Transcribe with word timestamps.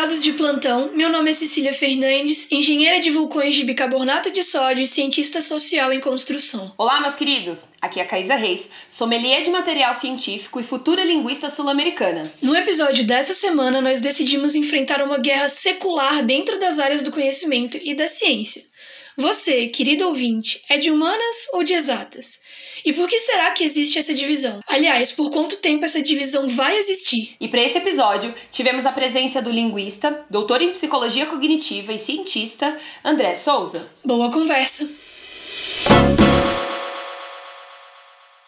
Olá, 0.00 0.06
curiosos 0.06 0.24
de 0.24 0.32
plantão. 0.32 0.90
Meu 0.94 1.10
nome 1.10 1.30
é 1.30 1.34
Cecília 1.34 1.74
Fernandes, 1.74 2.50
engenheira 2.50 2.98
de 3.00 3.10
vulcões 3.10 3.54
de 3.54 3.64
bicarbonato 3.64 4.30
de 4.30 4.42
sódio 4.42 4.82
e 4.82 4.86
cientista 4.86 5.42
social 5.42 5.92
em 5.92 6.00
construção. 6.00 6.72
Olá, 6.78 7.02
meus 7.02 7.14
queridos. 7.14 7.64
Aqui 7.82 8.00
é 8.00 8.02
a 8.02 8.06
Caísa 8.06 8.34
Reis, 8.34 8.70
sommelier 8.88 9.42
de 9.42 9.50
material 9.50 9.92
científico 9.92 10.58
e 10.58 10.62
futura 10.62 11.04
linguista 11.04 11.50
sul-americana. 11.50 12.22
No 12.40 12.56
episódio 12.56 13.04
dessa 13.04 13.34
semana, 13.34 13.82
nós 13.82 14.00
decidimos 14.00 14.54
enfrentar 14.54 15.02
uma 15.02 15.18
guerra 15.18 15.50
secular 15.50 16.24
dentro 16.24 16.58
das 16.58 16.78
áreas 16.78 17.02
do 17.02 17.12
conhecimento 17.12 17.78
e 17.82 17.92
da 17.92 18.08
ciência. 18.08 18.62
Você, 19.18 19.66
querido 19.66 20.06
ouvinte, 20.06 20.62
é 20.70 20.78
de 20.78 20.90
humanas 20.90 21.48
ou 21.52 21.62
de 21.62 21.74
exatas? 21.74 22.40
E 22.84 22.92
por 22.92 23.08
que 23.08 23.18
será 23.18 23.50
que 23.50 23.64
existe 23.64 23.98
essa 23.98 24.14
divisão? 24.14 24.60
Aliás, 24.66 25.12
por 25.12 25.30
quanto 25.30 25.56
tempo 25.58 25.84
essa 25.84 26.02
divisão 26.02 26.46
vai 26.48 26.76
existir? 26.76 27.34
E 27.40 27.48
para 27.48 27.62
esse 27.62 27.78
episódio, 27.78 28.34
tivemos 28.50 28.86
a 28.86 28.92
presença 28.92 29.42
do 29.42 29.50
linguista, 29.50 30.24
doutor 30.30 30.62
em 30.62 30.70
psicologia 30.70 31.26
cognitiva 31.26 31.92
e 31.92 31.98
cientista 31.98 32.76
André 33.04 33.34
Souza. 33.34 33.88
Boa 34.04 34.30
conversa! 34.30 34.88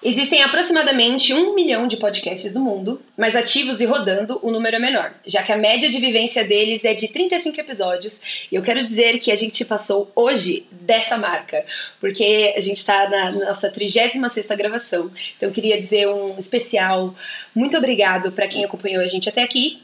Existem 0.05 0.43
aproximadamente 0.43 1.33
um 1.33 1.55
milhão 1.55 1.87
de 1.87 1.97
podcasts 1.97 2.55
no 2.55 2.61
mundo, 2.61 3.01
mas 3.17 3.37
ativos 3.37 3.81
e 3.81 3.85
rodando 3.85 4.41
o 4.43 4.51
número 4.51 4.75
é 4.75 4.79
menor, 4.81 5.15
já 5.25 5.45
que 5.45 5.53
a 5.53 5.57
média 5.57 5.89
de 5.89 6.01
vivência 6.01 6.45
deles 6.45 6.85
é 6.85 6.93
de 6.93 7.07
35 7.07 7.61
episódios. 7.61 8.47
E 8.51 8.55
eu 8.57 8.63
quero 8.63 8.85
dizer 8.85 9.21
que 9.21 9.31
a 9.31 9.37
gente 9.37 9.65
passou 9.65 10.11
hoje 10.17 10.67
dessa 10.73 11.17
marca, 11.17 11.65
porque 12.01 12.53
a 12.57 12.61
gente 12.61 12.79
está 12.79 13.09
na 13.09 13.31
nossa 13.31 13.71
36 13.71 14.47
gravação. 14.57 15.09
Então 15.37 15.49
eu 15.49 15.55
queria 15.55 15.81
dizer 15.81 16.09
um 16.09 16.37
especial 16.37 17.15
muito 17.55 17.77
obrigado 17.77 18.33
para 18.33 18.49
quem 18.49 18.65
acompanhou 18.65 19.05
a 19.05 19.07
gente 19.07 19.29
até 19.29 19.43
aqui. 19.43 19.81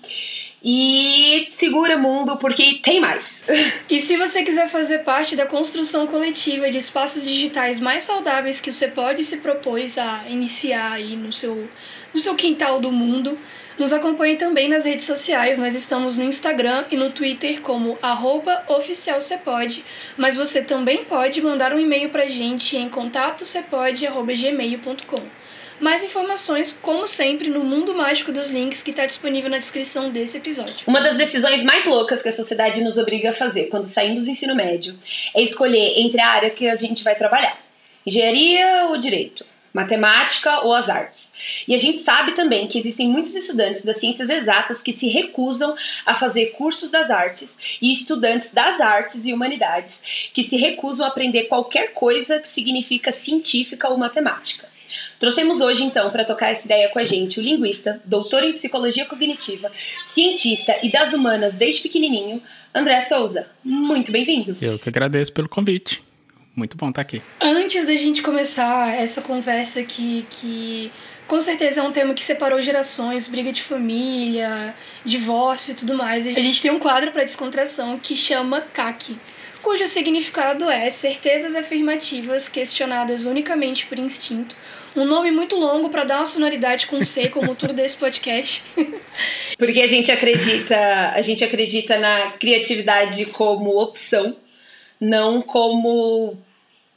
E 0.62 1.46
segura 1.50 1.96
mundo, 1.96 2.36
porque 2.36 2.80
tem 2.82 3.00
mais. 3.00 3.44
E 3.88 4.00
se 4.00 4.16
você 4.16 4.42
quiser 4.42 4.68
fazer 4.68 4.98
parte 4.98 5.36
da 5.36 5.46
construção 5.46 6.06
coletiva 6.06 6.68
de 6.68 6.78
espaços 6.78 7.24
digitais 7.24 7.78
mais 7.78 8.02
saudáveis 8.02 8.60
que 8.60 8.72
você 8.72 8.88
pode 8.88 9.22
se 9.22 9.36
propôs 9.36 9.98
a 9.98 10.24
iniciar 10.28 10.92
aí 10.92 11.14
no 11.14 11.30
seu, 11.30 11.68
no 12.12 12.18
seu 12.18 12.34
quintal 12.34 12.80
do 12.80 12.90
mundo, 12.90 13.38
nos 13.78 13.92
acompanhe 13.92 14.36
também 14.36 14.68
nas 14.68 14.84
redes 14.84 15.06
sociais. 15.06 15.58
Nós 15.58 15.74
estamos 15.74 16.16
no 16.16 16.24
Instagram 16.24 16.86
e 16.90 16.96
no 16.96 17.12
Twitter 17.12 17.60
como 17.60 17.96
oficialcepode, 18.68 19.84
mas 20.16 20.36
você 20.36 20.62
também 20.62 21.04
pode 21.04 21.40
mandar 21.40 21.72
um 21.72 21.78
e-mail 21.78 22.10
pra 22.10 22.26
gente 22.26 22.76
em 22.76 22.88
contatocepode.gmail.com. 22.88 25.37
Mais 25.80 26.02
informações, 26.02 26.72
como 26.72 27.06
sempre, 27.06 27.48
no 27.48 27.62
mundo 27.62 27.94
mágico 27.94 28.32
dos 28.32 28.50
links 28.50 28.82
que 28.82 28.90
está 28.90 29.06
disponível 29.06 29.48
na 29.48 29.58
descrição 29.58 30.10
desse 30.10 30.36
episódio. 30.36 30.84
Uma 30.88 31.00
das 31.00 31.16
decisões 31.16 31.62
mais 31.62 31.84
loucas 31.84 32.20
que 32.20 32.28
a 32.28 32.32
sociedade 32.32 32.82
nos 32.82 32.98
obriga 32.98 33.30
a 33.30 33.34
fazer 33.34 33.66
quando 33.66 33.84
saímos 33.84 34.24
do 34.24 34.30
ensino 34.30 34.56
médio 34.56 34.98
é 35.34 35.40
escolher 35.40 36.00
entre 36.00 36.20
a 36.20 36.28
área 36.28 36.50
que 36.50 36.68
a 36.68 36.74
gente 36.74 37.04
vai 37.04 37.14
trabalhar: 37.14 37.56
engenharia 38.04 38.86
ou 38.88 38.98
direito, 38.98 39.46
matemática 39.72 40.62
ou 40.62 40.74
as 40.74 40.88
artes. 40.88 41.30
E 41.68 41.72
a 41.72 41.78
gente 41.78 41.98
sabe 41.98 42.32
também 42.32 42.66
que 42.66 42.78
existem 42.78 43.08
muitos 43.08 43.36
estudantes 43.36 43.84
das 43.84 43.98
ciências 43.98 44.28
exatas 44.28 44.82
que 44.82 44.92
se 44.92 45.06
recusam 45.06 45.76
a 46.04 46.16
fazer 46.16 46.46
cursos 46.46 46.90
das 46.90 47.08
artes 47.08 47.56
e 47.80 47.92
estudantes 47.92 48.50
das 48.50 48.80
artes 48.80 49.24
e 49.24 49.32
humanidades 49.32 50.30
que 50.34 50.42
se 50.42 50.56
recusam 50.56 51.06
a 51.06 51.08
aprender 51.08 51.44
qualquer 51.44 51.92
coisa 51.92 52.40
que 52.40 52.48
significa 52.48 53.12
científica 53.12 53.88
ou 53.88 53.96
matemática. 53.96 54.77
Trouxemos 55.18 55.60
hoje, 55.60 55.84
então, 55.84 56.10
para 56.10 56.24
tocar 56.24 56.50
essa 56.50 56.64
ideia 56.64 56.88
com 56.88 56.98
a 56.98 57.04
gente, 57.04 57.40
o 57.40 57.42
linguista, 57.42 58.00
doutor 58.04 58.44
em 58.44 58.52
psicologia 58.52 59.04
cognitiva, 59.06 59.70
cientista 60.04 60.78
e 60.82 60.90
das 60.90 61.12
humanas 61.12 61.54
desde 61.54 61.82
pequenininho, 61.82 62.42
André 62.74 63.00
Souza. 63.00 63.46
Muito 63.64 64.12
bem-vindo. 64.12 64.56
Eu 64.60 64.78
que 64.78 64.88
agradeço 64.88 65.32
pelo 65.32 65.48
convite. 65.48 66.02
Muito 66.54 66.76
bom 66.76 66.88
estar 66.88 67.02
aqui. 67.02 67.22
Antes 67.40 67.86
da 67.86 67.94
gente 67.94 68.20
começar 68.20 68.92
essa 68.94 69.22
conversa 69.22 69.78
aqui, 69.80 70.26
que 70.28 70.90
com 71.28 71.40
certeza 71.40 71.80
é 71.80 71.82
um 71.82 71.92
tema 71.92 72.14
que 72.14 72.24
separou 72.24 72.60
gerações, 72.60 73.28
briga 73.28 73.52
de 73.52 73.62
família, 73.62 74.74
divórcio 75.04 75.72
e 75.72 75.74
tudo 75.74 75.94
mais. 75.94 76.26
A 76.26 76.40
gente 76.40 76.60
tem 76.60 76.70
um 76.70 76.78
quadro 76.78 77.12
para 77.12 77.22
descontração 77.22 77.98
que 77.98 78.16
chama 78.16 78.60
CAC, 78.60 79.16
cujo 79.68 79.86
significado 79.86 80.70
é 80.70 80.90
certezas 80.90 81.54
afirmativas 81.54 82.48
questionadas 82.48 83.26
unicamente 83.26 83.84
por 83.84 83.98
instinto. 83.98 84.56
Um 84.96 85.04
nome 85.04 85.30
muito 85.30 85.56
longo 85.56 85.90
para 85.90 86.04
dar 86.04 86.16
uma 86.16 86.24
sonoridade 86.24 86.86
com 86.86 87.02
C, 87.02 87.28
como 87.28 87.54
tudo 87.54 87.74
desse 87.74 87.98
podcast. 87.98 88.62
Porque 89.58 89.82
a 89.82 89.86
gente 89.86 90.10
acredita, 90.10 91.12
a 91.14 91.20
gente 91.20 91.44
acredita 91.44 91.98
na 91.98 92.32
criatividade 92.38 93.26
como 93.26 93.78
opção, 93.78 94.34
não 94.98 95.42
como 95.42 96.38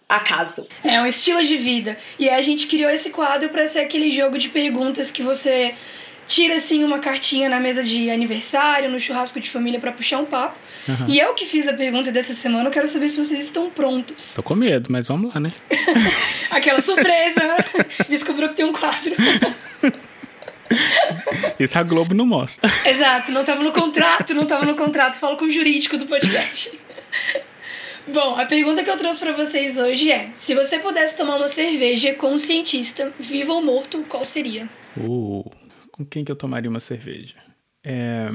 acaso. 0.08 0.66
É 0.82 1.02
um 1.02 1.06
estilo 1.06 1.44
de 1.44 1.58
vida. 1.58 1.98
E 2.18 2.30
a 2.30 2.42
gente 2.42 2.68
criou 2.68 2.90
esse 2.90 3.10
quadro 3.10 3.50
para 3.50 3.68
ser 3.68 3.80
aquele 3.80 4.10
jogo 4.10 4.38
de 4.38 4.48
perguntas 4.48 5.12
que 5.12 5.22
você 5.22 5.76
tira 6.32 6.56
assim 6.56 6.84
uma 6.86 6.98
cartinha 6.98 7.50
na 7.50 7.60
mesa 7.60 7.84
de 7.84 8.10
aniversário, 8.10 8.90
no 8.90 8.98
churrasco 8.98 9.38
de 9.40 9.50
família 9.50 9.82
para 9.82 9.92
puxar 9.92 10.20
um 10.20 10.26
papo. 10.26 10.58
Uhum. 10.88 11.06
E 11.10 11.20
eu 11.20 11.34
que 11.34 11.46
fiz 11.46 11.68
a 11.68 11.74
pergunta 11.74 12.10
dessa 12.10 12.34
semana, 12.34 12.70
eu 12.70 12.72
quero 12.72 12.88
saber 12.88 13.10
se 13.10 13.18
vocês 13.18 13.42
estão 13.42 13.70
prontos. 13.70 14.34
Tô 14.34 14.42
com 14.42 14.56
medo, 14.56 14.90
mas 14.90 15.10
vamos 15.10 15.34
lá, 15.34 15.42
né? 15.42 15.52
Aquela 16.50 16.80
surpresa! 16.80 17.42
Descobriu 18.08 18.48
que 18.50 18.56
tem 18.56 18.66
um 18.66 18.72
quadro. 18.72 19.14
Isso 21.60 21.78
a 21.78 21.84
Globo 21.84 22.14
não 22.14 22.26
mostra. 22.26 22.72
Exato, 22.86 23.34
não 23.34 23.44
tava 23.44 23.62
no 23.62 23.74
contrato, 23.74 24.34
não 24.34 24.46
tava 24.46 24.66
no 24.66 24.76
contrato. 24.76 25.20
Fala 25.20 25.36
com 25.36 25.44
o 25.44 25.52
jurídico 25.52 25.98
do 25.98 26.06
podcast. 26.06 26.72
Bom, 28.08 28.40
a 28.40 28.46
pergunta 28.46 28.84
que 28.84 28.90
eu 28.90 28.98
trouxe 28.98 29.20
para 29.20 29.34
vocês 29.34 29.78
hoje 29.78 30.10
é: 30.10 30.30
se 30.34 30.56
você 30.56 30.80
pudesse 30.80 31.18
tomar 31.18 31.36
uma 31.36 31.50
cerveja 31.50 32.14
com 32.14 32.34
um 32.34 32.38
cientista, 32.38 33.12
vivo 33.20 33.52
ou 33.52 33.62
morto, 33.62 34.06
qual 34.08 34.24
seria? 34.24 34.70
Uh, 34.98 35.44
com 36.02 36.10
quem 36.10 36.26
que 36.26 36.32
eu 36.32 36.36
tomaria 36.36 36.70
uma 36.70 36.80
cerveja? 36.80 37.36
É, 37.84 38.30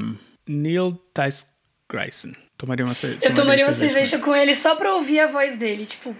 Neil 0.47 0.99
Tyson 1.13 1.45
Grayson. 1.89 2.33
Tomaria 2.57 2.85
uma, 2.85 2.95
tomaria 2.95 3.19
eu 3.21 3.33
tomaria 3.33 3.65
uma 3.65 3.71
cerveja, 3.71 4.09
cerveja 4.09 4.19
com 4.19 4.35
ele 4.35 4.55
só 4.55 4.75
pra 4.75 4.95
ouvir 4.95 5.19
a 5.19 5.27
voz 5.27 5.57
dele, 5.57 5.85
tipo, 5.85 6.15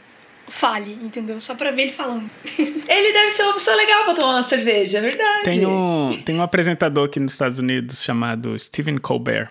fale, 0.47 0.93
entendeu? 1.01 1.41
Só 1.41 1.55
pra 1.55 1.71
ver 1.71 1.83
ele 1.83 1.91
falando. 1.91 2.29
Ele 2.87 3.13
deve 3.13 3.31
ser 3.31 3.43
uma 3.43 3.53
pessoa 3.53 3.75
legal 3.75 4.05
pra 4.05 4.13
tomar 4.13 4.29
uma 4.29 4.47
cerveja, 4.47 4.99
é 4.99 5.01
verdade. 5.01 5.43
Tem 5.43 5.65
um, 5.65 6.21
tem 6.23 6.35
um 6.35 6.41
apresentador 6.41 7.05
aqui 7.05 7.19
nos 7.19 7.33
Estados 7.33 7.59
Unidos 7.59 8.01
chamado 8.01 8.57
Stephen 8.57 8.97
Colbert. 8.97 9.49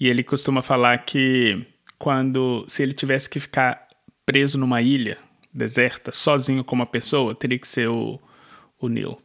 E 0.00 0.08
ele 0.08 0.24
costuma 0.24 0.62
falar 0.62 0.98
que 0.98 1.64
quando, 1.96 2.64
se 2.66 2.82
ele 2.82 2.92
tivesse 2.92 3.30
que 3.30 3.38
ficar 3.38 3.86
preso 4.26 4.58
numa 4.58 4.82
ilha 4.82 5.16
deserta, 5.54 6.10
sozinho 6.12 6.64
com 6.64 6.74
uma 6.74 6.86
pessoa, 6.86 7.36
teria 7.36 7.58
que 7.58 7.68
ser 7.68 7.88
o, 7.88 8.18
o 8.80 8.88
Neil. 8.88 9.16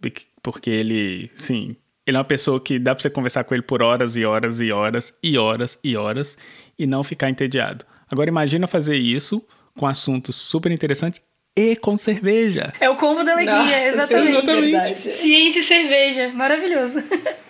Porque 0.43 0.69
ele, 0.69 1.31
sim, 1.33 1.75
ele 2.07 2.15
é 2.15 2.19
uma 2.19 2.25
pessoa 2.25 2.59
que 2.59 2.79
dá 2.79 2.95
pra 2.95 3.01
você 3.01 3.09
conversar 3.09 3.43
com 3.43 3.53
ele 3.53 3.61
por 3.61 3.83
horas 3.83 4.15
e 4.15 4.23
horas 4.23 4.61
e 4.61 4.71
horas 4.71 5.13
e 5.21 5.37
horas 5.37 5.77
e 5.83 5.97
horas 5.97 6.37
e 6.79 6.87
não 6.87 7.03
ficar 7.03 7.29
entediado. 7.29 7.85
Agora 8.09 8.29
imagina 8.29 8.65
fazer 8.65 8.95
isso 8.95 9.45
com 9.77 9.85
assuntos 9.85 10.37
super 10.37 10.71
interessantes 10.71 11.21
e 11.55 11.75
com 11.75 11.97
cerveja. 11.97 12.71
É 12.79 12.89
o 12.89 12.95
combo 12.95 13.23
da 13.25 13.33
alegria, 13.33 13.55
Nossa, 13.55 13.83
exatamente. 13.83 14.37
exatamente. 14.37 15.11
Ciência 15.11 15.59
e 15.59 15.63
cerveja, 15.63 16.29
maravilhoso. 16.33 16.99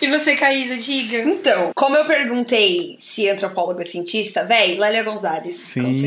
E 0.00 0.06
você, 0.06 0.34
Caísa, 0.34 0.76
diga. 0.76 1.18
Então, 1.18 1.72
como 1.74 1.96
eu 1.96 2.04
perguntei 2.04 2.96
se 2.98 3.28
antropólogo 3.28 3.80
é 3.80 3.84
cientista, 3.84 4.44
véi, 4.44 4.76
Lélia 4.76 5.02
Gonzalez. 5.02 5.56
Sim. 5.56 5.82
Com 5.82 5.98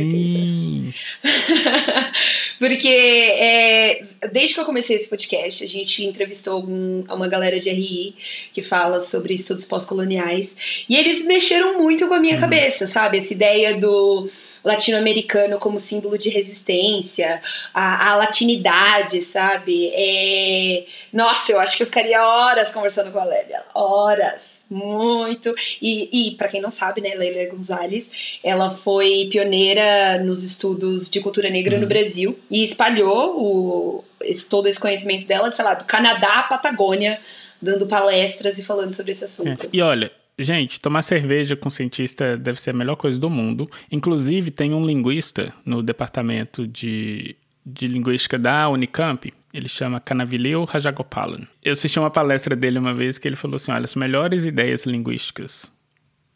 certeza. 1.24 2.12
Porque 2.60 2.88
é, 2.88 4.04
desde 4.32 4.54
que 4.54 4.60
eu 4.60 4.66
comecei 4.66 4.96
esse 4.96 5.08
podcast, 5.08 5.64
a 5.64 5.68
gente 5.68 6.04
entrevistou 6.04 6.64
um, 6.64 7.04
uma 7.10 7.28
galera 7.28 7.60
de 7.60 7.70
RI 7.70 8.16
que 8.54 8.62
fala 8.62 9.00
sobre 9.00 9.34
estudos 9.34 9.66
pós-coloniais. 9.66 10.56
E 10.88 10.96
eles 10.96 11.24
mexeram 11.24 11.78
muito 11.78 12.08
com 12.08 12.14
a 12.14 12.20
minha 12.20 12.36
uhum. 12.36 12.42
cabeça, 12.42 12.86
sabe? 12.86 13.18
Essa 13.18 13.34
ideia 13.34 13.78
do 13.78 14.30
latino-americano 14.64 15.58
como 15.60 15.80
símbolo 15.80 16.18
de 16.18 16.30
resistência, 16.30 17.42
a, 17.74 18.12
a 18.12 18.16
latinidade, 18.16 19.22
sabe? 19.22 19.92
É... 19.94 20.86
Nossa, 21.12 21.52
eu 21.52 21.60
acho 21.60 21.78
que 21.78 21.84
eu 21.84 21.88
ficaria 21.88 22.24
horas 22.24 22.72
conversando 22.72 23.12
com 23.12 23.20
a 23.20 23.26
Lélia. 23.26 23.64
Horas. 23.74 24.60
Muito. 24.70 25.56
E, 25.82 26.28
e 26.28 26.32
para 26.36 26.48
quem 26.48 26.62
não 26.62 26.70
sabe, 26.70 27.02
né, 27.02 27.16
Leila 27.16 27.50
Gonzalez, 27.50 28.10
ela 28.44 28.70
foi 28.70 29.28
pioneira 29.32 30.20
nos 30.24 30.44
estudos 30.44 31.10
de 31.10 31.20
cultura 31.22 31.50
negra 31.50 31.78
no 31.78 31.84
uhum. 31.84 31.90
Brasil 31.90 32.40
e 32.52 32.64
espalhou 32.64 33.36
o, 33.36 34.04
esse, 34.22 34.46
todo 34.46 34.68
esse 34.68 34.80
conhecimento 34.80 35.26
dela, 35.26 35.52
sei 35.52 35.66
lá, 35.66 35.74
do 35.74 35.86
Canadá 35.86 36.40
à 36.40 36.44
Patagônia, 36.44 37.20
dando 37.60 37.88
palestras 37.88 38.60
e 38.60 38.64
falando 38.64 38.94
sobre 38.94 39.12
esse 39.12 39.24
assunto. 39.24 39.64
É. 39.64 39.70
E 39.74 39.82
olha, 39.82 40.12
Gente, 40.44 40.80
tomar 40.80 41.02
cerveja 41.02 41.56
com 41.56 41.70
cientista 41.70 42.38
deve 42.38 42.62
ser 42.62 42.72
a 42.72 42.74
melhor 42.74 42.96
coisa 42.96 43.20
do 43.20 43.30
mundo. 43.30 43.70
Inclusive, 43.92 44.52
tem 44.52 44.74
um 44.74 44.86
linguista 44.86 45.54
no 45.66 45.84
departamento 45.84 46.66
de, 46.66 47.36
de 47.66 47.88
linguística 47.88 48.40
da 48.40 48.70
Unicamp, 48.70 49.34
ele 49.54 49.68
chama 49.68 50.00
Canavileu 50.00 50.64
Rajagopalan. 50.64 51.48
Eu 51.64 51.74
assisti 51.74 52.00
uma 52.00 52.12
palestra 52.12 52.56
dele 52.56 52.78
uma 52.78 52.94
vez 52.94 53.18
que 53.18 53.28
ele 53.28 53.36
falou 53.36 53.56
assim: 53.56 53.72
olha, 53.72 53.84
as 53.84 53.96
melhores 53.96 54.46
ideias 54.46 54.86
linguísticas 54.86 55.72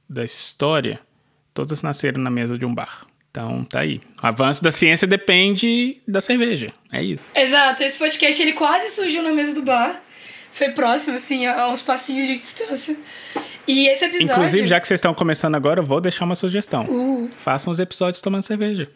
da 0.09 0.25
história, 0.25 0.99
todas 1.53 1.81
nasceram 1.81 2.21
na 2.21 2.29
mesa 2.29 2.57
de 2.57 2.65
um 2.65 2.73
bar. 2.73 3.05
Então, 3.29 3.63
tá 3.65 3.79
aí. 3.79 3.99
O 4.21 4.27
avanço 4.27 4.63
da 4.63 4.71
ciência 4.71 5.07
depende 5.07 6.01
da 6.07 6.21
cerveja. 6.21 6.71
É 6.91 7.01
isso. 7.01 7.31
Exato. 7.35 7.81
Esse 7.81 7.97
podcast 7.97 8.41
ele 8.41 8.53
quase 8.53 8.91
surgiu 8.91 9.23
na 9.23 9.31
mesa 9.31 9.55
do 9.55 9.63
bar. 9.63 10.01
Foi 10.51 10.69
próximo, 10.69 11.15
assim, 11.15 11.47
a 11.47 11.67
uns 11.67 11.81
passinhos 11.81 12.27
de 12.27 12.35
distância. 12.35 12.95
E 13.67 13.87
esse 13.87 14.05
episódio. 14.05 14.33
Inclusive, 14.33 14.67
já 14.67 14.79
que 14.79 14.87
vocês 14.87 14.97
estão 14.97 15.13
começando 15.13 15.55
agora, 15.55 15.79
eu 15.79 15.85
vou 15.85 16.01
deixar 16.01 16.25
uma 16.25 16.35
sugestão. 16.35 16.85
Uh. 16.85 17.29
Façam 17.37 17.71
os 17.71 17.79
episódios 17.79 18.21
tomando 18.21 18.43
cerveja. 18.43 18.89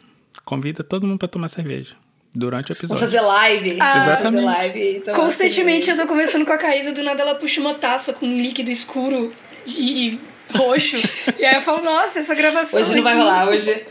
Convida 0.43 0.83
todo 0.83 1.05
mundo 1.07 1.19
para 1.19 1.27
tomar 1.27 1.49
cerveja. 1.49 1.95
Durante 2.35 2.71
o 2.71 2.73
episódio. 2.73 2.99
Vamos 2.99 3.13
fazer 3.15 3.25
live. 3.25 3.77
Ah, 3.79 3.97
Exatamente. 4.03 4.45
Fazer 4.45 4.57
live 4.57 4.99
tomar 4.99 5.17
Constantemente 5.17 5.85
cerveja. 5.85 5.91
eu 5.91 5.97
tô 6.05 6.13
conversando 6.13 6.45
com 6.45 6.51
a 6.51 6.57
Caísa, 6.57 6.93
do 6.93 7.01
nada 7.01 7.21
ela 7.21 7.35
puxa 7.35 7.59
uma 7.61 7.73
taça 7.73 8.13
com 8.13 8.27
um 8.27 8.37
líquido 8.37 8.69
escuro 8.69 9.33
e 9.65 10.19
roxo. 10.53 10.97
e 11.39 11.45
aí 11.45 11.55
eu 11.55 11.61
falo, 11.61 11.83
nossa, 11.83 12.19
essa 12.19 12.35
gravação. 12.35 12.79
Hoje 12.81 12.95
não 12.95 13.01
vai 13.01 13.13
aqui- 13.13 13.21
rolar, 13.21 13.47
hoje, 13.49 13.85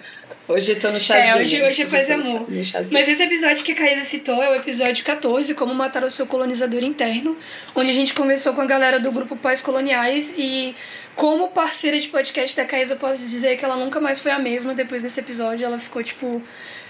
hoje 0.48 0.72
eu 0.72 0.80
tô 0.80 0.90
no 0.90 1.00
chazinho. 1.00 1.38
É, 1.38 1.42
hoje, 1.42 1.62
hoje 1.62 1.82
é 1.82 1.86
tô 1.86 2.12
amor. 2.12 2.46
Mas 2.90 3.08
esse 3.08 3.22
episódio 3.22 3.64
que 3.64 3.72
a 3.72 3.74
Caísa 3.74 4.04
citou 4.04 4.42
é 4.42 4.50
o 4.50 4.54
episódio 4.54 5.04
14, 5.04 5.54
Como 5.54 5.74
Matar 5.74 6.04
o 6.04 6.10
Seu 6.10 6.26
Colonizador 6.26 6.82
Interno, 6.82 7.36
onde 7.74 7.90
a 7.90 7.94
gente 7.94 8.14
conversou 8.14 8.54
com 8.54 8.60
a 8.60 8.66
galera 8.66 8.98
do 9.00 9.10
grupo 9.12 9.36
Pós-Coloniais 9.36 10.34
e 10.36 10.74
como 11.14 11.48
parceira 11.48 11.98
de 11.98 12.08
podcast 12.08 12.54
da 12.54 12.64
Caísa, 12.64 12.94
eu 12.94 12.98
posso 12.98 13.22
dizer 13.22 13.56
que 13.56 13.64
ela 13.64 13.76
nunca 13.76 14.00
mais 14.00 14.20
foi 14.20 14.32
a 14.32 14.38
mesma 14.38 14.74
depois 14.74 15.02
desse 15.02 15.18
episódio. 15.18 15.64
Ela 15.64 15.78
ficou, 15.78 16.02
tipo, 16.02 16.42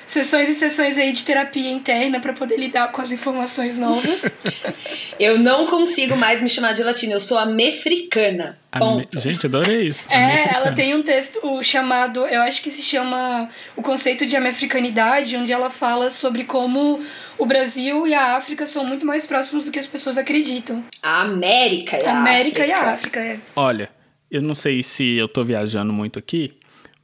sessões 0.06 0.48
e 0.48 0.54
sessões 0.54 0.96
aí 0.96 1.12
de 1.12 1.24
terapia 1.24 1.70
interna 1.70 2.20
pra 2.20 2.32
poder 2.32 2.56
lidar 2.58 2.92
com 2.92 3.00
as 3.02 3.10
informações 3.12 3.78
novas. 3.78 4.24
Eu 5.18 5.38
não 5.38 5.66
consigo 5.66 6.14
mais 6.14 6.42
me 6.42 6.48
chamar 6.48 6.74
de 6.74 6.82
latina, 6.82 7.14
eu 7.14 7.20
sou 7.20 7.38
a 7.38 7.46
mefricana. 7.46 8.58
A 8.70 8.78
Ponto. 8.78 9.14
me- 9.14 9.20
Gente, 9.22 9.46
adorei 9.46 9.86
isso. 9.88 10.06
É, 10.10 10.14
Americana. 10.16 10.56
ela 10.58 10.72
tem 10.72 10.94
um 10.94 11.02
texto 11.02 11.40
o 11.42 11.62
chamado, 11.62 12.26
eu 12.26 12.42
acho 12.42 12.60
que 12.62 12.70
se 12.70 12.82
chama 12.82 13.48
o 13.74 13.80
conceito 13.80 14.26
de 14.26 14.36
americanidade, 14.36 15.34
onde 15.36 15.52
ela 15.54 15.70
fala 15.70 16.10
sobre 16.10 16.44
como 16.44 17.00
o 17.38 17.46
Brasil 17.46 18.06
e 18.06 18.12
a 18.12 18.36
África 18.36 18.66
são 18.66 18.84
muito 18.84 19.06
mais 19.06 19.24
próximos 19.24 19.64
do 19.64 19.70
que 19.70 19.78
as 19.78 19.86
pessoas 19.86 20.18
acreditam. 20.18 20.84
A 21.02 21.22
América 21.22 21.98
e 21.98 22.04
a 22.04 22.12
A 22.12 22.18
América 22.18 22.62
África. 22.62 22.66
e 22.66 22.72
a 22.72 22.92
África, 22.92 23.20
é. 23.20 23.38
Olha, 23.56 23.88
eu 24.30 24.42
não 24.42 24.54
sei 24.54 24.82
se 24.82 25.14
eu 25.16 25.28
tô 25.28 25.42
viajando 25.44 25.94
muito 25.94 26.18
aqui, 26.18 26.52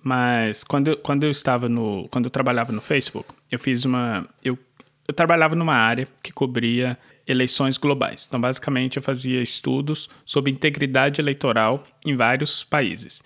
mas 0.03 0.65
quando 0.65 0.97
quando 0.97 1.25
eu 1.25 1.31
estava 1.31 1.69
no. 1.69 2.09
Quando 2.09 2.27
eu 2.27 2.31
trabalhava 2.31 2.73
no 2.73 2.81
Facebook, 2.81 3.29
eu 3.51 3.59
fiz 3.59 3.85
uma. 3.85 4.27
Eu, 4.43 4.59
eu 5.07 5.15
trabalhava 5.15 5.55
numa 5.55 5.75
área 5.75 6.09
que 6.23 6.33
cobria 6.33 6.99
eleições 7.27 7.79
globais. 7.79 8.27
Então, 8.27 8.41
basicamente, 8.41 8.97
eu 8.97 9.03
fazia 9.03 9.43
estudos 9.43 10.09
sobre 10.25 10.51
integridade 10.51 11.21
eleitoral 11.21 11.85
em 12.05 12.17
vários 12.17 12.65
países. 12.65 13.23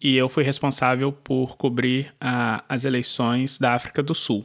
E 0.00 0.16
eu 0.16 0.28
fui 0.28 0.42
responsável 0.42 1.12
por 1.12 1.56
cobrir 1.56 2.12
a, 2.20 2.62
as 2.68 2.84
eleições 2.84 3.58
da 3.58 3.72
África 3.74 4.02
do 4.02 4.14
Sul. 4.14 4.44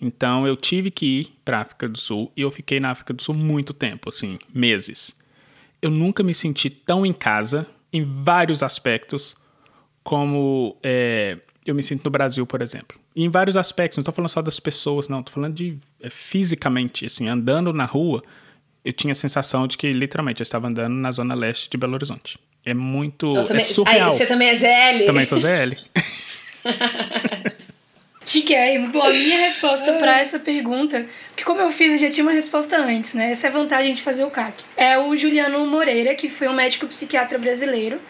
Então, 0.00 0.46
eu 0.46 0.56
tive 0.56 0.90
que 0.90 1.06
ir 1.20 1.38
para 1.44 1.58
a 1.58 1.60
África 1.60 1.88
do 1.88 1.98
Sul 1.98 2.32
e 2.36 2.40
eu 2.40 2.50
fiquei 2.50 2.80
na 2.80 2.90
África 2.90 3.12
do 3.12 3.22
Sul 3.22 3.34
muito 3.34 3.72
tempo, 3.72 4.08
assim, 4.08 4.38
meses 4.52 5.16
eu 5.82 5.90
nunca 5.90 6.22
me 6.22 6.32
senti 6.32 6.70
tão 6.70 7.04
em 7.04 7.12
casa 7.12 7.66
em 7.92 8.04
vários 8.04 8.62
aspectos 8.62 9.36
como 10.02 10.76
é, 10.82 11.38
eu 11.64 11.74
me 11.74 11.82
sinto 11.82 12.04
no 12.04 12.10
Brasil, 12.10 12.46
por 12.46 12.60
exemplo. 12.62 13.00
E 13.14 13.24
em 13.24 13.28
vários 13.28 13.56
aspectos, 13.56 13.98
não 13.98 14.02
estou 14.02 14.14
falando 14.14 14.30
só 14.30 14.40
das 14.42 14.58
pessoas, 14.58 15.08
não, 15.08 15.20
estou 15.20 15.34
falando 15.34 15.54
de 15.54 15.78
é, 16.00 16.08
fisicamente, 16.10 17.06
assim, 17.06 17.28
andando 17.28 17.72
na 17.72 17.84
rua, 17.84 18.22
eu 18.84 18.92
tinha 18.92 19.12
a 19.12 19.14
sensação 19.14 19.66
de 19.66 19.76
que 19.76 19.92
literalmente 19.92 20.40
eu 20.40 20.44
estava 20.44 20.66
andando 20.66 20.94
na 20.94 21.12
zona 21.12 21.34
leste 21.34 21.70
de 21.70 21.76
Belo 21.76 21.94
Horizonte. 21.94 22.38
É 22.64 22.74
muito. 22.74 23.34
Eu 23.34 23.42
é 23.42 23.46
também- 23.46 23.64
surreal. 23.64 24.12
Aí, 24.12 24.18
você 24.18 24.26
também 24.26 24.48
é 24.48 24.56
ZL? 24.56 25.06
Também 25.06 25.26
sou 25.26 25.38
ZL. 25.38 25.76
Chiquérrimo. 28.24 28.88
Bom, 28.90 29.02
a 29.02 29.12
minha 29.12 29.38
resposta 29.38 29.94
pra 29.94 30.20
essa 30.20 30.38
pergunta, 30.38 31.04
que 31.36 31.44
como 31.44 31.60
eu 31.60 31.70
fiz, 31.70 31.94
eu 31.94 31.98
já 31.98 32.10
tinha 32.10 32.24
uma 32.24 32.32
resposta 32.32 32.78
antes, 32.78 33.14
né? 33.14 33.32
Essa 33.32 33.48
é 33.48 33.50
a 33.50 33.52
vantagem 33.52 33.94
de 33.94 34.02
fazer 34.02 34.22
o 34.22 34.30
CAC. 34.30 34.62
É 34.76 34.96
o 34.96 35.16
Juliano 35.16 35.66
Moreira, 35.66 36.14
que 36.14 36.28
foi 36.28 36.46
um 36.46 36.52
médico 36.52 36.86
psiquiatra 36.86 37.36
brasileiro, 37.36 38.00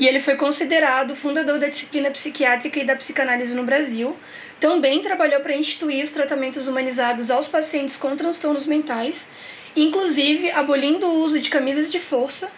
e 0.00 0.08
ele 0.08 0.18
foi 0.18 0.34
considerado 0.34 1.14
fundador 1.14 1.58
da 1.58 1.68
disciplina 1.68 2.10
psiquiátrica 2.10 2.80
e 2.80 2.84
da 2.84 2.96
psicanálise 2.96 3.54
no 3.54 3.64
Brasil. 3.64 4.16
Também 4.58 5.02
trabalhou 5.02 5.40
para 5.40 5.54
instituir 5.54 6.02
os 6.02 6.10
tratamentos 6.10 6.66
humanizados 6.66 7.30
aos 7.30 7.46
pacientes 7.46 7.98
com 7.98 8.16
transtornos 8.16 8.66
mentais, 8.66 9.28
inclusive 9.76 10.50
abolindo 10.52 11.06
o 11.06 11.22
uso 11.22 11.38
de 11.38 11.50
camisas 11.50 11.90
de 11.90 11.98
força, 11.98 12.50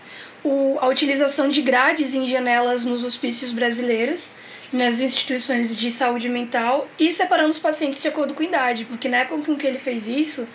a 0.81 0.87
utilização 0.87 1.49
de 1.49 1.62
grades 1.62 2.15
em 2.15 2.27
janelas 2.27 2.85
nos 2.85 3.03
hospícios 3.05 3.50
brasileiros, 3.50 4.35
nas 4.73 5.00
instituições 5.00 5.77
de 5.77 5.91
saúde 5.91 6.29
mental 6.29 6.88
e 6.99 7.12
separando 7.12 7.50
os 7.50 7.59
pacientes 7.59 8.00
de 8.00 8.09
acordo 8.09 8.35
com 8.35 8.43
a 8.43 8.47
idade, 8.47 8.85
porque 8.85 9.09
na 9.09 9.19
época 9.19 9.45
com 9.45 9.56
que 9.56 9.67
ele 9.67 9.79
fez 9.79 10.06
isso, 10.06 10.49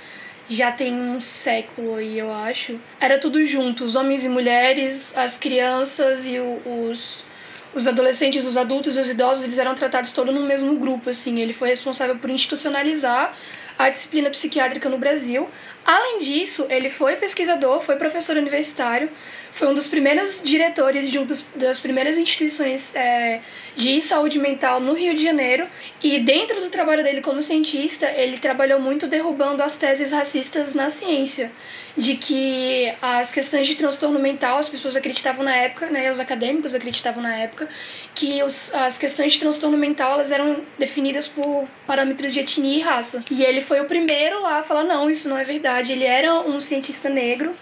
já 0.50 0.72
tem 0.72 0.94
um 0.94 1.20
século 1.20 1.96
aí, 1.96 2.18
eu 2.20 2.32
acho, 2.32 2.80
era 3.00 3.18
tudo 3.18 3.44
junto, 3.44 3.84
os 3.84 3.96
homens 3.96 4.24
e 4.24 4.30
mulheres, 4.30 5.16
as 5.18 5.38
crianças 5.38 6.28
e 6.28 6.40
o- 6.40 6.90
os 6.90 7.26
os 7.74 7.88
adolescentes, 7.88 8.46
os 8.46 8.58
adultos 8.58 8.98
e 8.98 9.02
os 9.02 9.10
idosos, 9.10 9.44
eles 9.44 9.58
eram 9.58 9.76
tratados 9.76 10.12
todos 10.12 10.34
no 10.34 10.42
mesmo 10.42 10.76
grupo, 10.76 11.10
assim. 11.10 11.40
Ele 11.40 11.54
foi 11.54 11.70
responsável 11.70 12.18
por 12.18 12.30
institucionalizar 12.30 13.34
a 13.78 13.90
disciplina 13.90 14.30
psiquiátrica 14.30 14.90
no 14.90 14.98
Brasil. 14.98 15.48
Além 15.86 16.20
disso, 16.20 16.66
ele 16.70 16.90
foi 16.90 17.16
pesquisador, 17.16 17.80
foi 17.80 17.96
professor 17.96 18.36
universitário, 18.36 19.10
foi 19.52 19.68
um 19.68 19.74
dos 19.74 19.88
primeiros 19.88 20.42
diretores 20.44 21.10
de 21.10 21.18
uma 21.18 21.28
das 21.56 21.80
primeiras 21.80 22.18
instituições 22.18 22.96
é, 22.96 23.40
de 23.76 24.02
saúde 24.02 24.40
mental 24.40 24.80
no 24.80 24.94
Rio 24.94 25.14
de 25.14 25.24
Janeiro. 25.24 25.68
E 26.04 26.20
dentro 26.20 26.60
do 26.60 26.70
trabalho 26.70 27.04
dele 27.04 27.22
como 27.22 27.42
cientista, 27.42 28.10
ele 28.12 28.38
trabalhou 28.38 28.80
muito 28.80 29.08
derrubando 29.08 29.62
as 29.62 29.78
teses 29.78 30.12
racistas 30.12 30.74
na 30.74 30.90
ciência, 30.90 31.52
de 31.96 32.16
que 32.16 32.94
as 33.02 33.32
questões 33.32 33.68
de 33.68 33.76
transtorno 33.76 34.20
mental, 34.20 34.58
as 34.58 34.70
pessoas 34.70 34.96
acreditavam 34.96 35.44
na 35.44 35.56
época, 35.56 35.88
né, 35.88 36.12
os 36.12 36.20
acadêmicos 36.20 36.76
acreditavam 36.76 37.24
na 37.24 37.36
época, 37.36 37.57
que 38.14 38.42
os, 38.44 38.74
as 38.74 38.98
questões 38.98 39.34
de 39.34 39.40
transtorno 39.40 39.78
mental 39.78 40.14
elas 40.14 40.32
eram 40.32 40.62
definidas 40.78 41.28
por 41.28 41.68
parâmetros 41.86 42.34
de 42.34 42.40
etnia 42.40 42.78
e 42.78 42.82
raça. 42.82 43.24
E 43.32 43.44
ele 43.44 43.62
foi 43.62 43.80
o 43.80 43.86
primeiro 43.86 44.42
lá 44.42 44.60
a 44.60 44.64
falar: 44.64 44.84
não, 44.84 45.10
isso 45.10 45.30
não 45.30 45.38
é 45.38 45.44
verdade. 45.44 45.92
Ele 45.92 46.06
era 46.06 46.42
um 46.42 46.60
cientista 46.60 47.10
negro. 47.10 47.54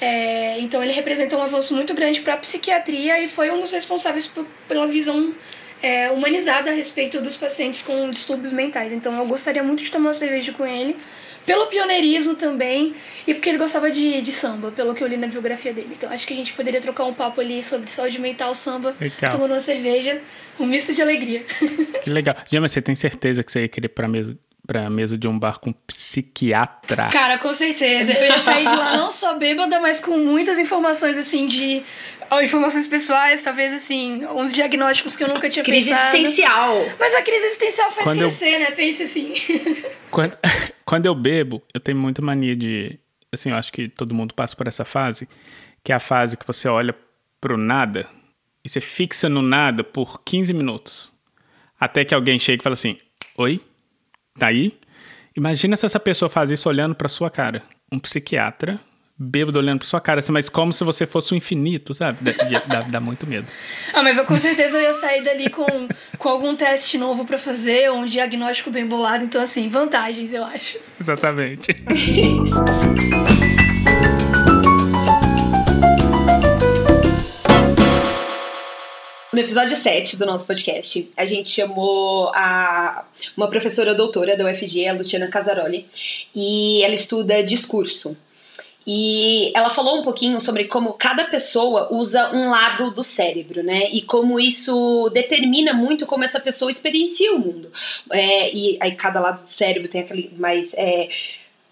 É, 0.00 0.58
então 0.58 0.82
ele 0.82 0.92
representou 0.92 1.38
um 1.38 1.42
avanço 1.42 1.74
muito 1.74 1.94
grande 1.94 2.20
para 2.20 2.34
a 2.34 2.36
psiquiatria 2.36 3.20
e 3.20 3.28
foi 3.28 3.50
um 3.50 3.58
dos 3.58 3.72
responsáveis 3.72 4.30
pela 4.68 4.86
visão 4.88 5.32
é, 5.82 6.10
humanizada 6.10 6.70
a 6.70 6.74
respeito 6.74 7.20
dos 7.20 7.36
pacientes 7.36 7.82
com 7.82 8.10
distúrbios 8.10 8.52
mentais. 8.52 8.92
Então 8.92 9.16
eu 9.16 9.26
gostaria 9.26 9.62
muito 9.62 9.84
de 9.84 9.90
tomar 9.90 10.08
uma 10.08 10.14
cerveja 10.14 10.52
com 10.52 10.66
ele, 10.66 10.96
pelo 11.46 11.66
pioneirismo 11.66 12.34
também, 12.34 12.94
e 13.26 13.34
porque 13.34 13.48
ele 13.50 13.58
gostava 13.58 13.90
de, 13.90 14.20
de 14.22 14.32
samba, 14.32 14.70
pelo 14.72 14.94
que 14.94 15.02
eu 15.04 15.08
li 15.08 15.16
na 15.16 15.26
biografia 15.26 15.72
dele. 15.72 15.90
Então 15.92 16.10
acho 16.10 16.26
que 16.26 16.32
a 16.32 16.36
gente 16.36 16.52
poderia 16.52 16.80
trocar 16.80 17.04
um 17.04 17.12
papo 17.14 17.40
ali 17.40 17.62
sobre 17.62 17.90
saúde 17.90 18.20
mental, 18.20 18.54
samba, 18.54 18.94
Legal. 19.00 19.30
tomando 19.32 19.50
uma 19.52 19.60
cerveja, 19.60 20.20
um 20.58 20.66
misto 20.66 20.92
de 20.94 21.02
alegria. 21.02 21.42
Que 22.04 22.10
legal. 22.10 22.36
Gema, 22.46 22.68
você 22.68 22.82
tem 22.82 22.94
certeza 22.94 23.42
que 23.42 23.50
você 23.50 23.62
ia 23.62 23.68
querer 23.68 23.86
ir 23.86 23.88
pra 23.88 24.06
mesa, 24.06 24.36
pra 24.66 24.90
mesa 24.90 25.16
de 25.16 25.26
um 25.26 25.38
bar 25.38 25.58
com 25.58 25.72
psiquiatra? 25.86 27.08
Cara, 27.10 27.38
com 27.38 27.52
certeza. 27.54 28.12
Eu 28.12 28.26
ia 28.26 28.38
sair 28.38 28.66
de 28.66 28.74
lá 28.76 28.96
não 28.96 29.10
só 29.10 29.34
bêbada, 29.38 29.80
mas 29.80 30.00
com 30.00 30.18
muitas 30.18 30.58
informações, 30.58 31.16
assim, 31.16 31.46
de. 31.46 31.82
Informações 32.42 32.86
pessoais, 32.86 33.42
talvez, 33.42 33.72
assim, 33.72 34.24
uns 34.26 34.52
diagnósticos 34.52 35.14
que 35.14 35.22
eu 35.22 35.28
nunca 35.28 35.48
tinha 35.48 35.64
Crise 35.64 35.90
pensado. 35.90 36.16
existencial. 36.16 36.74
Mas 36.98 37.14
a 37.14 37.22
crise 37.22 37.44
existencial 37.46 37.90
faz 37.92 38.04
Quando 38.04 38.22
eu- 38.22 38.28
crescer, 38.28 38.58
né? 38.58 38.70
Pense 38.72 39.02
assim. 39.04 39.32
Quando, 40.10 40.36
quando 40.84 41.06
eu 41.06 41.14
bebo, 41.14 41.62
eu 41.72 41.80
tenho 41.80 41.98
muita 41.98 42.20
mania 42.22 42.54
de. 42.54 42.98
Assim, 43.32 43.50
eu 43.50 43.56
acho 43.56 43.72
que 43.72 43.88
todo 43.88 44.14
mundo 44.14 44.34
passa 44.34 44.54
por 44.54 44.68
essa 44.68 44.84
fase, 44.84 45.28
que 45.82 45.92
é 45.92 45.94
a 45.94 46.00
fase 46.00 46.36
que 46.36 46.46
você 46.46 46.68
olha 46.68 46.94
pro 47.40 47.56
nada 47.56 48.06
e 48.64 48.68
você 48.68 48.80
fixa 48.80 49.28
no 49.28 49.42
nada 49.42 49.84
por 49.84 50.22
15 50.22 50.54
minutos. 50.54 51.12
Até 51.78 52.04
que 52.04 52.14
alguém 52.14 52.38
chega 52.38 52.60
e 52.60 52.64
fala 52.64 52.74
assim: 52.74 52.96
Oi? 53.36 53.60
Tá 54.38 54.46
aí? 54.48 54.78
Imagina 55.36 55.76
se 55.76 55.84
essa 55.84 56.00
pessoa 56.00 56.28
faz 56.28 56.50
isso 56.50 56.68
olhando 56.68 56.94
pra 56.94 57.08
sua 57.08 57.30
cara. 57.30 57.62
Um 57.92 57.98
psiquiatra, 57.98 58.80
bêbado 59.16 59.58
olhando 59.58 59.78
pra 59.78 59.88
sua 59.88 60.00
cara, 60.00 60.18
assim, 60.18 60.32
mas 60.32 60.48
como 60.48 60.72
se 60.72 60.82
você 60.82 61.06
fosse 61.06 61.32
o 61.32 61.36
infinito, 61.36 61.94
sabe? 61.94 62.18
Dá, 62.20 62.60
dá, 62.66 62.80
dá 62.82 63.00
muito 63.00 63.26
medo. 63.26 63.46
ah, 63.92 64.02
mas 64.02 64.18
eu 64.18 64.24
com 64.24 64.38
certeza 64.38 64.76
eu 64.76 64.82
ia 64.82 64.92
sair 64.92 65.22
dali 65.22 65.48
com, 65.48 65.66
com 66.18 66.28
algum 66.28 66.54
teste 66.56 66.98
novo 66.98 67.24
pra 67.24 67.38
fazer, 67.38 67.90
ou 67.90 67.98
um 67.98 68.06
diagnóstico 68.06 68.70
bem 68.70 68.86
bolado. 68.86 69.24
Então, 69.24 69.40
assim, 69.40 69.68
vantagens, 69.68 70.32
eu 70.32 70.44
acho. 70.44 70.78
Exatamente. 71.00 71.74
No 79.32 79.40
episódio 79.40 79.76
7 79.76 80.16
do 80.16 80.24
nosso 80.26 80.46
podcast, 80.46 81.10
a 81.16 81.24
gente 81.24 81.48
chamou 81.48 82.28
a 82.36 83.04
uma 83.36 83.48
professora 83.48 83.92
doutora 83.92 84.36
da 84.36 84.44
UFG, 84.46 84.86
a 84.86 84.92
Luciana 84.92 85.26
Casaroli, 85.26 85.86
e 86.32 86.80
ela 86.84 86.94
estuda 86.94 87.42
discurso. 87.42 88.16
E 88.86 89.50
ela 89.54 89.70
falou 89.70 90.00
um 90.00 90.02
pouquinho 90.02 90.40
sobre 90.40 90.64
como 90.64 90.92
cada 90.92 91.24
pessoa 91.24 91.88
usa 91.90 92.30
um 92.34 92.50
lado 92.50 92.90
do 92.90 93.02
cérebro, 93.02 93.62
né? 93.62 93.88
E 93.90 94.02
como 94.02 94.38
isso 94.38 95.10
determina 95.10 95.72
muito 95.72 96.06
como 96.06 96.24
essa 96.24 96.38
pessoa 96.38 96.70
experiencia 96.70 97.32
o 97.32 97.38
mundo. 97.38 97.72
É, 98.10 98.54
e 98.54 98.76
aí 98.80 98.92
cada 98.92 99.20
lado 99.20 99.42
do 99.42 99.50
cérebro 99.50 99.88
tem 99.88 100.02
aquele 100.02 100.30
mais. 100.36 100.74
É, 100.74 101.08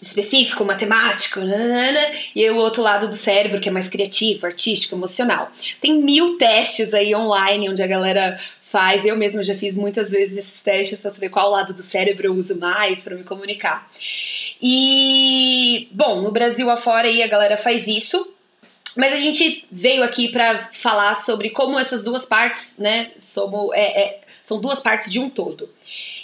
específico, 0.01 0.65
matemático, 0.65 1.39
nanana, 1.39 2.11
e 2.35 2.51
o 2.51 2.57
outro 2.57 2.83
lado 2.83 3.07
do 3.07 3.15
cérebro 3.15 3.61
que 3.61 3.69
é 3.69 3.73
mais 3.73 3.87
criativo, 3.89 4.45
artístico, 4.45 4.97
emocional. 4.97 5.53
Tem 5.81 6.03
mil 6.03 6.37
testes 6.37 6.93
aí 6.93 7.15
online 7.15 7.71
onde 7.71 7.85
a 7.85 7.87
galera 7.87 8.37
faz. 8.73 9.05
Eu 9.05 9.17
mesma 9.17 9.43
já 9.43 9.55
fiz 9.55 9.77
muitas 9.77 10.11
vezes 10.11 10.39
esses 10.39 10.61
testes 10.61 11.01
para 11.01 11.13
saber 11.13 11.29
qual 11.29 11.51
lado 11.51 11.73
do 11.73 11.83
cérebro 11.83 12.27
eu 12.27 12.35
uso 12.35 12.57
mais 12.59 13.05
para 13.05 13.15
me 13.15 13.23
comunicar. 13.23 13.89
E, 14.63 15.89
bom, 15.91 16.23
no 16.23 16.31
Brasil 16.31 16.71
afora 16.71 17.09
aí 17.09 17.23
a 17.23 17.27
galera 17.27 17.57
faz 17.57 17.89
isso. 17.89 18.29
Mas 18.95 19.13
a 19.15 19.17
gente 19.17 19.67
veio 19.73 20.03
aqui 20.03 20.29
para 20.29 20.71
falar 20.73 21.15
sobre 21.15 21.51
como 21.51 21.79
essas 21.79 22.03
duas 22.03 22.27
partes, 22.27 22.75
né, 22.79 23.11
somos, 23.19 23.75
é, 23.75 24.03
é, 24.03 24.21
são 24.43 24.61
duas 24.61 24.79
partes 24.79 25.11
de 25.11 25.19
um 25.19 25.31
todo. 25.31 25.69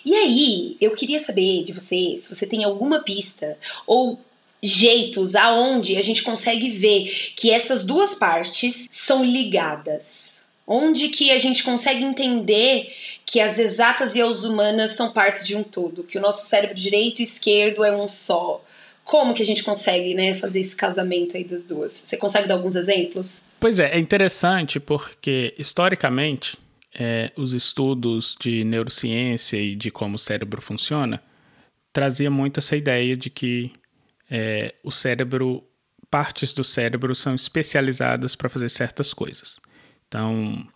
E 0.04 0.14
aí, 0.14 0.76
eu 0.80 0.94
queria 0.94 1.18
saber 1.18 1.64
de 1.64 1.72
você 1.72 2.20
se 2.22 2.28
você 2.28 2.46
tem 2.46 2.64
alguma 2.64 3.00
pista 3.00 3.58
ou 3.86 4.20
jeitos 4.62 5.34
aonde 5.34 5.96
a 5.96 6.02
gente 6.02 6.22
consegue 6.22 6.70
ver 6.70 7.32
que 7.36 7.50
essas 7.50 7.84
duas 7.84 8.14
partes 8.14 8.86
são 8.90 9.24
ligadas 9.24 10.27
Onde 10.70 11.08
que 11.08 11.30
a 11.30 11.38
gente 11.38 11.62
consegue 11.62 12.04
entender 12.04 12.92
que 13.24 13.40
as 13.40 13.58
exatas 13.58 14.14
e 14.14 14.20
as 14.20 14.44
humanas 14.44 14.92
são 14.92 15.12
partes 15.12 15.46
de 15.46 15.56
um 15.56 15.62
todo, 15.62 16.04
que 16.04 16.18
o 16.18 16.20
nosso 16.20 16.46
cérebro 16.46 16.74
direito 16.74 17.20
e 17.20 17.22
esquerdo 17.22 17.82
é 17.82 17.96
um 17.96 18.06
só. 18.06 18.62
Como 19.02 19.32
que 19.32 19.42
a 19.42 19.46
gente 19.46 19.64
consegue, 19.64 20.12
né, 20.14 20.34
fazer 20.34 20.60
esse 20.60 20.76
casamento 20.76 21.36
aí 21.36 21.44
das 21.44 21.62
duas? 21.62 22.02
Você 22.04 22.16
consegue 22.18 22.46
dar 22.46 22.54
alguns 22.54 22.76
exemplos? 22.76 23.40
Pois 23.58 23.78
é, 23.78 23.96
é 23.96 23.98
interessante 23.98 24.78
porque 24.78 25.54
historicamente 25.58 26.58
é, 26.94 27.32
os 27.34 27.54
estudos 27.54 28.36
de 28.38 28.62
neurociência 28.64 29.56
e 29.56 29.74
de 29.74 29.90
como 29.90 30.16
o 30.16 30.18
cérebro 30.18 30.60
funciona 30.60 31.22
trazia 31.98 32.30
muito 32.30 32.60
essa 32.60 32.76
ideia 32.76 33.16
de 33.16 33.28
que 33.28 33.72
é, 34.30 34.74
o 34.84 34.90
cérebro, 34.92 35.64
partes 36.08 36.52
do 36.52 36.62
cérebro 36.62 37.14
são 37.14 37.34
especializadas 37.34 38.36
para 38.36 38.48
fazer 38.48 38.68
certas 38.68 39.12
coisas. 39.12 39.58
Então, 40.08 40.66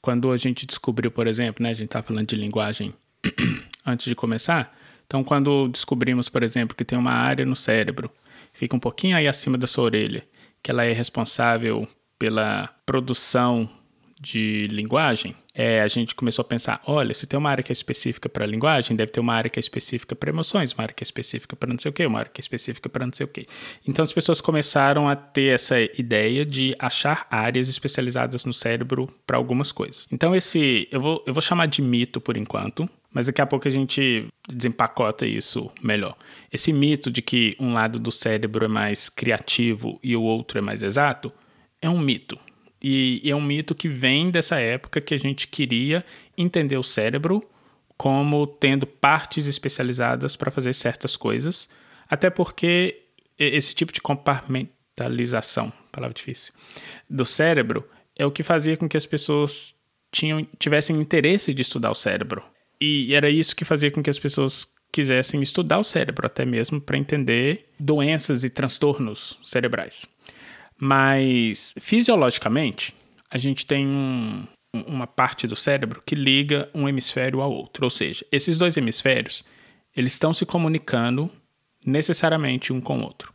quando 0.00 0.30
a 0.30 0.36
gente 0.36 0.66
descobriu, 0.66 1.10
por 1.10 1.26
exemplo, 1.26 1.62
né, 1.62 1.70
a 1.70 1.74
gente 1.74 1.86
estava 1.86 2.06
falando 2.06 2.28
de 2.28 2.36
linguagem 2.36 2.94
antes 3.84 4.06
de 4.06 4.14
começar, 4.14 4.76
então 5.06 5.24
quando 5.24 5.68
descobrimos, 5.68 6.28
por 6.28 6.42
exemplo, 6.42 6.76
que 6.76 6.84
tem 6.84 6.98
uma 6.98 7.12
área 7.12 7.44
no 7.44 7.56
cérebro, 7.56 8.10
fica 8.52 8.76
um 8.76 8.80
pouquinho 8.80 9.16
aí 9.16 9.26
acima 9.26 9.56
da 9.58 9.66
sua 9.66 9.84
orelha, 9.84 10.24
que 10.62 10.70
ela 10.70 10.84
é 10.84 10.92
responsável 10.92 11.88
pela 12.18 12.68
produção 12.84 13.68
de 14.20 14.66
linguagem, 14.68 15.34
é, 15.56 15.80
a 15.80 15.88
gente 15.88 16.14
começou 16.14 16.42
a 16.42 16.44
pensar: 16.44 16.82
olha, 16.86 17.14
se 17.14 17.26
tem 17.26 17.38
uma 17.38 17.50
área 17.50 17.64
que 17.64 17.72
é 17.72 17.74
específica 17.74 18.28
para 18.28 18.44
linguagem, 18.44 18.94
deve 18.94 19.10
ter 19.10 19.20
uma 19.20 19.34
área 19.34 19.48
que 19.48 19.58
é 19.58 19.60
específica 19.60 20.14
para 20.14 20.28
emoções, 20.28 20.74
uma 20.74 20.82
área 20.82 20.94
que 20.94 21.02
é 21.02 21.06
específica 21.06 21.56
para 21.56 21.72
não 21.72 21.78
sei 21.78 21.90
o 21.90 21.94
quê, 21.94 22.04
uma 22.04 22.18
área 22.18 22.30
que 22.30 22.38
é 22.38 22.42
específica 22.42 22.90
para 22.90 23.06
não 23.06 23.12
sei 23.12 23.24
o 23.24 23.28
quê. 23.28 23.46
Então 23.88 24.04
as 24.04 24.12
pessoas 24.12 24.42
começaram 24.42 25.08
a 25.08 25.16
ter 25.16 25.54
essa 25.54 25.80
ideia 25.80 26.44
de 26.44 26.76
achar 26.78 27.26
áreas 27.30 27.68
especializadas 27.68 28.44
no 28.44 28.52
cérebro 28.52 29.08
para 29.26 29.38
algumas 29.38 29.72
coisas. 29.72 30.06
Então 30.12 30.36
esse, 30.36 30.86
eu 30.92 31.00
vou, 31.00 31.24
eu 31.26 31.32
vou 31.32 31.40
chamar 31.40 31.66
de 31.66 31.80
mito 31.80 32.20
por 32.20 32.36
enquanto, 32.36 32.86
mas 33.10 33.24
daqui 33.24 33.40
a 33.40 33.46
pouco 33.46 33.66
a 33.66 33.70
gente 33.70 34.26
desempacota 34.46 35.26
isso 35.26 35.70
melhor. 35.82 36.14
Esse 36.52 36.70
mito 36.70 37.10
de 37.10 37.22
que 37.22 37.56
um 37.58 37.72
lado 37.72 37.98
do 37.98 38.12
cérebro 38.12 38.66
é 38.66 38.68
mais 38.68 39.08
criativo 39.08 39.98
e 40.02 40.14
o 40.14 40.22
outro 40.22 40.58
é 40.58 40.60
mais 40.60 40.82
exato 40.82 41.32
é 41.80 41.88
um 41.88 41.98
mito. 41.98 42.38
E, 42.82 43.20
e 43.24 43.30
é 43.30 43.36
um 43.36 43.42
mito 43.42 43.74
que 43.74 43.88
vem 43.88 44.30
dessa 44.30 44.58
época 44.60 45.00
que 45.00 45.14
a 45.14 45.18
gente 45.18 45.48
queria 45.48 46.04
entender 46.36 46.76
o 46.76 46.82
cérebro 46.82 47.42
como 47.96 48.46
tendo 48.46 48.86
partes 48.86 49.46
especializadas 49.46 50.36
para 50.36 50.50
fazer 50.50 50.74
certas 50.74 51.16
coisas, 51.16 51.68
até 52.08 52.28
porque 52.28 53.04
esse 53.38 53.74
tipo 53.74 53.92
de 53.92 54.00
compartimentalização, 54.00 55.72
palavra 55.90 56.14
difícil, 56.14 56.52
do 57.08 57.24
cérebro 57.24 57.88
é 58.18 58.24
o 58.26 58.30
que 58.30 58.42
fazia 58.42 58.76
com 58.76 58.88
que 58.88 58.96
as 58.96 59.06
pessoas 59.06 59.74
tinham, 60.10 60.46
tivessem 60.58 60.96
interesse 61.00 61.52
de 61.52 61.62
estudar 61.62 61.90
o 61.90 61.94
cérebro. 61.94 62.42
E 62.80 63.14
era 63.14 63.30
isso 63.30 63.56
que 63.56 63.64
fazia 63.64 63.90
com 63.90 64.02
que 64.02 64.10
as 64.10 64.18
pessoas 64.18 64.66
quisessem 64.92 65.42
estudar 65.42 65.78
o 65.78 65.84
cérebro, 65.84 66.26
até 66.26 66.44
mesmo 66.44 66.80
para 66.80 66.96
entender 66.96 67.68
doenças 67.78 68.44
e 68.44 68.50
transtornos 68.50 69.38
cerebrais. 69.44 70.06
Mas 70.78 71.74
fisiologicamente, 71.80 72.94
a 73.30 73.38
gente 73.38 73.66
tem 73.66 73.86
um, 73.86 74.46
uma 74.86 75.06
parte 75.06 75.46
do 75.46 75.56
cérebro 75.56 76.02
que 76.04 76.14
liga 76.14 76.68
um 76.74 76.88
hemisfério 76.88 77.40
ao 77.40 77.50
outro, 77.50 77.84
ou 77.84 77.90
seja, 77.90 78.24
esses 78.30 78.58
dois 78.58 78.76
hemisférios 78.76 79.44
eles 79.96 80.12
estão 80.12 80.32
se 80.32 80.44
comunicando 80.44 81.30
necessariamente 81.84 82.72
um 82.72 82.80
com 82.80 82.98
o 82.98 83.02
outro. 83.02 83.32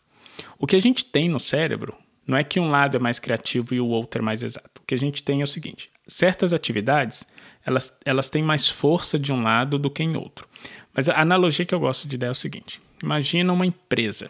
O 0.60 0.68
que 0.68 0.76
a 0.76 0.80
gente 0.80 1.04
tem 1.04 1.28
no 1.28 1.40
cérebro 1.40 1.96
não 2.28 2.38
é 2.38 2.44
que 2.44 2.60
um 2.60 2.70
lado 2.70 2.98
é 2.98 3.00
mais 3.00 3.18
criativo 3.18 3.74
e 3.74 3.82
o 3.82 3.88
outro 3.88 4.22
é 4.22 4.24
mais 4.24 4.44
exato. 4.44 4.82
O 4.82 4.86
que 4.86 4.94
a 4.94 4.98
gente 4.98 5.24
tem 5.24 5.42
é 5.42 5.44
o 5.44 5.48
seguinte: 5.48 5.90
certas 6.08 6.54
atividades 6.54 7.28
elas, 7.66 7.98
elas 8.06 8.30
têm 8.30 8.44
mais 8.44 8.68
força 8.68 9.18
de 9.18 9.32
um 9.34 9.42
lado 9.42 9.80
do 9.80 9.90
que 9.90 10.04
em 10.04 10.16
outro. 10.16 10.48
Mas 10.94 11.10
a 11.10 11.20
analogia 11.20 11.66
que 11.66 11.74
eu 11.74 11.80
gosto 11.80 12.08
de 12.08 12.18
dar 12.18 12.28
é 12.28 12.32
o 12.32 12.36
seguinte: 12.36 12.80
imagina 13.02 13.52
uma 13.52 13.66
empresa, 13.66 14.30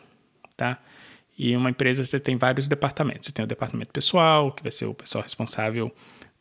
tá? 0.56 0.80
E 1.38 1.55
uma 1.55 1.69
empresa 1.69 2.03
você 2.03 2.19
tem 2.19 2.35
vários 2.35 2.67
departamentos. 2.67 3.27
Você 3.27 3.31
tem 3.31 3.43
o 3.43 3.47
departamento 3.47 3.91
pessoal, 3.91 4.51
que 4.51 4.63
vai 4.63 4.71
ser 4.71 4.85
o 4.85 4.93
pessoal 4.93 5.23
responsável 5.23 5.91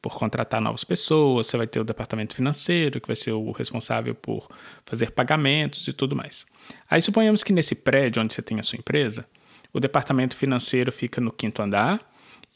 por 0.00 0.18
contratar 0.18 0.60
novas 0.60 0.82
pessoas, 0.82 1.46
você 1.46 1.56
vai 1.56 1.66
ter 1.66 1.78
o 1.78 1.84
departamento 1.84 2.34
financeiro, 2.34 3.00
que 3.00 3.06
vai 3.06 3.16
ser 3.16 3.32
o 3.32 3.50
responsável 3.50 4.14
por 4.14 4.48
fazer 4.86 5.10
pagamentos 5.10 5.86
e 5.86 5.92
tudo 5.92 6.16
mais. 6.16 6.46
Aí 6.88 7.02
suponhamos 7.02 7.44
que 7.44 7.52
nesse 7.52 7.74
prédio 7.74 8.22
onde 8.22 8.32
você 8.32 8.40
tem 8.40 8.58
a 8.58 8.62
sua 8.62 8.78
empresa, 8.78 9.26
o 9.72 9.78
departamento 9.78 10.36
financeiro 10.36 10.90
fica 10.90 11.20
no 11.20 11.30
quinto 11.30 11.60
andar 11.60 12.00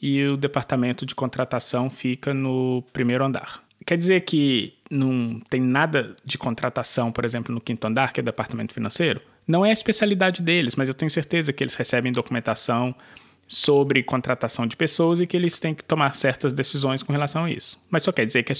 e 0.01 0.23
o 0.25 0.35
departamento 0.35 1.05
de 1.05 1.13
contratação 1.13 1.89
fica 1.89 2.33
no 2.33 2.83
primeiro 2.91 3.23
andar. 3.23 3.63
Quer 3.85 3.97
dizer 3.97 4.21
que 4.21 4.73
não 4.89 5.39
tem 5.49 5.61
nada 5.61 6.15
de 6.25 6.37
contratação, 6.37 7.11
por 7.11 7.23
exemplo, 7.23 7.53
no 7.53 7.61
quinto 7.61 7.85
andar, 7.85 8.11
que 8.11 8.19
é 8.19 8.23
o 8.23 8.25
departamento 8.25 8.73
financeiro? 8.73 9.21
Não 9.47 9.65
é 9.65 9.69
a 9.69 9.73
especialidade 9.73 10.41
deles, 10.41 10.75
mas 10.75 10.87
eu 10.87 10.93
tenho 10.93 11.11
certeza 11.11 11.53
que 11.53 11.63
eles 11.63 11.75
recebem 11.75 12.11
documentação 12.11 12.95
sobre 13.47 14.01
contratação 14.01 14.65
de 14.65 14.75
pessoas 14.75 15.19
e 15.19 15.27
que 15.27 15.37
eles 15.37 15.59
têm 15.59 15.75
que 15.75 15.83
tomar 15.83 16.15
certas 16.15 16.51
decisões 16.51 17.03
com 17.03 17.13
relação 17.13 17.43
a 17.45 17.51
isso. 17.51 17.79
Mas 17.89 18.03
só 18.03 18.11
quer 18.11 18.25
dizer 18.25 18.43
que 18.43 18.51
a, 18.51 18.55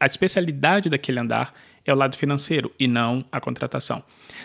a 0.00 0.06
especialidade 0.06 0.88
daquele 0.88 1.18
andar 1.18 1.52
é 1.84 1.92
o 1.92 1.96
lado 1.96 2.16
financeiro 2.16 2.70
e 2.78 2.86
não 2.86 3.24
a 3.32 3.40
contratação. 3.40 4.02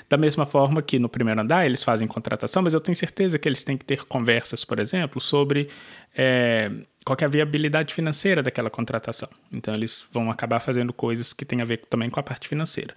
Da 0.09 0.17
mesma 0.17 0.45
forma 0.45 0.81
que 0.81 0.97
no 0.97 1.07
primeiro 1.07 1.39
andar 1.41 1.65
eles 1.65 1.83
fazem 1.83 2.07
contratação, 2.07 2.63
mas 2.63 2.73
eu 2.73 2.79
tenho 2.79 2.95
certeza 2.95 3.37
que 3.37 3.47
eles 3.47 3.63
têm 3.63 3.77
que 3.77 3.85
ter 3.85 4.05
conversas, 4.05 4.65
por 4.65 4.79
exemplo, 4.79 5.21
sobre 5.21 5.69
é, 6.17 6.71
qual 7.05 7.17
é 7.21 7.25
a 7.25 7.27
viabilidade 7.27 7.93
financeira 7.93 8.41
daquela 8.41 8.69
contratação. 8.69 9.29
Então 9.51 9.73
eles 9.73 10.07
vão 10.11 10.31
acabar 10.31 10.59
fazendo 10.59 10.91
coisas 10.91 11.33
que 11.33 11.45
têm 11.45 11.61
a 11.61 11.65
ver 11.65 11.83
também 11.89 12.09
com 12.09 12.19
a 12.19 12.23
parte 12.23 12.47
financeira. 12.47 12.95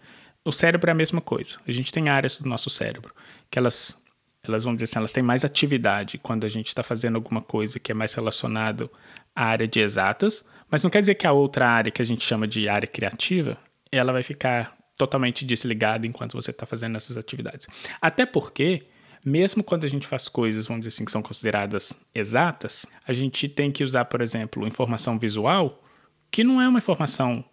O 0.49 0.53
cérebro 0.53 0.89
é 0.89 0.93
a 0.93 0.95
mesma 0.95 1.21
coisa. 1.21 1.59
A 1.69 1.71
gente 1.71 1.93
tem 1.93 2.09
áreas 2.09 2.39
do 2.39 2.49
nosso 2.49 2.71
cérebro 2.71 3.15
que 3.51 3.59
elas, 3.59 3.95
elas 4.43 4.65
vão 4.65 4.75
dizer 4.75 4.85
assim, 4.85 4.99
elas 4.99 5.13
têm 5.13 5.23
mais 5.23 5.45
atividade 5.45 6.17
quando 6.17 6.45
a 6.45 6.49
gente 6.49 6.69
está 6.69 6.83
fazendo 6.83 7.17
alguma 7.17 7.43
coisa 7.43 7.79
que 7.79 7.93
é 7.93 7.95
mais 7.95 8.15
relacionado 8.15 8.91
à 9.37 9.45
área 9.45 9.69
de 9.69 9.79
exatas, 9.79 10.43
mas 10.71 10.83
não 10.83 10.89
quer 10.89 11.03
dizer 11.03 11.17
que 11.17 11.27
a 11.27 11.33
outra 11.33 11.69
área 11.69 11.93
que 11.93 12.01
a 12.01 12.05
gente 12.05 12.25
chama 12.25 12.49
de 12.49 12.67
área 12.67 12.89
criativa, 12.89 13.59
ela 13.93 14.11
vai 14.11 14.23
ficar 14.23 14.75
totalmente 14.97 15.45
desligada 15.45 16.07
enquanto 16.07 16.33
você 16.33 16.51
está 16.51 16.65
fazendo 16.65 16.97
essas 16.97 17.19
atividades. 17.19 17.67
Até 18.01 18.25
porque, 18.25 18.87
mesmo 19.23 19.63
quando 19.63 19.85
a 19.85 19.89
gente 19.91 20.07
faz 20.07 20.31
coisas, 20.31 20.67
vamos 20.67 20.81
dizer 20.81 20.97
assim, 20.97 21.05
que 21.05 21.13
são 21.13 21.21
consideradas 21.21 21.93
exatas, 22.15 22.87
a 23.07 23.13
gente 23.13 23.51
tem 23.51 23.71
que 23.71 23.85
usar, 23.85 24.07
por 24.07 24.23
exemplo, 24.23 24.67
informação 24.67 25.19
visual, 25.19 25.85
que 26.31 26.43
não 26.43 26.59
é 26.59 26.67
uma 26.67 26.79
informação 26.79 27.45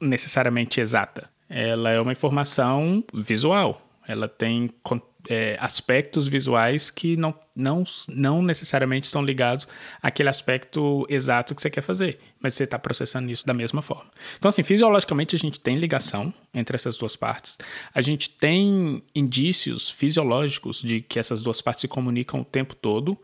necessariamente 0.00 0.80
exata 0.80 1.30
ela 1.52 1.90
é 1.90 2.00
uma 2.00 2.12
informação 2.12 3.04
visual. 3.12 3.86
Ela 4.08 4.26
tem 4.26 4.70
é, 5.28 5.56
aspectos 5.60 6.26
visuais 6.26 6.90
que 6.90 7.16
não, 7.16 7.34
não, 7.54 7.84
não 8.08 8.42
necessariamente 8.42 9.06
estão 9.06 9.22
ligados 9.22 9.68
àquele 10.02 10.28
aspecto 10.28 11.06
exato 11.08 11.54
que 11.54 11.62
você 11.62 11.70
quer 11.70 11.82
fazer, 11.82 12.18
mas 12.40 12.54
você 12.54 12.64
está 12.64 12.78
processando 12.78 13.30
isso 13.30 13.46
da 13.46 13.54
mesma 13.54 13.82
forma. 13.82 14.10
Então, 14.36 14.48
assim, 14.48 14.62
fisiologicamente 14.62 15.36
a 15.36 15.38
gente 15.38 15.60
tem 15.60 15.76
ligação 15.76 16.34
entre 16.52 16.74
essas 16.74 16.96
duas 16.96 17.14
partes. 17.14 17.58
A 17.94 18.00
gente 18.00 18.30
tem 18.30 19.02
indícios 19.14 19.90
fisiológicos 19.90 20.80
de 20.80 21.00
que 21.00 21.18
essas 21.18 21.42
duas 21.42 21.60
partes 21.60 21.82
se 21.82 21.88
comunicam 21.88 22.40
o 22.40 22.44
tempo 22.44 22.74
todo, 22.74 23.16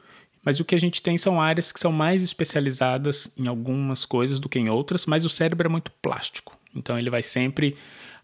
Mas 0.45 0.61
o 0.61 0.65
que 0.65 0.75
a 0.75 0.79
gente 0.79 1.03
tem 1.03 1.19
são 1.19 1.43
áreas 1.43 1.73
que 1.73 1.81
são 1.81 1.93
mais 1.93 2.23
especializadas 2.23 3.31
em 3.37 3.49
algumas 3.49 4.07
coisas 4.07 4.39
do 4.39 4.49
que 4.49 4.59
em 4.59 4.71
outras, 4.71 5.05
mas 5.05 5.25
o 5.25 5.29
cérebro 5.29 5.67
é 5.67 5.71
muito 5.71 5.91
plástico. 6.01 6.59
Então 6.75 6.99
ele 6.99 7.11
vai 7.11 7.23
sempre. 7.23 7.77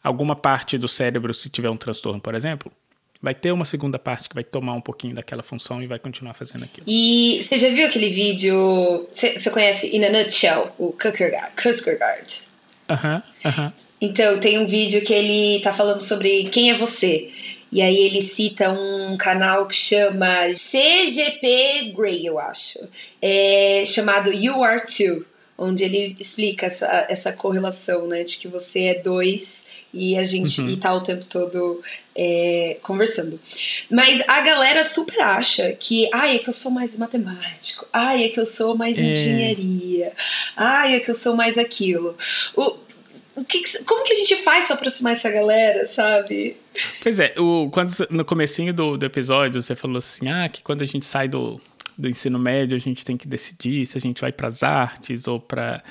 Alguma 0.04 0.36
parte 0.36 0.78
do 0.78 0.86
cérebro, 0.86 1.32
se 1.34 1.48
tiver 1.48 1.70
um 1.70 1.76
transtorno, 1.76 2.20
por 2.20 2.34
exemplo, 2.34 2.70
vai 3.22 3.34
ter 3.34 3.50
uma 3.50 3.64
segunda 3.64 3.98
parte 3.98 4.28
que 4.28 4.34
vai 4.34 4.44
tomar 4.44 4.74
um 4.74 4.80
pouquinho 4.80 5.14
daquela 5.14 5.42
função 5.42 5.82
e 5.82 5.86
vai 5.86 5.98
continuar 5.98 6.34
fazendo 6.34 6.64
aquilo. 6.64 6.86
E 6.86 7.42
você 7.42 7.56
já 7.56 7.70
viu 7.70 7.86
aquele 7.86 8.10
vídeo? 8.10 9.08
Você 9.10 9.50
conhece 9.50 9.96
In 9.96 10.04
a 10.04 10.10
Nutshell, 10.10 10.72
o 10.78 10.92
Kierkegaard? 10.92 11.54
Aham, 12.88 13.22
uh 13.44 13.48
aham. 13.48 13.48
-huh, 13.48 13.48
uh 13.48 13.50
-huh. 13.50 13.72
Então, 14.00 14.38
tem 14.38 14.58
um 14.58 14.66
vídeo 14.66 15.00
que 15.02 15.14
ele 15.14 15.60
tá 15.60 15.72
falando 15.72 16.02
sobre 16.02 16.44
quem 16.50 16.70
é 16.70 16.74
você. 16.74 17.30
E 17.72 17.80
aí 17.80 17.96
ele 17.96 18.20
cita 18.20 18.70
um 18.70 19.16
canal 19.16 19.66
que 19.66 19.74
chama 19.74 20.48
CGP 20.54 21.92
Grey, 21.96 22.26
eu 22.26 22.38
acho. 22.38 22.78
É 23.20 23.82
chamado 23.86 24.30
You 24.30 24.62
Are 24.62 24.82
Two, 24.84 25.24
onde 25.56 25.84
ele 25.84 26.16
explica 26.20 26.66
essa, 26.66 27.06
essa 27.08 27.32
correlação, 27.32 28.06
né? 28.06 28.22
De 28.22 28.36
que 28.36 28.46
você 28.46 28.84
é 28.84 28.94
dois 28.94 29.63
e 29.94 30.18
a 30.18 30.24
gente 30.24 30.60
uhum. 30.60 30.68
e 30.68 30.76
tá 30.76 30.92
o 30.92 31.00
tempo 31.00 31.24
todo 31.24 31.80
é, 32.14 32.78
conversando. 32.82 33.40
Mas 33.90 34.22
a 34.26 34.40
galera 34.40 34.82
super 34.82 35.20
acha 35.20 35.72
que, 35.72 36.08
ai, 36.12 36.36
é 36.36 36.38
que 36.38 36.48
eu 36.48 36.52
sou 36.52 36.70
mais 36.70 36.96
matemático, 36.96 37.86
ai, 37.92 38.24
é 38.24 38.28
que 38.28 38.40
eu 38.40 38.46
sou 38.46 38.76
mais 38.76 38.98
é. 38.98 39.02
engenharia, 39.02 40.12
ai, 40.56 40.96
é 40.96 41.00
que 41.00 41.10
eu 41.10 41.14
sou 41.14 41.36
mais 41.36 41.56
aquilo. 41.56 42.16
O, 42.56 42.76
o 43.36 43.44
que, 43.44 43.62
como 43.84 44.04
que 44.04 44.12
a 44.12 44.16
gente 44.16 44.36
faz 44.42 44.66
para 44.66 44.74
aproximar 44.74 45.12
essa 45.12 45.30
galera, 45.30 45.86
sabe? 45.86 46.56
Pois 47.02 47.20
é, 47.20 47.34
o, 47.38 47.68
quando 47.70 47.92
no 48.10 48.24
comecinho 48.24 48.74
do, 48.74 48.96
do 48.96 49.06
episódio 49.06 49.62
você 49.62 49.74
falou 49.74 49.98
assim, 49.98 50.28
ah, 50.28 50.48
que 50.48 50.62
quando 50.62 50.82
a 50.82 50.86
gente 50.86 51.04
sai 51.04 51.28
do, 51.28 51.60
do 51.96 52.08
ensino 52.08 52.38
médio 52.38 52.76
a 52.76 52.80
gente 52.80 53.04
tem 53.04 53.16
que 53.16 53.28
decidir 53.28 53.86
se 53.86 53.96
a 53.96 54.00
gente 54.00 54.20
vai 54.20 54.32
para 54.32 54.48
as 54.48 54.62
artes 54.62 55.28
ou 55.28 55.40
para 55.40 55.82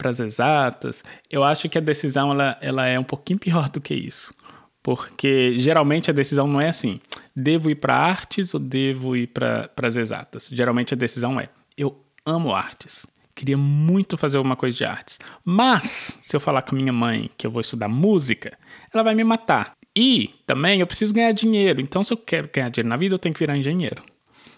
para 0.00 0.08
as 0.08 0.18
exatas, 0.18 1.04
eu 1.30 1.44
acho 1.44 1.68
que 1.68 1.76
a 1.76 1.80
decisão 1.80 2.32
ela, 2.32 2.56
ela 2.62 2.86
é 2.86 2.98
um 2.98 3.04
pouquinho 3.04 3.38
pior 3.38 3.68
do 3.68 3.82
que 3.82 3.92
isso. 3.92 4.34
Porque 4.82 5.58
geralmente 5.58 6.10
a 6.10 6.14
decisão 6.14 6.46
não 6.46 6.58
é 6.58 6.70
assim: 6.70 6.98
devo 7.36 7.68
ir 7.68 7.74
para 7.74 7.94
artes 7.94 8.54
ou 8.54 8.60
devo 8.60 9.14
ir 9.14 9.26
para 9.26 9.68
as 9.82 9.96
exatas? 9.96 10.48
Geralmente 10.50 10.94
a 10.94 10.96
decisão 10.96 11.38
é: 11.38 11.50
eu 11.76 12.02
amo 12.24 12.54
artes, 12.54 13.06
queria 13.34 13.58
muito 13.58 14.16
fazer 14.16 14.38
alguma 14.38 14.56
coisa 14.56 14.74
de 14.74 14.84
artes, 14.86 15.18
mas 15.44 16.18
se 16.22 16.34
eu 16.34 16.40
falar 16.40 16.62
com 16.62 16.74
minha 16.74 16.94
mãe 16.94 17.30
que 17.36 17.46
eu 17.46 17.50
vou 17.50 17.60
estudar 17.60 17.88
música, 17.88 18.56
ela 18.92 19.02
vai 19.02 19.14
me 19.14 19.22
matar. 19.22 19.74
E 19.94 20.30
também 20.46 20.80
eu 20.80 20.86
preciso 20.86 21.12
ganhar 21.12 21.32
dinheiro, 21.32 21.78
então 21.78 22.02
se 22.02 22.14
eu 22.14 22.16
quero 22.16 22.48
ganhar 22.50 22.70
dinheiro 22.70 22.88
na 22.88 22.96
vida, 22.96 23.14
eu 23.14 23.18
tenho 23.18 23.34
que 23.34 23.40
virar 23.40 23.54
engenheiro. 23.54 24.02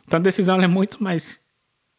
Então 0.06 0.20
a 0.20 0.22
decisão 0.22 0.62
é 0.62 0.68
muito 0.68 1.02
mais 1.02 1.40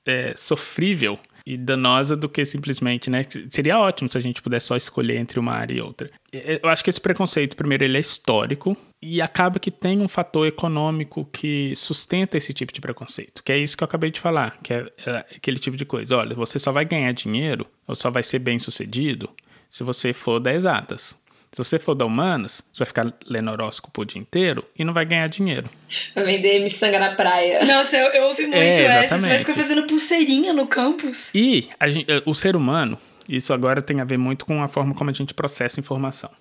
é, 0.07 0.33
sofrível 0.38 1.19
e 1.45 1.57
danosa 1.57 2.15
do 2.15 2.29
que 2.29 2.45
simplesmente, 2.45 3.09
né? 3.09 3.25
Seria 3.50 3.79
ótimo 3.79 4.07
se 4.07 4.17
a 4.17 4.21
gente 4.21 4.41
pudesse 4.41 4.67
só 4.67 4.77
escolher 4.77 5.17
entre 5.17 5.39
uma 5.39 5.53
área 5.53 5.73
e 5.73 5.81
outra. 5.81 6.09
Eu 6.31 6.69
acho 6.69 6.83
que 6.83 6.89
esse 6.89 7.01
preconceito, 7.01 7.55
primeiro, 7.55 7.83
ele 7.83 7.97
é 7.97 8.00
histórico 8.00 8.77
e 9.01 9.21
acaba 9.21 9.59
que 9.59 9.69
tem 9.69 10.00
um 10.00 10.07
fator 10.07 10.47
econômico 10.47 11.25
que 11.31 11.75
sustenta 11.75 12.38
esse 12.38 12.53
tipo 12.53 12.71
de 12.71 12.79
preconceito, 12.79 13.43
que 13.43 13.51
é 13.51 13.57
isso 13.57 13.75
que 13.75 13.83
eu 13.83 13.85
acabei 13.85 14.09
de 14.09 14.19
falar, 14.19 14.57
que 14.63 14.73
é, 14.73 14.85
é 15.05 15.17
aquele 15.35 15.59
tipo 15.59 15.75
de 15.75 15.85
coisa. 15.85 16.17
Olha, 16.17 16.35
você 16.35 16.57
só 16.57 16.71
vai 16.71 16.85
ganhar 16.85 17.12
dinheiro 17.12 17.67
ou 17.88 17.95
só 17.95 18.09
vai 18.09 18.23
ser 18.23 18.39
bem 18.39 18.57
sucedido 18.57 19.29
se 19.69 19.83
você 19.83 20.13
for 20.13 20.39
das 20.39 20.55
exatas. 20.55 21.15
Se 21.53 21.57
você 21.60 21.77
for 21.77 21.93
da 21.93 22.03
Humanas, 22.03 22.63
você 22.74 22.79
vai 22.79 22.88
ficar 22.88 23.13
lendo 23.27 23.51
horóscopo 23.51 24.01
o 24.01 24.05
dia 24.05 24.19
inteiro 24.19 24.65
e 24.75 24.83
não 24.83 24.91
vai 24.91 25.05
ganhar 25.05 25.27
dinheiro. 25.27 25.69
Vai 26.15 26.25
vender 26.25 26.60
miçanga 26.63 26.97
na 26.97 27.13
praia. 27.13 27.63
Nossa, 27.63 27.95
eu, 27.95 28.08
eu 28.08 28.23
ouvi 28.23 28.47
muito 28.47 28.58
é, 28.58 28.82
essa. 28.82 29.19
Você 29.19 29.30
vai 29.30 29.38
ficar 29.38 29.54
fazendo 29.54 29.86
pulseirinha 29.86 30.51
no 30.51 30.65
campus. 30.65 31.34
E 31.36 31.69
gente, 31.89 32.12
eh, 32.12 32.23
o 32.25 32.34
ser 32.34 32.56
humano, 32.56 32.97
isso 33.30 33.54
agora 33.54 33.84
tem 33.84 34.01
a 34.01 34.04
ver 34.04 34.17
muito 34.17 34.47
com 34.47 34.63
a 34.63 34.67
forma 34.67 34.95
como 34.95 35.12
a 35.12 35.13
gente 35.13 35.36
processa 35.36 35.80
informação. 35.80 36.32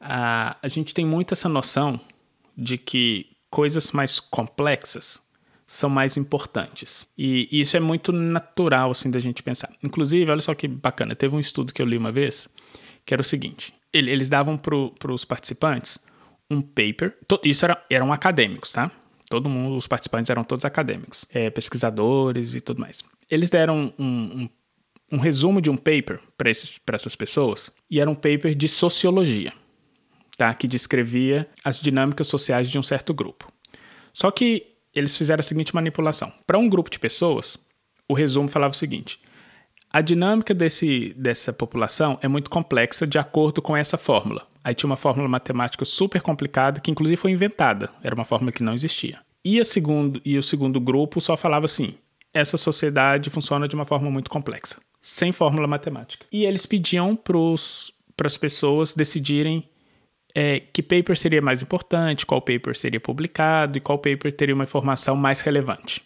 A, 0.00 0.56
a 0.60 0.68
gente 0.68 0.92
tem 0.92 1.06
muito 1.06 1.32
essa 1.32 1.48
noção 1.48 2.00
de 2.58 2.76
que 2.76 3.26
coisas 3.48 3.92
mais 3.92 4.18
complexas 4.18 5.22
são 5.64 5.88
mais 5.88 6.16
importantes. 6.16 7.06
E 7.16 7.48
isso 7.52 7.76
é 7.76 7.80
muito 7.80 8.10
natural, 8.10 8.90
assim, 8.90 9.12
da 9.12 9.20
gente 9.20 9.44
pensar. 9.44 9.70
Inclusive, 9.80 10.28
olha 10.28 10.40
só 10.40 10.56
que 10.56 10.66
bacana, 10.66 11.14
teve 11.14 11.36
um 11.36 11.40
estudo 11.40 11.72
que 11.72 11.80
eu 11.80 11.86
li 11.86 11.96
uma 11.96 12.10
vez, 12.10 12.48
que 13.04 13.14
era 13.14 13.20
o 13.20 13.24
seguinte 13.24 13.75
eles 13.96 14.28
davam 14.28 14.56
para 14.56 15.12
os 15.12 15.24
participantes 15.24 15.98
um 16.50 16.60
paper. 16.60 17.16
Isso 17.44 17.64
era, 17.64 17.84
eram 17.90 18.12
acadêmicos, 18.12 18.72
tá? 18.72 18.90
Todo 19.28 19.48
mundo, 19.48 19.76
os 19.76 19.88
participantes 19.88 20.30
eram 20.30 20.44
todos 20.44 20.64
acadêmicos, 20.64 21.26
é, 21.32 21.50
pesquisadores 21.50 22.54
e 22.54 22.60
tudo 22.60 22.80
mais. 22.80 23.02
Eles 23.28 23.50
deram 23.50 23.92
um, 23.98 24.04
um, 24.04 24.48
um 25.12 25.18
resumo 25.18 25.60
de 25.60 25.68
um 25.68 25.76
paper 25.76 26.20
para 26.38 26.50
essas 26.50 27.16
pessoas 27.16 27.72
e 27.90 27.98
era 28.00 28.08
um 28.08 28.14
paper 28.14 28.54
de 28.54 28.68
sociologia, 28.68 29.52
tá? 30.36 30.54
Que 30.54 30.68
descrevia 30.68 31.48
as 31.64 31.80
dinâmicas 31.80 32.28
sociais 32.28 32.70
de 32.70 32.78
um 32.78 32.82
certo 32.82 33.12
grupo. 33.12 33.52
Só 34.14 34.30
que 34.30 34.76
eles 34.94 35.16
fizeram 35.16 35.40
a 35.40 35.42
seguinte 35.42 35.74
manipulação: 35.74 36.32
para 36.46 36.58
um 36.58 36.68
grupo 36.68 36.88
de 36.88 36.98
pessoas, 36.98 37.58
o 38.08 38.14
resumo 38.14 38.48
falava 38.48 38.72
o 38.72 38.76
seguinte: 38.76 39.20
a 39.92 40.00
dinâmica 40.00 40.52
desse, 40.52 41.14
dessa 41.16 41.52
população 41.52 42.18
é 42.22 42.28
muito 42.28 42.50
complexa 42.50 43.06
de 43.06 43.18
acordo 43.18 43.62
com 43.62 43.76
essa 43.76 43.96
fórmula. 43.96 44.46
Aí 44.62 44.74
tinha 44.74 44.88
uma 44.88 44.96
fórmula 44.96 45.28
matemática 45.28 45.84
super 45.84 46.20
complicada 46.20 46.80
que 46.80 46.90
inclusive 46.90 47.16
foi 47.16 47.30
inventada, 47.30 47.90
era 48.02 48.14
uma 48.14 48.24
fórmula 48.24 48.52
que 48.52 48.62
não 48.62 48.74
existia. 48.74 49.20
E, 49.44 49.60
a 49.60 49.64
segundo, 49.64 50.20
e 50.24 50.36
o 50.36 50.42
segundo 50.42 50.80
grupo 50.80 51.20
só 51.20 51.36
falava 51.36 51.66
assim: 51.66 51.94
essa 52.34 52.56
sociedade 52.56 53.30
funciona 53.30 53.68
de 53.68 53.76
uma 53.76 53.84
forma 53.84 54.10
muito 54.10 54.28
complexa, 54.28 54.78
sem 55.00 55.30
fórmula 55.30 55.68
matemática. 55.68 56.26
E 56.32 56.44
eles 56.44 56.66
pediam 56.66 57.14
para 57.14 58.26
as 58.26 58.36
pessoas 58.36 58.92
decidirem 58.92 59.68
é, 60.34 60.60
que 60.60 60.82
paper 60.82 61.16
seria 61.16 61.40
mais 61.40 61.62
importante, 61.62 62.26
qual 62.26 62.42
paper 62.42 62.76
seria 62.76 63.00
publicado 63.00 63.78
e 63.78 63.80
qual 63.80 63.98
paper 63.98 64.32
teria 64.36 64.54
uma 64.54 64.64
informação 64.64 65.14
mais 65.14 65.40
relevante 65.40 66.02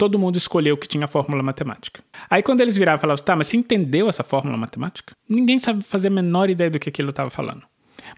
todo 0.00 0.18
mundo 0.18 0.38
escolheu 0.38 0.78
que 0.78 0.88
tinha 0.88 1.06
fórmula 1.06 1.42
matemática. 1.42 2.02
Aí 2.30 2.42
quando 2.42 2.62
eles 2.62 2.74
viravam 2.74 2.98
e 2.98 3.02
falavam, 3.02 3.22
tá, 3.22 3.36
mas 3.36 3.48
você 3.48 3.58
entendeu 3.58 4.08
essa 4.08 4.24
fórmula 4.24 4.56
matemática? 4.56 5.14
Ninguém 5.28 5.58
sabe 5.58 5.84
fazer 5.84 6.08
a 6.08 6.10
menor 6.10 6.48
ideia 6.48 6.70
do 6.70 6.78
que 6.78 6.88
aquilo 6.88 7.10
estava 7.10 7.28
falando. 7.28 7.64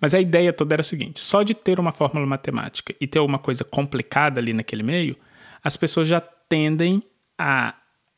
Mas 0.00 0.14
a 0.14 0.20
ideia 0.20 0.52
toda 0.52 0.76
era 0.76 0.80
a 0.80 0.84
seguinte: 0.84 1.18
só 1.18 1.42
de 1.42 1.54
ter 1.54 1.80
uma 1.80 1.90
fórmula 1.90 2.24
matemática 2.24 2.94
e 3.00 3.06
ter 3.08 3.18
alguma 3.18 3.40
coisa 3.40 3.64
complicada 3.64 4.40
ali 4.40 4.52
naquele 4.52 4.84
meio, 4.84 5.16
as 5.64 5.76
pessoas 5.76 6.06
já 6.06 6.20
tendem 6.20 7.02
a 7.36 7.74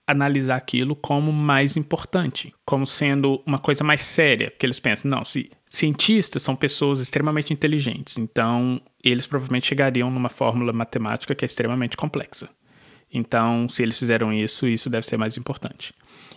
analisar 0.07 0.57
aquilo 0.57 0.95
como 0.95 1.33
mais 1.33 1.75
importante, 1.75 2.53
como 2.67 2.87
sendo 2.87 3.43
uma 3.47 3.59
coisa 3.59 3.83
mais 3.83 4.03
séria, 4.03 4.51
porque 4.51 4.67
eles 4.67 4.79
pensam, 4.79 5.11
não, 5.11 5.25
se 5.25 5.51
cientistas 5.71 6.43
são 6.43 6.55
pessoas 6.55 7.01
extremamente 7.01 7.51
inteligentes, 7.51 8.19
então 8.19 8.79
eles 9.03 9.27
provavelmente 9.27 9.69
chegariam 9.69 10.11
numa 10.11 10.29
fórmula 10.29 10.71
matemática 10.71 11.35
que 11.35 11.45
é 11.45 11.47
extremamente 11.47 11.97
complexa. 11.97 12.51
Então, 13.15 13.69
se 13.69 13.81
eles 13.81 13.97
fizeram 13.97 14.33
isso, 14.33 14.67
isso 14.67 14.91
deve 14.91 15.07
ser 15.07 15.17
mais 15.17 15.37
importante. 15.37 15.95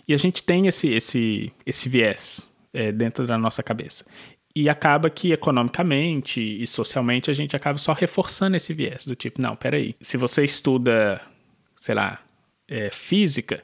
E 0.07 0.13
a 0.13 0.17
gente 0.17 0.43
tem 0.43 0.67
esse, 0.67 0.87
esse, 0.89 1.51
esse 1.65 1.89
viés 1.89 2.47
é, 2.71 2.91
dentro 2.91 3.25
da 3.25 3.35
nossa 3.35 3.63
cabeça. 3.63 4.05
E 4.55 4.69
acaba 4.69 5.09
que 5.09 5.31
economicamente 5.31 6.39
e 6.39 6.65
socialmente 6.67 7.31
a 7.31 7.33
gente 7.33 7.55
acaba 7.55 7.79
só 7.79 7.93
reforçando 7.93 8.55
esse 8.55 8.73
viés 8.73 9.05
do 9.05 9.15
tipo, 9.15 9.41
não, 9.41 9.55
peraí, 9.55 9.95
se 9.99 10.17
você 10.17 10.43
estuda, 10.43 11.19
sei 11.75 11.95
lá, 11.95 12.19
é, 12.67 12.89
física, 12.91 13.63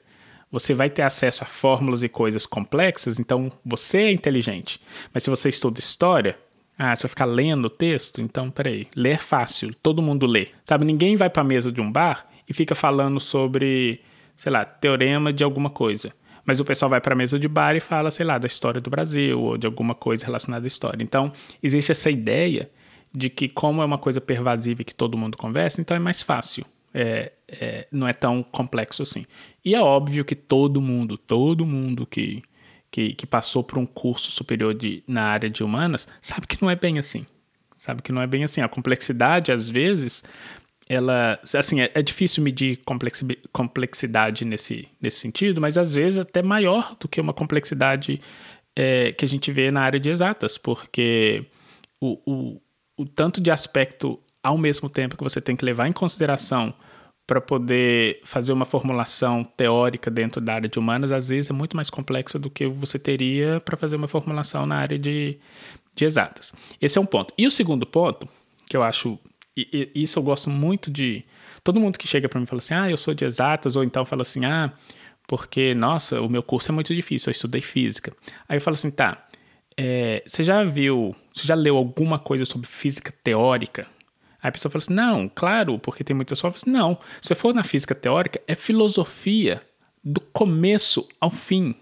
você 0.52 0.74
vai 0.74 0.90
ter 0.90 1.02
acesso 1.04 1.44
a 1.44 1.48
fórmulas 1.48 2.04
e 2.04 2.10
coisas 2.10 2.46
complexas, 2.46 3.20
então 3.20 3.52
você 3.66 4.00
é 4.00 4.12
inteligente. 4.12 4.80
Mas 5.14 5.24
se 5.24 5.30
você 5.30 5.50
estuda 5.50 5.80
história, 5.80 6.38
ah, 6.78 6.96
você 6.96 7.04
vai 7.04 7.10
ficar 7.10 7.26
lendo 7.26 7.66
o 7.66 7.70
texto? 7.70 8.22
Então, 8.22 8.50
peraí, 8.52 8.88
ler 8.96 9.20
fácil, 9.20 9.74
todo 9.82 10.02
mundo 10.02 10.26
lê. 10.26 10.50
Sabe, 10.66 10.86
ninguém 10.86 11.16
vai 11.16 11.30
para 11.30 11.42
a 11.42 11.46
mesa 11.46 11.72
de 11.72 11.82
um 11.82 11.92
bar 11.92 12.28
fica 12.54 12.76
falando 12.76 13.20
sobre, 13.20 14.02
sei 14.36 14.52
lá, 14.52 14.66
teorema 14.66 15.34
de 15.34 15.44
alguma 15.44 15.70
coisa. 15.70 16.14
Mas 16.46 16.60
o 16.60 16.66
pessoal 16.66 16.90
vai 16.90 17.00
para 17.00 17.14
a 17.14 17.18
mesa 17.18 17.40
de 17.40 17.48
bar 17.48 17.76
e 17.76 17.80
fala, 17.80 18.12
sei 18.12 18.26
lá, 18.26 18.38
da 18.38 18.48
história 18.48 18.82
do 18.82 18.90
Brasil 18.90 19.40
ou 19.40 19.58
de 19.58 19.66
alguma 19.66 19.96
coisa 19.96 20.26
relacionada 20.26 20.66
à 20.66 20.68
história. 20.68 21.02
Então, 21.02 21.32
existe 21.62 21.92
essa 21.92 22.10
ideia 22.10 22.70
de 23.14 23.30
que, 23.30 23.48
como 23.48 23.82
é 23.82 23.86
uma 23.86 23.98
coisa 23.98 24.20
pervasiva 24.20 24.82
e 24.82 24.86
que 24.86 24.96
todo 24.96 25.18
mundo 25.18 25.38
conversa, 25.38 25.80
então 25.80 25.96
é 25.96 26.00
mais 26.00 26.22
fácil. 26.22 26.66
É, 26.94 27.32
é, 27.48 27.88
não 27.92 28.08
é 28.08 28.14
tão 28.14 28.44
complexo 28.44 29.02
assim. 29.02 29.26
E 29.64 29.74
é 29.74 29.82
óbvio 29.82 30.26
que 30.26 30.36
todo 30.36 30.82
mundo, 30.82 31.18
todo 31.18 31.66
mundo 31.66 32.06
que, 32.06 32.44
que, 32.92 33.14
que 33.14 33.26
passou 33.26 33.64
por 33.64 33.80
um 33.80 33.86
curso 33.86 34.30
superior 34.32 34.74
de, 34.74 35.04
na 35.08 35.24
área 35.24 35.50
de 35.50 35.64
humanas 35.64 36.08
sabe 36.22 36.46
que 36.46 36.62
não 36.62 36.70
é 36.70 36.76
bem 36.76 37.00
assim. 37.00 37.26
Sabe 37.78 38.02
que 38.02 38.12
não 38.12 38.22
é 38.22 38.28
bem 38.28 38.44
assim. 38.44 38.62
A 38.62 38.68
complexidade, 38.68 39.52
às 39.52 39.68
vezes, 39.68 40.24
ela 40.88 41.40
assim 41.56 41.82
é, 41.82 41.92
é, 41.94 42.02
difícil 42.02 42.44
medir 42.44 42.80
complexidade 43.52 44.44
nesse, 44.46 44.88
nesse 45.02 45.20
sentido, 45.20 45.62
mas 45.62 45.78
às 45.78 45.94
vezes 45.94 46.20
até 46.20 46.42
maior 46.42 46.96
do 47.00 47.08
que 47.08 47.22
uma 47.22 47.34
complexidade 47.34 48.20
é, 48.76 49.12
que 49.12 49.24
a 49.24 49.28
gente 49.28 49.52
vê 49.52 49.72
na 49.72 49.82
área 49.82 50.00
de 50.00 50.10
exatas, 50.10 50.58
porque 50.58 51.46
o, 52.02 52.20
o, 52.26 52.62
o 52.98 53.06
tanto 53.06 53.40
de 53.40 53.52
aspecto 53.52 54.20
ao 54.42 54.58
mesmo 54.58 54.90
tempo 54.90 55.16
que 55.16 55.24
você 55.24 55.40
tem 55.40 55.56
que 55.56 55.64
levar 55.64 55.88
em 55.88 55.94
consideração 55.94 56.74
para 57.26 57.40
poder 57.40 58.20
fazer 58.26 58.52
uma 58.52 58.66
formulação 58.66 59.44
teórica 59.44 60.12
dentro 60.12 60.42
da 60.42 60.56
área 60.56 60.70
de 60.70 60.78
humanas, 60.78 61.12
às 61.12 61.30
vezes 61.30 61.50
é 61.50 61.54
muito 61.54 61.76
mais 61.76 61.90
complexa 61.90 62.38
do 62.38 62.50
que 62.50 62.68
você 62.68 63.00
teria 63.00 63.62
para 63.62 63.78
fazer 63.78 63.96
uma 63.96 64.10
formulação 64.10 64.66
na 64.66 64.76
área 64.76 65.00
de, 65.00 65.38
de 65.96 66.04
exatas. 66.06 66.54
Esse 66.82 66.98
é 66.98 67.02
um 67.02 67.06
ponto. 67.06 67.34
E 67.38 67.48
o 67.48 67.52
segundo 67.52 67.86
ponto, 67.86 68.28
que 68.68 68.76
eu 68.76 68.84
acho, 68.84 69.18
e, 69.56 69.92
e 69.94 70.04
isso 70.04 70.20
eu 70.20 70.24
gosto 70.24 70.50
muito 70.50 70.92
de. 70.92 71.24
Todo 71.64 71.80
mundo 71.80 71.98
que 71.98 72.08
chega 72.08 72.28
para 72.28 72.40
mim 72.40 72.46
fala 72.46 72.60
assim, 72.60 72.74
ah, 72.74 72.90
eu 72.90 72.98
sou 72.98 73.14
de 73.14 73.24
exatas, 73.24 73.76
ou 73.76 73.84
então 73.84 74.06
fala 74.06 74.24
assim, 74.24 74.46
ah, 74.46 74.72
porque, 75.28 75.74
nossa, 75.74 76.22
o 76.22 76.30
meu 76.30 76.44
curso 76.44 76.72
é 76.72 76.74
muito 76.74 76.94
difícil, 76.94 77.30
eu 77.30 77.32
estudei 77.32 77.62
física. 77.62 78.14
Aí 78.48 78.58
eu 78.58 78.62
falo 78.62 78.76
assim, 78.76 78.92
tá, 78.92 79.26
é, 79.78 80.24
você 80.26 80.44
já 80.44 80.64
viu, 80.64 81.16
você 81.34 81.48
já 81.48 81.56
leu 81.56 81.78
alguma 81.78 82.20
coisa 82.20 82.46
sobre 82.46 82.68
física 82.68 83.14
teórica? 83.24 83.88
Aí 84.42 84.50
a 84.50 84.52
pessoa 84.52 84.72
fala 84.72 84.84
assim: 84.84 84.94
não, 84.94 85.30
claro, 85.30 85.80
porque 85.80 86.04
tem 86.04 86.16
muitas 86.16 86.40
formas. 86.40 86.66
Não, 86.66 86.98
se 87.22 87.34
for 87.34 87.54
na 87.54 87.64
física 87.64 87.96
teórica, 87.96 88.42
é 88.48 88.54
filosofia 88.56 89.62
do 90.04 90.20
começo 90.20 91.08
ao 91.20 91.30
fim. 91.30 91.76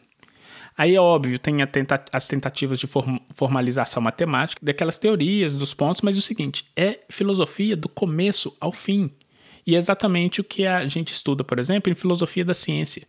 Aí 0.78 0.96
é 0.96 1.02
óbvio, 1.02 1.38
tem 1.38 1.66
tenta 1.68 2.04
as 2.12 2.28
tentativas 2.28 2.80
de 2.80 2.88
form 2.88 3.18
formalização 3.34 4.02
matemática 4.02 4.60
daquelas 4.64 4.98
teorias, 4.98 5.54
dos 5.54 5.74
pontos, 5.74 6.02
mas 6.02 6.16
é 6.16 6.20
o 6.20 6.22
seguinte: 6.22 6.66
é 6.76 7.00
filosofia 7.10 7.76
do 7.76 7.90
começo 7.90 8.56
ao 8.60 8.72
fim. 8.72 9.12
E 9.66 9.76
é 9.76 9.78
exatamente 9.78 10.42
o 10.42 10.44
que 10.44 10.66
a 10.66 10.88
gente 10.88 11.14
estuda, 11.14 11.44
por 11.44 11.60
exemplo, 11.60 11.92
em 11.92 11.96
filosofia 11.96 12.44
da 12.44 12.54
ciência. 12.54 13.04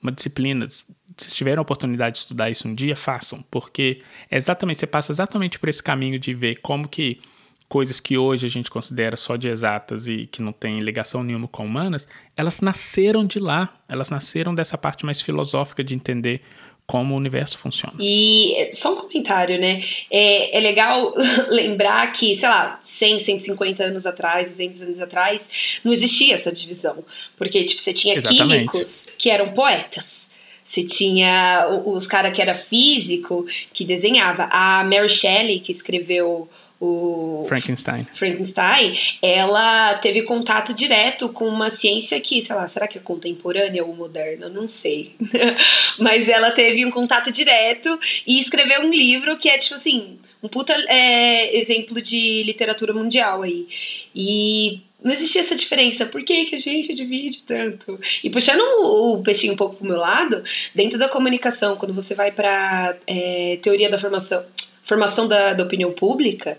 Uma 0.00 0.12
disciplina, 0.12 0.68
se 0.68 1.34
tiverem 1.34 1.58
a 1.58 1.62
oportunidade 1.62 2.14
de 2.14 2.18
estudar 2.20 2.50
isso 2.50 2.68
um 2.68 2.74
dia, 2.74 2.94
façam, 2.94 3.44
porque 3.50 4.02
é 4.30 4.36
exatamente, 4.36 4.78
você 4.78 4.86
passa 4.86 5.10
exatamente 5.10 5.58
por 5.58 5.68
esse 5.68 5.82
caminho 5.82 6.18
de 6.18 6.32
ver 6.34 6.56
como 6.56 6.86
que 6.86 7.20
coisas 7.68 7.98
que 7.98 8.16
hoje 8.16 8.46
a 8.46 8.48
gente 8.48 8.70
considera 8.70 9.16
só 9.16 9.36
de 9.36 9.48
exatas 9.48 10.06
e 10.06 10.26
que 10.26 10.40
não 10.40 10.52
tem 10.52 10.78
ligação 10.78 11.22
nenhuma 11.22 11.48
com 11.48 11.64
humanas, 11.66 12.08
elas 12.36 12.60
nasceram 12.60 13.24
de 13.24 13.40
lá, 13.40 13.80
elas 13.88 14.10
nasceram 14.10 14.54
dessa 14.54 14.78
parte 14.78 15.04
mais 15.04 15.20
filosófica 15.20 15.82
de 15.82 15.94
entender 15.94 16.42
como 16.86 17.14
o 17.14 17.16
universo 17.16 17.58
funciona. 17.58 17.94
E 17.98 18.70
só 18.72 18.92
um 18.92 18.96
comentário, 18.96 19.58
né? 19.58 19.82
É, 20.10 20.56
é 20.56 20.60
legal 20.60 21.12
lembrar 21.48 22.12
que, 22.12 22.34
sei 22.34 22.48
lá, 22.48 22.78
100, 22.82 23.18
150 23.18 23.84
anos 23.84 24.06
atrás, 24.06 24.48
200 24.48 24.82
anos 24.82 25.00
atrás, 25.00 25.80
não 25.82 25.92
existia 25.92 26.34
essa 26.34 26.52
divisão. 26.52 27.04
Porque, 27.36 27.64
tipo, 27.64 27.80
você 27.80 27.92
tinha 27.92 28.14
Exatamente. 28.14 28.70
químicos 28.70 29.16
que 29.18 29.28
eram 29.28 29.52
poetas. 29.52 30.26
Você 30.62 30.82
tinha 30.82 31.68
os 31.84 32.06
caras 32.08 32.32
que 32.34 32.42
era 32.42 32.54
físico, 32.54 33.46
que 33.72 33.84
desenhava. 33.84 34.48
A 34.50 34.82
Mary 34.84 35.08
Shelley, 35.08 35.60
que 35.60 35.70
escreveu 35.70 36.48
o 36.78 37.44
Frankenstein. 37.48 38.06
Frankenstein, 38.14 38.98
ela 39.22 39.94
teve 39.94 40.22
contato 40.22 40.74
direto 40.74 41.30
com 41.30 41.48
uma 41.48 41.70
ciência 41.70 42.20
que, 42.20 42.42
sei 42.42 42.54
lá, 42.54 42.68
será 42.68 42.86
que 42.86 42.98
é 42.98 43.00
contemporânea 43.00 43.84
ou 43.84 43.94
moderna? 43.94 44.48
Não 44.48 44.68
sei. 44.68 45.14
Mas 45.98 46.28
ela 46.28 46.50
teve 46.50 46.84
um 46.84 46.90
contato 46.90 47.32
direto 47.32 47.98
e 48.26 48.38
escreveu 48.38 48.82
um 48.82 48.90
livro 48.90 49.38
que 49.38 49.48
é, 49.48 49.56
tipo 49.56 49.74
assim, 49.74 50.18
um 50.42 50.48
puta 50.48 50.74
é, 50.88 51.56
exemplo 51.56 52.00
de 52.02 52.42
literatura 52.42 52.92
mundial 52.92 53.42
aí. 53.42 53.66
E 54.14 54.82
não 55.02 55.12
existia 55.12 55.40
essa 55.40 55.56
diferença. 55.56 56.04
Por 56.04 56.22
que, 56.24 56.44
que 56.44 56.56
a 56.56 56.60
gente 56.60 56.92
divide 56.92 57.42
tanto? 57.44 57.98
E 58.22 58.28
puxando 58.28 58.60
o, 58.60 59.14
o 59.14 59.22
peixinho 59.22 59.54
um 59.54 59.56
pouco 59.56 59.76
pro 59.76 59.86
meu 59.86 59.98
lado, 59.98 60.44
dentro 60.74 60.98
da 60.98 61.08
comunicação, 61.08 61.76
quando 61.76 61.94
você 61.94 62.14
vai 62.14 62.32
para 62.32 62.96
é, 63.06 63.58
teoria 63.62 63.88
da 63.88 63.98
formação 63.98 64.44
formação 64.86 65.28
da, 65.28 65.52
da 65.52 65.64
opinião 65.64 65.92
pública, 65.92 66.56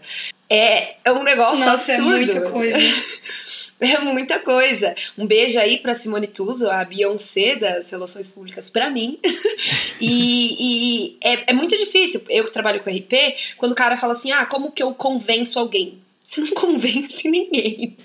é, 0.50 0.98
é 1.04 1.12
um 1.12 1.24
negócio 1.24 1.66
Nossa, 1.66 1.94
é 1.94 1.96
absurdo. 1.96 2.13
é 2.13 2.18
muita 2.18 2.52
coisa. 2.52 2.80
É 3.80 4.00
muita 4.00 4.40
coisa. 4.40 4.96
Um 5.16 5.28
beijo 5.28 5.60
aí 5.60 5.78
para 5.78 5.94
Simone 5.94 6.26
Tuso, 6.26 6.68
a 6.68 6.84
Beyoncé 6.84 7.58
das 7.58 7.88
relações 7.92 8.28
públicas, 8.28 8.72
para 8.72 8.90
mim. 8.90 9.20
e, 10.02 11.12
e 11.12 11.18
é, 11.22 11.52
é, 11.52 11.54
muito 11.54 11.78
difícil. 11.78 12.24
Eu 12.28 12.46
que 12.46 12.52
trabalho 12.52 12.84
com 12.84 12.90
RP, 12.90 13.36
quando 13.56 13.74
o 13.74 13.76
cara 13.76 13.96
fala 13.96 14.13
assim: 14.13 14.32
ah, 14.32 14.48
como 14.48 14.72
que 14.72 14.82
eu 14.82 14.96
convenço 14.96 15.60
alguém? 15.60 16.02
Você 16.28 16.42
não 16.42 16.52
convence 16.52 17.30
ninguém. 17.30 17.98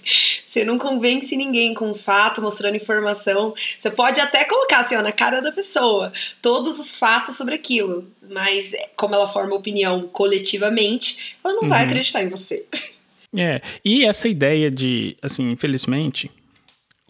Você 0.45 0.65
não 0.65 0.79
convence 0.79 1.37
ninguém 1.37 1.75
com 1.75 1.93
fato, 1.97 2.41
mostrando 2.41 2.77
informação. 2.77 3.53
Você 3.77 3.91
pode 3.91 4.21
até 4.21 4.45
colocar 4.45 4.79
assim, 4.79 4.95
ó, 4.95 5.03
na 5.03 5.11
cara 5.11 5.41
da 5.41 5.51
pessoa 5.51 6.13
todos 6.41 6.79
os 6.79 6.95
fatos 6.95 7.37
sobre 7.37 7.57
aquilo, 7.57 8.09
mas 8.31 8.73
como 8.97 9.17
ela 9.17 9.27
forma 9.27 9.57
opinião 9.57 10.09
coletivamente, 10.09 11.37
ela 11.43 11.55
não 11.55 11.65
uhum. 11.65 11.69
vai 11.69 11.85
acreditar 11.85 12.23
em 12.23 12.29
você. 12.29 12.65
É, 13.37 13.61
e 13.85 14.05
essa 14.05 14.29
ideia 14.29 14.71
de, 14.71 15.17
assim, 15.21 15.51
infelizmente, 15.51 16.31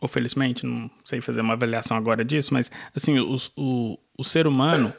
ou 0.00 0.08
felizmente, 0.08 0.64
não 0.64 0.90
sei 1.04 1.20
fazer 1.20 1.42
uma 1.42 1.52
avaliação 1.54 1.96
agora 1.96 2.24
disso, 2.24 2.54
mas, 2.54 2.70
assim, 2.96 3.18
o, 3.18 3.36
o, 3.56 3.98
o 4.16 4.24
ser 4.24 4.46
humano, 4.46 4.94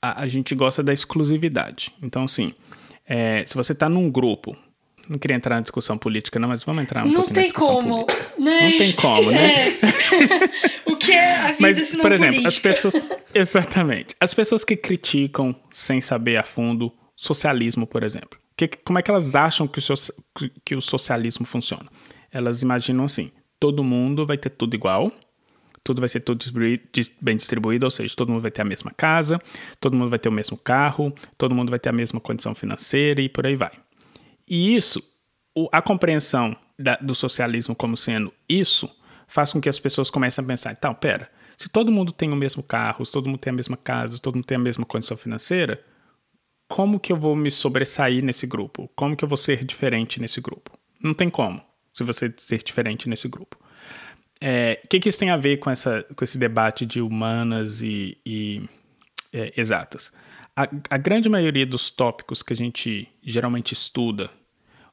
a, 0.00 0.22
a 0.22 0.28
gente 0.28 0.54
gosta 0.54 0.82
da 0.82 0.92
exclusividade. 0.92 1.92
Então, 2.00 2.24
assim, 2.24 2.54
é, 3.04 3.44
se 3.44 3.54
você 3.54 3.72
está 3.72 3.88
num 3.88 4.10
grupo 4.10 4.56
não 5.08 5.18
queria 5.18 5.36
entrar 5.36 5.56
na 5.56 5.60
discussão 5.60 5.96
política, 5.96 6.38
não, 6.38 6.48
mas 6.48 6.64
vamos 6.64 6.82
entrar 6.82 7.04
um 7.04 7.08
não 7.08 7.22
pouquinho 7.22 7.36
na 7.36 7.42
discussão 7.42 7.74
como, 7.74 8.06
política. 8.06 8.32
Né? 8.38 8.60
Não 8.62 8.78
tem 8.78 8.92
como, 8.92 9.30
né? 9.30 9.68
É. 9.68 10.90
o 10.90 10.96
que 10.96 11.12
é 11.12 11.36
a 11.36 11.46
vida 11.48 11.56
Mas, 11.60 11.96
por 11.96 12.12
exemplo, 12.12 12.42
política? 12.42 12.48
as 12.48 12.58
pessoas. 12.58 12.94
Exatamente. 13.34 14.16
As 14.20 14.34
pessoas 14.34 14.64
que 14.64 14.76
criticam 14.76 15.54
sem 15.70 16.00
saber 16.00 16.36
a 16.36 16.42
fundo 16.42 16.92
socialismo, 17.16 17.86
por 17.86 18.02
exemplo. 18.02 18.38
Que, 18.56 18.68
como 18.68 18.98
é 18.98 19.02
que 19.02 19.10
elas 19.10 19.34
acham 19.34 19.66
que 19.66 19.78
o, 19.78 19.82
so, 19.82 20.12
que 20.64 20.74
o 20.74 20.80
socialismo 20.80 21.44
funciona? 21.44 21.86
Elas 22.30 22.62
imaginam 22.62 23.04
assim: 23.04 23.30
todo 23.58 23.82
mundo 23.82 24.26
vai 24.26 24.38
ter 24.38 24.50
tudo 24.50 24.74
igual, 24.74 25.12
tudo 25.82 26.00
vai 26.00 26.08
ser 26.08 26.20
tudo 26.20 26.44
bem 27.20 27.36
distribuído, 27.36 27.84
ou 27.84 27.90
seja, 27.90 28.14
todo 28.16 28.32
mundo 28.32 28.42
vai 28.42 28.50
ter 28.50 28.62
a 28.62 28.64
mesma 28.64 28.90
casa, 28.90 29.38
todo 29.78 29.96
mundo 29.96 30.10
vai 30.10 30.18
ter 30.18 30.28
o 30.28 30.32
mesmo 30.32 30.56
carro, 30.56 31.14
todo 31.36 31.54
mundo 31.54 31.70
vai 31.70 31.78
ter 31.78 31.90
a 31.90 31.92
mesma 31.92 32.18
condição 32.20 32.54
financeira 32.54 33.20
e 33.20 33.28
por 33.28 33.46
aí 33.46 33.54
vai. 33.54 33.72
E 34.48 34.74
isso, 34.74 35.02
a 35.72 35.80
compreensão 35.80 36.56
do 37.00 37.14
socialismo 37.14 37.74
como 37.74 37.96
sendo 37.96 38.32
isso, 38.48 38.90
faz 39.26 39.52
com 39.52 39.60
que 39.60 39.68
as 39.68 39.78
pessoas 39.78 40.10
comecem 40.10 40.44
a 40.44 40.46
pensar: 40.46 40.72
então, 40.72 40.94
pera, 40.94 41.30
se 41.56 41.68
todo 41.68 41.92
mundo 41.92 42.12
tem 42.12 42.32
o 42.32 42.36
mesmo 42.36 42.62
carro, 42.62 43.04
se 43.04 43.12
todo 43.12 43.28
mundo 43.28 43.38
tem 43.38 43.52
a 43.52 43.56
mesma 43.56 43.76
casa, 43.76 44.16
se 44.16 44.22
todo 44.22 44.36
mundo 44.36 44.46
tem 44.46 44.56
a 44.56 44.60
mesma 44.60 44.84
condição 44.84 45.16
financeira, 45.16 45.82
como 46.68 46.98
que 46.98 47.12
eu 47.12 47.16
vou 47.16 47.36
me 47.36 47.50
sobressair 47.50 48.22
nesse 48.24 48.46
grupo? 48.46 48.90
Como 48.94 49.16
que 49.16 49.24
eu 49.24 49.28
vou 49.28 49.36
ser 49.36 49.64
diferente 49.64 50.20
nesse 50.20 50.40
grupo? 50.40 50.76
Não 51.00 51.14
tem 51.14 51.30
como, 51.30 51.62
se 51.92 52.02
você 52.02 52.32
ser 52.36 52.62
diferente 52.62 53.08
nesse 53.08 53.28
grupo. 53.28 53.56
O 53.60 53.66
é, 54.40 54.80
que, 54.88 54.98
que 54.98 55.08
isso 55.08 55.18
tem 55.18 55.30
a 55.30 55.36
ver 55.36 55.58
com, 55.58 55.70
essa, 55.70 56.04
com 56.14 56.24
esse 56.24 56.36
debate 56.36 56.84
de 56.84 57.00
humanas 57.00 57.80
e, 57.82 58.18
e 58.26 58.62
é, 59.32 59.52
exatas? 59.56 60.12
A, 60.56 60.68
a 60.90 60.96
grande 60.96 61.28
maioria 61.28 61.66
dos 61.66 61.90
tópicos 61.90 62.42
que 62.42 62.52
a 62.52 62.56
gente 62.56 63.08
geralmente 63.22 63.72
estuda, 63.72 64.30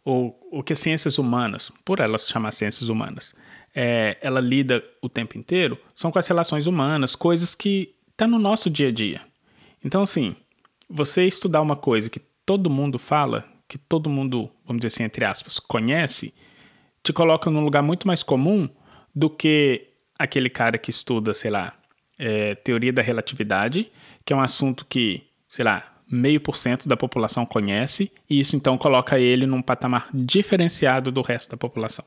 ou 0.03 0.39
o 0.51 0.63
que 0.63 0.73
as 0.73 0.79
ciências 0.79 1.17
humanas, 1.17 1.71
por 1.85 1.99
elas 1.99 2.27
chamar 2.27 2.51
ciências 2.51 2.89
humanas, 2.89 3.35
é, 3.75 4.17
ela 4.21 4.39
lida 4.39 4.83
o 5.01 5.07
tempo 5.07 5.37
inteiro, 5.37 5.77
são 5.93 6.11
com 6.11 6.19
as 6.19 6.27
relações 6.27 6.67
humanas, 6.67 7.15
coisas 7.15 7.53
que 7.53 7.95
tá 8.17 8.27
no 8.27 8.39
nosso 8.39 8.69
dia 8.69 8.89
a 8.89 8.91
dia. 8.91 9.21
Então, 9.83 10.01
assim, 10.01 10.35
você 10.89 11.25
estudar 11.25 11.61
uma 11.61 11.75
coisa 11.75 12.09
que 12.09 12.19
todo 12.45 12.69
mundo 12.69 12.99
fala, 12.99 13.45
que 13.67 13.77
todo 13.77 14.09
mundo, 14.09 14.49
vamos 14.65 14.81
dizer 14.81 14.87
assim, 14.87 15.03
entre 15.03 15.23
aspas, 15.23 15.59
conhece, 15.59 16.33
te 17.03 17.13
coloca 17.13 17.49
num 17.49 17.63
lugar 17.63 17.81
muito 17.81 18.07
mais 18.07 18.23
comum 18.23 18.67
do 19.15 19.29
que 19.29 19.87
aquele 20.17 20.49
cara 20.49 20.77
que 20.77 20.89
estuda, 20.89 21.33
sei 21.33 21.51
lá, 21.51 21.73
é, 22.17 22.53
teoria 22.55 22.93
da 22.93 23.01
relatividade, 23.01 23.91
que 24.25 24.33
é 24.33 24.35
um 24.35 24.41
assunto 24.41 24.85
que 24.85 25.30
sei 25.51 25.65
lá, 25.65 25.83
meio 26.09 26.39
por 26.39 26.55
cento 26.55 26.87
da 26.87 26.95
população 26.95 27.45
conhece, 27.45 28.09
e 28.29 28.39
isso 28.39 28.55
então 28.55 28.77
coloca 28.77 29.19
ele 29.19 29.45
num 29.45 29.61
patamar 29.61 30.07
diferenciado 30.13 31.11
do 31.11 31.21
resto 31.21 31.51
da 31.51 31.57
população. 31.57 32.05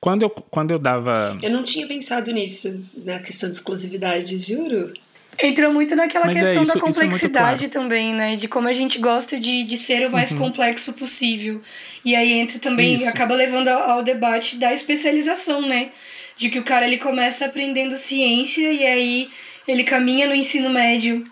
Quando 0.00 0.22
eu, 0.22 0.30
quando 0.30 0.70
eu 0.70 0.78
dava. 0.78 1.36
Eu 1.42 1.50
não 1.50 1.64
tinha 1.64 1.86
pensado 1.88 2.30
nisso, 2.32 2.80
na 3.04 3.18
questão 3.18 3.50
de 3.50 3.56
exclusividade, 3.56 4.38
juro. 4.38 4.94
Entrou 5.42 5.72
muito 5.72 5.96
naquela 5.96 6.26
Mas 6.26 6.36
é, 6.36 6.38
questão 6.38 6.60
é, 6.60 6.62
isso, 6.62 6.74
da 6.74 6.80
complexidade 6.80 7.64
é 7.64 7.68
claro. 7.68 7.88
também, 7.88 8.14
né? 8.14 8.36
De 8.36 8.46
como 8.46 8.68
a 8.68 8.72
gente 8.72 8.98
gosta 9.00 9.38
de, 9.38 9.64
de 9.64 9.76
ser 9.76 10.06
o 10.06 10.12
mais 10.12 10.30
uhum. 10.30 10.38
complexo 10.38 10.94
possível. 10.94 11.60
E 12.04 12.14
aí 12.14 12.32
entra 12.34 12.58
também, 12.60 12.96
isso. 12.96 13.08
acaba 13.08 13.34
levando 13.34 13.68
ao, 13.68 13.90
ao 13.90 14.02
debate 14.02 14.56
da 14.56 14.72
especialização, 14.72 15.60
né? 15.60 15.90
De 16.36 16.48
que 16.48 16.58
o 16.60 16.62
cara 16.62 16.86
ele 16.86 16.98
começa 16.98 17.44
aprendendo 17.44 17.96
ciência 17.96 18.72
e 18.72 18.86
aí 18.86 19.28
ele 19.66 19.82
caminha 19.82 20.26
no 20.28 20.34
ensino 20.34 20.70
médio 20.70 21.24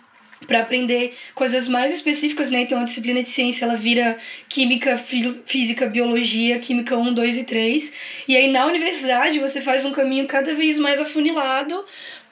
para 0.47 0.59
aprender 0.59 1.13
coisas 1.33 1.67
mais 1.67 1.93
específicas, 1.93 2.51
né? 2.51 2.61
Então 2.61 2.79
a 2.79 2.83
disciplina 2.83 3.21
de 3.21 3.29
ciência 3.29 3.65
ela 3.65 3.75
vira 3.75 4.17
química, 4.49 4.97
física, 4.97 5.87
biologia, 5.87 6.59
química 6.59 6.97
1, 6.97 7.13
2 7.13 7.37
e 7.37 7.43
3. 7.43 7.93
E 8.27 8.35
aí 8.37 8.51
na 8.51 8.65
universidade 8.65 9.39
você 9.39 9.61
faz 9.61 9.85
um 9.85 9.91
caminho 9.91 10.27
cada 10.27 10.53
vez 10.53 10.77
mais 10.77 10.99
afunilado 10.99 11.85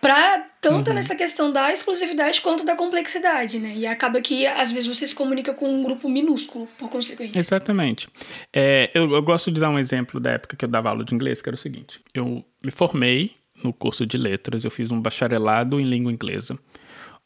Pra 0.04 0.46
tanto 0.60 0.90
uhum. 0.90 0.96
nessa 0.96 1.16
questão 1.16 1.50
da 1.50 1.72
exclusividade 1.72 2.42
quanto 2.42 2.66
da 2.66 2.76
complexidade, 2.76 3.58
né? 3.58 3.74
E 3.74 3.88
acaba 3.88 4.20
que 4.20 4.46
às 4.46 4.70
vezes 4.70 4.86
você 4.86 5.08
se 5.08 5.16
comunica 5.16 5.54
com 5.54 5.74
um 5.74 5.82
grupo 5.82 6.10
minúsculo, 6.10 6.68
por 6.78 6.90
consequência. 6.90 7.40
Exatamente. 7.40 8.10
É, 8.52 8.92
eu, 8.94 9.10
eu 9.10 9.22
gosto 9.24 9.50
de 9.50 9.62
dar 9.62 9.70
um 9.70 9.80
exemplo 9.80 10.20
da 10.20 10.32
época 10.32 10.58
que 10.58 10.66
eu 10.66 10.70
dava 10.70 10.90
aula 10.90 11.06
de 11.06 11.16
inglês, 11.16 11.42
que 11.42 11.48
era 11.48 11.56
o 11.56 11.58
seguinte: 11.58 12.02
eu 12.14 12.44
me 12.62 12.70
formei 12.70 13.32
no 13.64 13.72
curso 13.72 14.06
de 14.06 14.18
letras, 14.18 14.66
eu 14.66 14.72
fiz 14.72 14.92
um 14.92 15.00
bacharelado 15.00 15.80
em 15.80 15.86
língua 15.86 16.12
inglesa. 16.12 16.60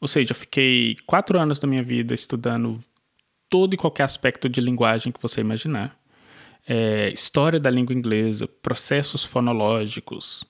Ou 0.00 0.08
seja, 0.08 0.32
eu 0.32 0.36
fiquei 0.36 0.96
quatro 1.06 1.38
anos 1.38 1.58
da 1.58 1.66
minha 1.66 1.82
vida 1.82 2.14
estudando 2.14 2.80
todo 3.48 3.74
e 3.74 3.76
qualquer 3.76 4.04
aspecto 4.04 4.48
de 4.48 4.60
linguagem 4.60 5.12
que 5.12 5.20
você 5.20 5.40
imaginar. 5.40 5.98
É, 6.66 7.08
história 7.10 7.58
da 7.58 7.70
língua 7.70 7.94
inglesa, 7.94 8.46
processos 8.46 9.24
fonológicos, 9.24 10.44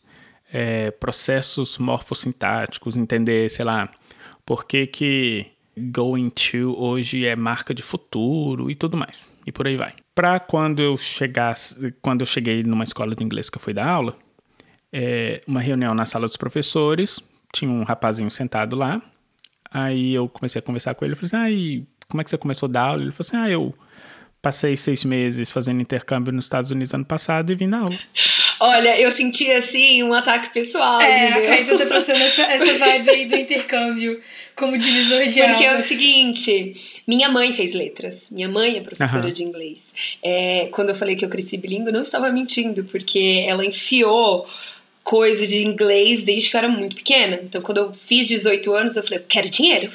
é, 0.53 0.91
processos 0.91 1.79
morfossintáticos, 1.79 2.97
entender, 2.97 3.49
sei 3.51 3.65
lá, 3.65 3.89
por 4.45 4.65
que 4.65 4.87
que 4.87 5.47
going 5.79 6.31
to 6.31 6.75
hoje 6.77 7.25
é 7.25 7.37
marca 7.37 7.73
de 7.73 7.83
futuro 7.83 8.71
e 8.71 8.75
tudo 8.75 8.97
mais. 8.97 9.33
E 9.47 9.53
por 9.53 9.67
aí 9.67 9.77
vai. 9.77 9.95
Para 10.15 10.41
quando 10.41 10.83
eu 10.83 10.97
chegasse, 10.97 11.95
quando 12.03 12.23
eu 12.23 12.27
cheguei 12.27 12.63
numa 12.63 12.85
escola 12.85 13.15
de 13.15 13.23
inglês 13.23 13.49
que 13.49 13.57
eu 13.57 13.63
fui 13.63 13.73
dar 13.73 13.89
aula, 13.89 14.17
é, 14.93 15.41
uma 15.47 15.61
reunião 15.61 15.95
na 15.95 16.05
sala 16.05 16.27
dos 16.27 16.37
professores, 16.37 17.21
tinha 17.53 17.71
um 17.71 17.85
rapazinho 17.85 18.31
sentado 18.31 18.75
lá. 18.75 19.01
Aí 19.71 20.15
eu 20.15 20.29
comecei 20.29 20.59
a 20.59 20.63
conversar 20.63 20.95
com 20.95 21.05
ele, 21.05 21.13
eu 21.13 21.17
falei 21.17 21.29
assim: 21.29 21.37
"Ah, 21.37 21.51
e 21.51 21.87
como 22.09 22.21
é 22.21 22.25
que 22.25 22.31
você 22.31 22.39
começou 22.39 22.69
a 22.69 22.73
dar 22.73 22.83
aula?" 22.83 23.03
Ele 23.03 23.13
falou 23.13 23.27
assim: 23.27 23.37
"Ah, 23.37 23.51
eu 23.51 23.75
Passei 24.41 24.77
seis 24.77 25.03
meses 25.03 25.51
fazendo 25.51 25.81
intercâmbio 25.81 26.33
nos 26.33 26.45
Estados 26.45 26.71
Unidos 26.71 26.95
ano 26.95 27.05
passado 27.05 27.51
e 27.51 27.57
vim 27.57 27.69
dar 27.69 27.81
aula. 27.81 27.99
Olha, 28.61 29.01
eu 29.01 29.11
senti 29.11 29.51
assim 29.51 30.01
um 30.05 30.15
ataque 30.15 30.53
pessoal. 30.55 31.01
É, 31.01 31.31
entendeu? 31.31 31.43
a 31.43 31.47
Caísa 31.55 31.77
tá 31.77 31.87
passando 31.91 32.23
essa, 32.23 32.43
essa 32.43 32.73
vibe 32.79 33.11
aí 33.11 33.27
do 33.27 33.35
intercâmbio 33.35 34.21
como 34.55 34.79
divisor 34.79 35.25
de 35.25 35.43
Porque 35.43 35.65
é 35.65 35.77
o 35.77 35.83
seguinte, 35.83 37.01
minha 37.05 37.29
mãe 37.29 37.53
fez 37.53 37.75
letras. 37.75 38.29
Minha 38.31 38.49
mãe 38.49 38.77
é 38.77 38.81
professora 38.81 39.27
uhum. 39.27 39.33
de 39.33 39.43
inglês. 39.43 39.85
É, 40.23 40.69
quando 40.71 40.91
eu 40.91 40.95
falei 40.95 41.17
que 41.17 41.25
eu 41.25 41.29
cresci 41.29 41.57
bilíngue, 41.57 41.89
eu 41.89 41.93
não 41.93 42.03
estava 42.03 42.31
mentindo, 42.31 42.85
porque 42.85 43.45
ela 43.45 43.67
enfiou 43.67 44.49
coisa 45.09 45.47
de 45.47 45.65
inglês 45.65 46.23
desde 46.23 46.51
que 46.51 46.57
eu 46.57 46.59
era 46.59 46.69
muito 46.69 46.95
pequena. 46.97 47.41
Então, 47.43 47.63
quando 47.63 47.79
eu 47.79 47.95
fiz 47.95 48.29
18 48.29 48.75
anos, 48.75 48.95
eu 48.95 49.03
falei, 49.03 49.21
eu 49.21 49.25
quero 49.27 49.49
dinheiro 49.49 49.91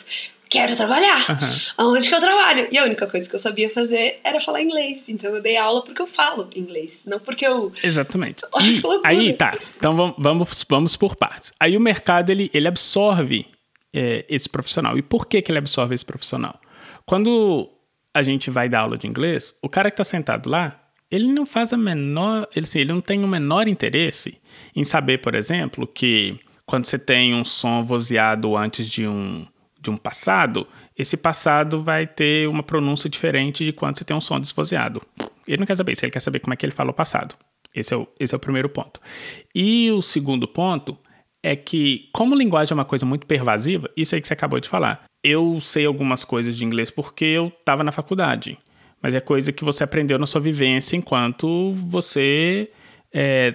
quero 0.50 0.76
trabalhar. 0.76 1.32
Uhum. 1.32 1.60
Aonde 1.78 2.08
que 2.08 2.14
eu 2.14 2.20
trabalho? 2.20 2.68
E 2.72 2.78
a 2.78 2.84
única 2.84 3.08
coisa 3.08 3.28
que 3.28 3.34
eu 3.34 3.40
sabia 3.40 3.72
fazer 3.72 4.20
era 4.24 4.40
falar 4.40 4.62
inglês. 4.62 5.02
Então 5.08 5.36
eu 5.36 5.42
dei 5.42 5.58
aula 5.58 5.84
porque 5.84 6.00
eu 6.00 6.06
falo 6.06 6.48
inglês, 6.56 7.02
não 7.08 7.20
porque 7.20 7.46
eu. 7.46 7.72
Exatamente. 7.84 8.44
E 8.64 9.08
aí, 9.08 9.34
tá. 9.34 9.58
Então 9.76 10.14
vamos, 10.20 10.64
vamos 10.70 10.96
por 10.96 11.16
partes. 11.16 11.52
Aí 11.60 11.76
o 11.76 11.80
mercado 11.80 12.30
ele, 12.30 12.52
ele 12.54 12.68
absorve 12.68 13.48
é, 13.92 14.24
esse 14.30 14.48
profissional. 14.48 14.96
E 14.96 15.02
por 15.02 15.26
que, 15.26 15.42
que 15.42 15.52
ele 15.52 15.58
absorve 15.58 15.96
esse 15.96 16.06
profissional? 16.06 16.60
Quando 17.04 17.68
a 18.14 18.22
gente 18.22 18.52
vai 18.52 18.70
dar 18.70 18.82
aula 18.82 18.96
de 18.96 19.08
inglês, 19.08 19.56
o 19.60 19.68
cara 19.68 19.90
que 19.90 19.96
está 19.96 20.04
sentado 20.04 20.50
lá, 20.50 20.83
ele 21.14 21.28
não 21.28 21.46
faz 21.46 21.72
a 21.72 21.78
menor. 21.78 22.48
Ele, 22.56 22.66
assim, 22.66 22.80
ele 22.80 22.92
não 22.92 23.00
tem 23.00 23.24
o 23.24 23.28
menor 23.28 23.68
interesse 23.68 24.40
em 24.76 24.84
saber, 24.84 25.20
por 25.20 25.36
exemplo, 25.36 25.86
que 25.86 26.40
quando 26.66 26.86
você 26.86 26.98
tem 26.98 27.36
um 27.36 27.46
som 27.46 27.84
vozeado 27.84 28.58
antes 28.58 28.90
de 28.90 29.08
um 29.08 29.46
de 29.80 29.90
um 29.90 29.98
passado, 29.98 30.66
esse 30.98 31.18
passado 31.18 31.84
vai 31.84 32.08
ter 32.08 32.48
uma 32.48 32.64
pronúncia 32.64 33.10
diferente 33.10 33.66
de 33.66 33.74
quando 33.74 33.98
você 33.98 34.06
tem 34.06 34.16
um 34.16 34.22
som 34.22 34.40
desvozeado. 34.40 35.02
Ele 35.46 35.58
não 35.58 35.66
quer 35.68 35.76
saber 35.76 35.92
isso, 35.92 36.06
ele 36.06 36.12
quer 36.12 36.22
saber 36.22 36.40
como 36.40 36.54
é 36.54 36.58
que 36.58 36.66
ele 36.66 36.72
fala 36.72 36.92
o 36.92 36.94
passado. 36.94 37.36
Esse 37.76 37.94
é 37.94 37.98
o, 37.98 38.08
esse 38.18 38.34
é 38.34 38.38
o 38.38 38.40
primeiro 38.40 38.70
ponto. 38.70 39.02
E 39.54 39.92
o 39.92 40.02
segundo 40.02 40.48
ponto 40.48 40.98
é 41.44 41.54
que, 41.54 42.10
como 42.14 42.34
linguagem 42.34 42.72
é 42.72 42.76
uma 42.76 42.86
coisa 42.86 43.06
muito 43.06 43.28
pervasiva, 43.28 43.90
isso 43.98 44.16
aí 44.16 44.22
que 44.22 44.28
você 44.28 44.34
acabou 44.34 44.62
de 44.62 44.70
falar. 44.70 45.04
Eu 45.22 45.60
sei 45.60 45.86
algumas 45.86 46.24
coisas 46.24 46.56
de 46.56 46.64
inglês 46.64 46.90
porque 46.90 47.26
eu 47.26 47.48
estava 47.48 47.84
na 47.84 47.92
faculdade, 47.92 48.58
mas 49.04 49.14
é 49.14 49.20
coisa 49.20 49.52
que 49.52 49.66
você 49.66 49.84
aprendeu 49.84 50.18
na 50.18 50.26
sua 50.26 50.40
vivência 50.40 50.96
enquanto 50.96 51.74
você 51.74 52.72
é, 53.14 53.54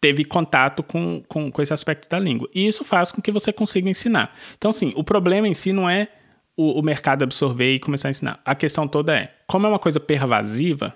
teve 0.00 0.24
contato 0.24 0.82
com, 0.82 1.22
com, 1.28 1.52
com 1.52 1.62
esse 1.62 1.72
aspecto 1.72 2.08
da 2.08 2.18
língua. 2.18 2.48
E 2.52 2.66
isso 2.66 2.82
faz 2.82 3.12
com 3.12 3.22
que 3.22 3.30
você 3.30 3.52
consiga 3.52 3.88
ensinar. 3.88 4.36
Então, 4.56 4.72
sim, 4.72 4.92
o 4.96 5.04
problema 5.04 5.46
em 5.46 5.54
si 5.54 5.72
não 5.72 5.88
é 5.88 6.08
o, 6.56 6.80
o 6.80 6.82
mercado 6.82 7.22
absorver 7.22 7.76
e 7.76 7.78
começar 7.78 8.08
a 8.08 8.10
ensinar. 8.10 8.40
A 8.44 8.56
questão 8.56 8.88
toda 8.88 9.16
é, 9.16 9.32
como 9.46 9.66
é 9.66 9.70
uma 9.70 9.78
coisa 9.78 10.00
pervasiva, 10.00 10.92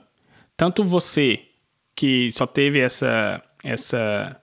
tanto 0.56 0.82
você 0.82 1.40
que 1.94 2.32
só 2.32 2.44
teve 2.44 2.80
essa, 2.80 3.40
essa, 3.62 4.36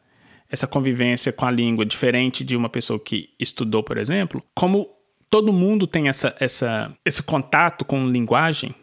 essa 0.50 0.67
convivência 0.67 1.34
com 1.34 1.45
a 1.45 1.52
língua 1.52 1.86
diferente 1.86 2.45
de 2.45 2.56
uma 2.56 2.69
pessoa 2.69 2.98
que 2.98 3.30
estudou, 3.38 3.84
por 3.84 3.98
exemplo, 3.98 4.41
como 4.56 4.88
todo 5.30 5.52
mundo 5.52 5.86
tem 5.86 6.08
essa, 6.08 6.34
essa, 6.39 6.95
esse 7.06 7.22
contato 7.22 7.84
com 7.84 8.08
linguagem, 8.08 8.74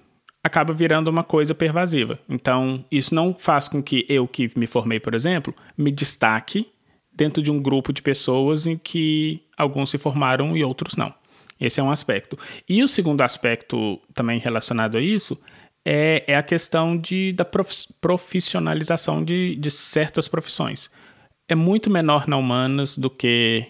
acaba 0.47 0.73
virando 0.73 1.09
uma 1.09 1.25
coisa 1.25 1.55
pervasiva. 1.55 2.19
Então, 2.29 2.85
isso 2.91 3.15
não 3.15 3.35
faz 3.35 3.69
com 3.69 3.83
que 3.83 4.07
eu, 4.09 4.27
que 4.27 4.51
me 4.57 4.67
formei, 4.67 5.01
por 5.01 5.15
exemplo, 5.15 5.55
me 5.77 5.91
destaque 5.91 6.67
dentro 7.13 7.43
de 7.43 7.51
um 7.51 7.61
grupo 7.61 7.93
de 7.93 8.03
pessoas 8.03 8.67
em 8.67 8.77
que 8.77 9.43
alguns 9.57 9.91
se 9.91 9.99
formaram 9.99 10.57
e 10.57 10.63
outros 10.63 10.97
não. 10.97 11.13
Esse 11.61 11.81
é 11.81 11.83
um 11.83 11.91
aspecto. 11.91 12.39
E 12.69 12.83
o 12.83 12.89
segundo 12.89 13.23
aspecto 13.23 13.99
também 14.15 14.39
relacionado 14.39 14.97
a 14.97 15.01
isso 15.01 15.39
é, 15.85 16.23
é 16.27 16.37
a 16.37 16.43
questão 16.43 16.97
de, 16.97 17.33
da 17.33 17.47
profissionalização 18.01 19.25
de, 19.25 19.57
de 19.57 19.71
certas 19.71 20.29
profissões. 20.29 20.91
É 21.49 21.55
muito 21.55 21.89
menor 21.91 22.29
na 22.29 22.37
humanas 22.37 22.99
do 22.99 23.09
que 23.09 23.67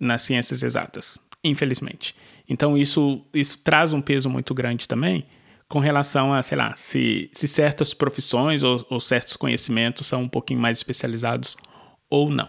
nas 0.00 0.22
ciências 0.22 0.62
exatas, 0.62 1.18
infelizmente. 1.44 2.14
Então 2.48 2.76
isso, 2.76 3.20
isso 3.34 3.58
traz 3.62 3.92
um 3.92 4.00
peso 4.00 4.30
muito 4.30 4.54
grande 4.54 4.88
também, 4.88 5.26
com 5.68 5.78
relação 5.78 6.32
a, 6.32 6.42
sei 6.42 6.56
lá, 6.56 6.74
se, 6.76 7.28
se 7.32 7.48
certas 7.48 7.92
profissões 7.92 8.62
ou, 8.62 8.84
ou 8.88 9.00
certos 9.00 9.36
conhecimentos 9.36 10.06
são 10.06 10.22
um 10.22 10.28
pouquinho 10.28 10.60
mais 10.60 10.78
especializados 10.78 11.56
ou 12.08 12.30
não. 12.30 12.48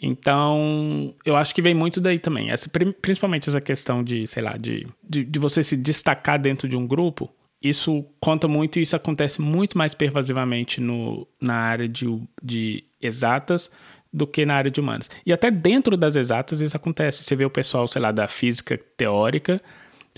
Então, 0.00 1.14
eu 1.24 1.34
acho 1.34 1.54
que 1.54 1.62
vem 1.62 1.74
muito 1.74 2.00
daí 2.00 2.18
também. 2.18 2.50
Essa, 2.50 2.70
principalmente 3.02 3.48
essa 3.48 3.60
questão 3.60 4.04
de, 4.04 4.26
sei 4.26 4.42
lá, 4.42 4.56
de, 4.56 4.86
de, 5.02 5.24
de, 5.24 5.38
você 5.38 5.64
se 5.64 5.76
destacar 5.76 6.38
dentro 6.38 6.68
de 6.68 6.76
um 6.76 6.86
grupo. 6.86 7.28
Isso 7.60 8.04
conta 8.20 8.46
muito 8.46 8.78
e 8.78 8.82
isso 8.82 8.94
acontece 8.94 9.40
muito 9.40 9.76
mais 9.76 9.94
pervasivamente 9.94 10.80
no, 10.80 11.26
na 11.40 11.56
área 11.56 11.88
de, 11.88 12.06
de 12.40 12.84
exatas 13.02 13.70
do 14.12 14.26
que 14.26 14.46
na 14.46 14.54
área 14.54 14.70
de 14.70 14.78
humanas. 14.80 15.10
E 15.26 15.32
até 15.32 15.50
dentro 15.50 15.96
das 15.96 16.14
exatas 16.14 16.60
isso 16.60 16.76
acontece. 16.76 17.24
Você 17.24 17.34
vê 17.34 17.44
o 17.44 17.50
pessoal, 17.50 17.88
sei 17.88 18.00
lá, 18.00 18.12
da 18.12 18.28
física 18.28 18.78
teórica 18.96 19.60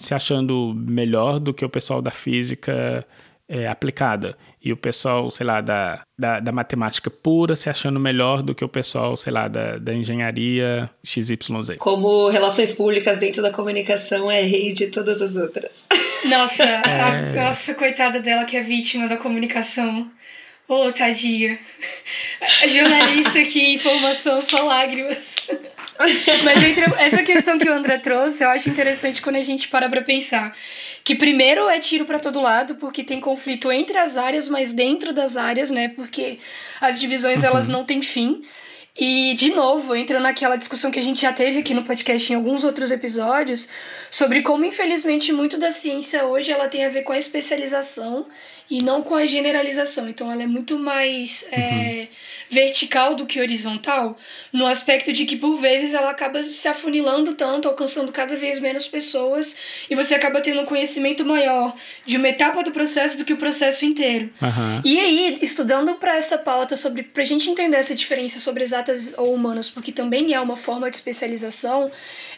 se 0.01 0.15
achando 0.15 0.75
melhor 0.75 1.39
do 1.39 1.53
que 1.53 1.65
o 1.65 1.69
pessoal 1.69 2.01
da 2.01 2.11
física 2.11 3.07
é, 3.47 3.69
aplicada. 3.69 4.37
E 4.63 4.73
o 4.73 4.77
pessoal, 4.77 5.29
sei 5.31 5.47
lá, 5.47 5.61
da, 5.61 6.03
da, 6.19 6.41
da, 6.41 6.53
matemática 6.53 7.11
pura 7.11 7.55
se 7.55 7.69
achando 7.69 8.01
melhor 8.01 8.43
do 8.43 8.55
que 8.55 8.65
o 8.65 8.69
pessoal, 8.69 9.17
sei 9.17 9.33
lá, 9.33 9.47
da, 9.47 9.77
da 9.77 9.93
engenharia 9.93 10.89
XYZ. 11.05 11.77
Como 11.79 12.29
relações 12.29 12.73
públicas 12.73 13.19
dentro 13.19 13.43
da 13.43 13.51
comunicação 13.51 14.31
é 14.31 14.41
rei 14.41 14.73
de 14.73 14.87
todas 14.87 15.21
as 15.21 15.37
outras. 15.37 15.71
Nossa, 16.25 16.65
é... 16.89 17.01
a, 17.01 17.45
nossa, 17.45 17.75
coitada 17.75 18.21
dela 18.21 18.45
que 18.45 18.57
é 18.57 18.63
vítima 18.63 19.07
da 19.07 19.19
comunicação. 19.19 20.11
Ô, 20.67 20.87
oh, 20.87 20.93
tadinha. 20.93 21.59
Jornalista 22.69 23.41
aqui, 23.41 23.75
informação, 23.75 24.41
só 24.41 24.65
lágrimas. 24.65 25.37
Mas 26.45 26.65
entre 26.65 26.85
essa 26.99 27.23
questão 27.23 27.59
que 27.59 27.69
o 27.69 27.73
André 27.73 27.99
trouxe, 27.99 28.43
eu 28.43 28.49
acho 28.49 28.71
interessante 28.71 29.21
quando 29.21 29.37
a 29.37 29.43
gente 29.43 29.69
para 29.69 29.89
pra 29.89 30.03
pensar. 30.03 30.55
Que 31.05 31.15
primeiro 31.15 31.69
é 31.69 31.79
tiro 31.79 32.05
para 32.05 32.19
todo 32.19 32.41
lado, 32.41 32.77
porque 32.77 33.05
tem 33.05 33.21
conflito 33.21 33.71
entre 33.71 33.99
as 33.99 34.17
áreas, 34.17 34.49
mas 34.49 34.73
dentro 34.73 35.13
das 35.13 35.37
áreas, 35.37 35.71
né? 35.71 35.89
Porque 35.89 36.39
as 36.81 37.01
divisões 37.01 37.45
elas 37.45 37.67
uhum. 37.67 37.73
não 37.73 37.85
têm 37.85 38.03
fim. 38.03 38.43
E, 38.99 39.35
de 39.35 39.51
novo, 39.51 39.95
entra 39.95 40.19
naquela 40.19 40.57
discussão 40.57 40.91
que 40.91 40.99
a 40.99 41.03
gente 41.03 41.23
já 41.23 41.33
teve 41.33 41.61
aqui 41.61 41.73
no 41.73 41.85
podcast 41.85 42.33
em 42.33 42.37
alguns 42.37 42.65
outros 42.65 42.91
episódios, 42.91 43.69
sobre 44.11 44.43
como, 44.43 44.65
infelizmente, 44.65 45.33
muito 45.33 45.57
da 45.59 45.71
ciência 45.71 46.25
hoje 46.25 46.51
ela 46.51 46.69
tem 46.69 46.85
a 46.85 46.89
ver 46.89 47.03
com 47.03 47.13
a 47.13 47.19
especialização 47.19 48.27
e 48.71 48.83
não 48.83 49.03
com 49.03 49.17
a 49.17 49.27
generalização. 49.27 50.09
Então, 50.09 50.31
ela 50.31 50.43
é 50.43 50.47
muito 50.47 50.79
mais 50.79 51.47
é, 51.51 51.57
uhum. 51.57 51.63
é, 51.63 52.09
vertical 52.49 53.15
do 53.15 53.27
que 53.27 53.41
horizontal, 53.41 54.17
no 54.53 54.67
aspecto 54.67 55.13
de 55.13 55.25
que, 55.25 55.37
por 55.37 55.57
vezes, 55.57 55.93
ela 55.93 56.11
acaba 56.11 56.41
se 56.43 56.69
afunilando 56.69 57.35
tanto, 57.35 57.69
alcançando 57.69 58.13
cada 58.13 58.37
vez 58.37 58.61
menos 58.61 58.87
pessoas, 58.87 59.57
e 59.91 59.95
você 59.97 60.15
acaba 60.15 60.41
tendo 60.41 60.61
um 60.61 60.65
conhecimento 60.65 61.25
maior 61.25 61.75
de 62.07 62.17
uma 62.17 62.29
etapa 62.29 62.63
do 62.63 62.71
processo 62.71 63.19
do 63.19 63.25
que 63.25 63.33
o 63.33 63.37
processo 63.37 63.85
inteiro. 63.85 64.31
Uhum. 64.41 64.83
E 64.85 65.01
aí, 65.01 65.39
estudando 65.43 65.95
para 65.97 66.17
essa 66.17 66.39
pauta, 66.39 66.77
sobre 66.77 67.09
a 67.17 67.25
gente 67.25 67.51
entender 67.51 67.77
essa 67.77 67.95
diferença 67.95 68.39
sobre 68.39 68.63
as 68.63 68.73
exatas 68.81 69.15
ou 69.17 69.35
humanas, 69.35 69.69
porque 69.69 69.93
também 69.93 70.33
é 70.33 70.41
uma 70.41 70.57
forma 70.57 70.91
de 70.91 70.97
especialização, 70.97 71.91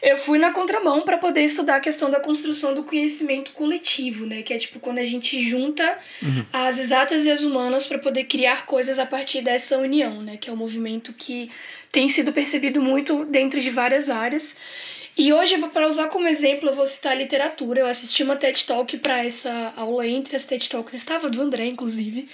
eu 0.02 0.16
fui 0.16 0.38
na 0.38 0.50
contramão 0.50 1.02
para 1.02 1.18
poder 1.18 1.42
estudar 1.42 1.76
a 1.76 1.81
questão 1.81 2.11
da 2.11 2.20
construção 2.20 2.74
do 2.74 2.83
conhecimento 2.83 3.52
coletivo, 3.52 4.26
né? 4.26 4.42
Que 4.42 4.55
é 4.55 4.59
tipo 4.59 4.81
quando 4.81 4.98
a 4.98 5.05
gente 5.05 5.42
junta 5.42 5.98
uhum. 6.22 6.44
as 6.52 6.78
exatas 6.78 7.24
e 7.24 7.31
as 7.31 7.42
humanas 7.42 7.87
para 7.87 7.98
poder 7.98 8.24
criar 8.24 8.66
coisas 8.66 8.98
a 8.98 9.07
partir 9.07 9.42
dessa 9.42 9.78
união, 9.78 10.22
né? 10.22 10.37
Que 10.37 10.50
é 10.50 10.52
um 10.52 10.57
movimento 10.57 11.12
que 11.12 11.50
tem 11.90 12.09
sido 12.09 12.33
percebido 12.33 12.83
muito 12.83 13.24
dentro 13.24 13.61
de 13.61 13.70
várias 13.70 14.11
áreas. 14.11 14.57
E 15.16 15.31
hoje, 15.31 15.59
para 15.68 15.87
usar 15.87 16.09
como 16.09 16.26
exemplo, 16.26 16.70
eu 16.70 16.74
vou 16.74 16.87
citar 16.87 17.12
a 17.12 17.14
literatura. 17.14 17.81
Eu 17.81 17.87
assisti 17.87 18.22
uma 18.22 18.35
TED 18.35 18.64
Talk 18.64 18.96
para 18.98 19.22
essa 19.22 19.72
aula 19.76 20.07
entre 20.07 20.35
as 20.35 20.46
TED 20.46 20.70
Talks, 20.70 20.94
estava 20.94 21.28
do 21.28 21.42
André, 21.42 21.66
inclusive, 21.66 22.26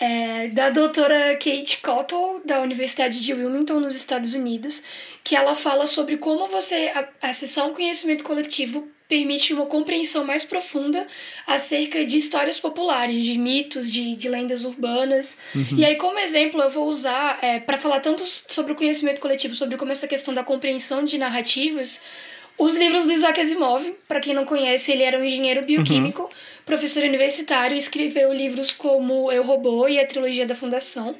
é, 0.00 0.48
da 0.48 0.70
doutora 0.70 1.34
Kate 1.36 1.78
Cottle, 1.82 2.42
da 2.44 2.60
Universidade 2.60 3.20
de 3.20 3.32
Wilmington, 3.32 3.80
nos 3.80 3.94
Estados 3.94 4.34
Unidos, 4.34 4.82
que 5.24 5.34
ela 5.34 5.54
fala 5.54 5.86
sobre 5.86 6.16
como 6.18 6.48
você 6.48 6.92
acessar 7.22 7.66
um 7.66 7.74
conhecimento 7.74 8.24
coletivo 8.24 8.88
permite 9.08 9.52
uma 9.52 9.66
compreensão 9.66 10.24
mais 10.24 10.44
profunda 10.44 11.06
acerca 11.46 12.04
de 12.04 12.16
histórias 12.16 12.58
populares, 12.58 13.24
de 13.24 13.38
mitos, 13.38 13.90
de, 13.90 14.16
de 14.16 14.28
lendas 14.28 14.64
urbanas. 14.64 15.38
Uhum. 15.54 15.78
E 15.78 15.84
aí, 15.84 15.96
como 15.96 16.18
exemplo, 16.18 16.60
eu 16.60 16.70
vou 16.70 16.86
usar 16.88 17.38
é, 17.42 17.60
para 17.60 17.78
falar 17.78 18.00
tanto 18.00 18.22
sobre 18.48 18.72
o 18.72 18.74
conhecimento 18.74 19.20
coletivo, 19.20 19.54
sobre 19.54 19.76
como 19.76 19.92
essa 19.92 20.08
questão 20.08 20.34
da 20.34 20.42
compreensão 20.42 21.04
de 21.04 21.18
narrativas, 21.18 22.00
os 22.58 22.74
livros 22.74 23.04
do 23.04 23.12
Isaac 23.12 23.40
Asimov. 23.40 23.94
Para 24.08 24.20
quem 24.20 24.34
não 24.34 24.44
conhece, 24.44 24.92
ele 24.92 25.02
era 25.02 25.18
um 25.18 25.24
engenheiro 25.24 25.64
bioquímico, 25.64 26.22
uhum. 26.22 26.28
Professor 26.66 27.04
universitário, 27.04 27.78
escreveu 27.78 28.32
livros 28.32 28.72
como 28.72 29.30
Eu 29.32 29.44
Robô 29.44 29.88
e 29.88 30.00
a 30.00 30.06
Trilogia 30.06 30.44
da 30.44 30.56
Fundação. 30.56 31.16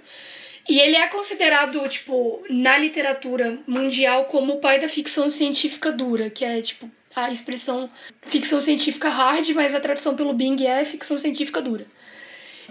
E 0.68 0.80
ele 0.80 0.96
é 0.96 1.06
considerado, 1.06 1.88
tipo, 1.88 2.44
na 2.50 2.76
literatura 2.76 3.56
mundial 3.66 4.24
como 4.24 4.54
o 4.54 4.58
pai 4.58 4.80
da 4.80 4.88
ficção 4.88 5.30
científica 5.30 5.92
dura, 5.92 6.28
que 6.28 6.44
é, 6.44 6.60
tipo, 6.60 6.90
a 7.14 7.30
expressão 7.30 7.88
ficção 8.20 8.60
científica 8.60 9.08
hard, 9.08 9.48
mas 9.50 9.74
a 9.74 9.80
tradução 9.80 10.16
pelo 10.16 10.34
Bing 10.34 10.66
é 10.66 10.84
ficção 10.84 11.16
científica 11.16 11.62
dura. 11.62 11.86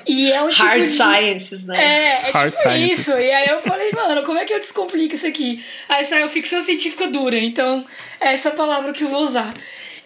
E 0.05 0.31
é 0.31 0.43
um 0.43 0.49
tipo 0.49 0.63
Hard 0.63 0.83
de... 0.83 0.91
sciences, 0.91 1.63
né? 1.63 1.73
É, 1.77 2.29
é 2.29 2.31
hard 2.31 2.53
tipo 2.53 2.69
sciences. 2.69 2.99
isso. 2.99 3.11
E 3.11 3.31
aí 3.31 3.47
eu 3.47 3.61
falei, 3.61 3.91
mano, 3.93 4.23
como 4.23 4.38
é 4.38 4.45
que 4.45 4.53
eu 4.53 4.59
descomplico 4.59 5.15
isso 5.15 5.25
aqui? 5.25 5.63
Aí 5.88 6.05
saiu 6.05 6.27
ficção 6.29 6.61
científica 6.61 7.07
dura, 7.07 7.38
então 7.39 7.85
é 8.19 8.33
essa 8.33 8.51
palavra 8.51 8.91
que 8.91 9.03
eu 9.03 9.09
vou 9.09 9.23
usar. 9.23 9.53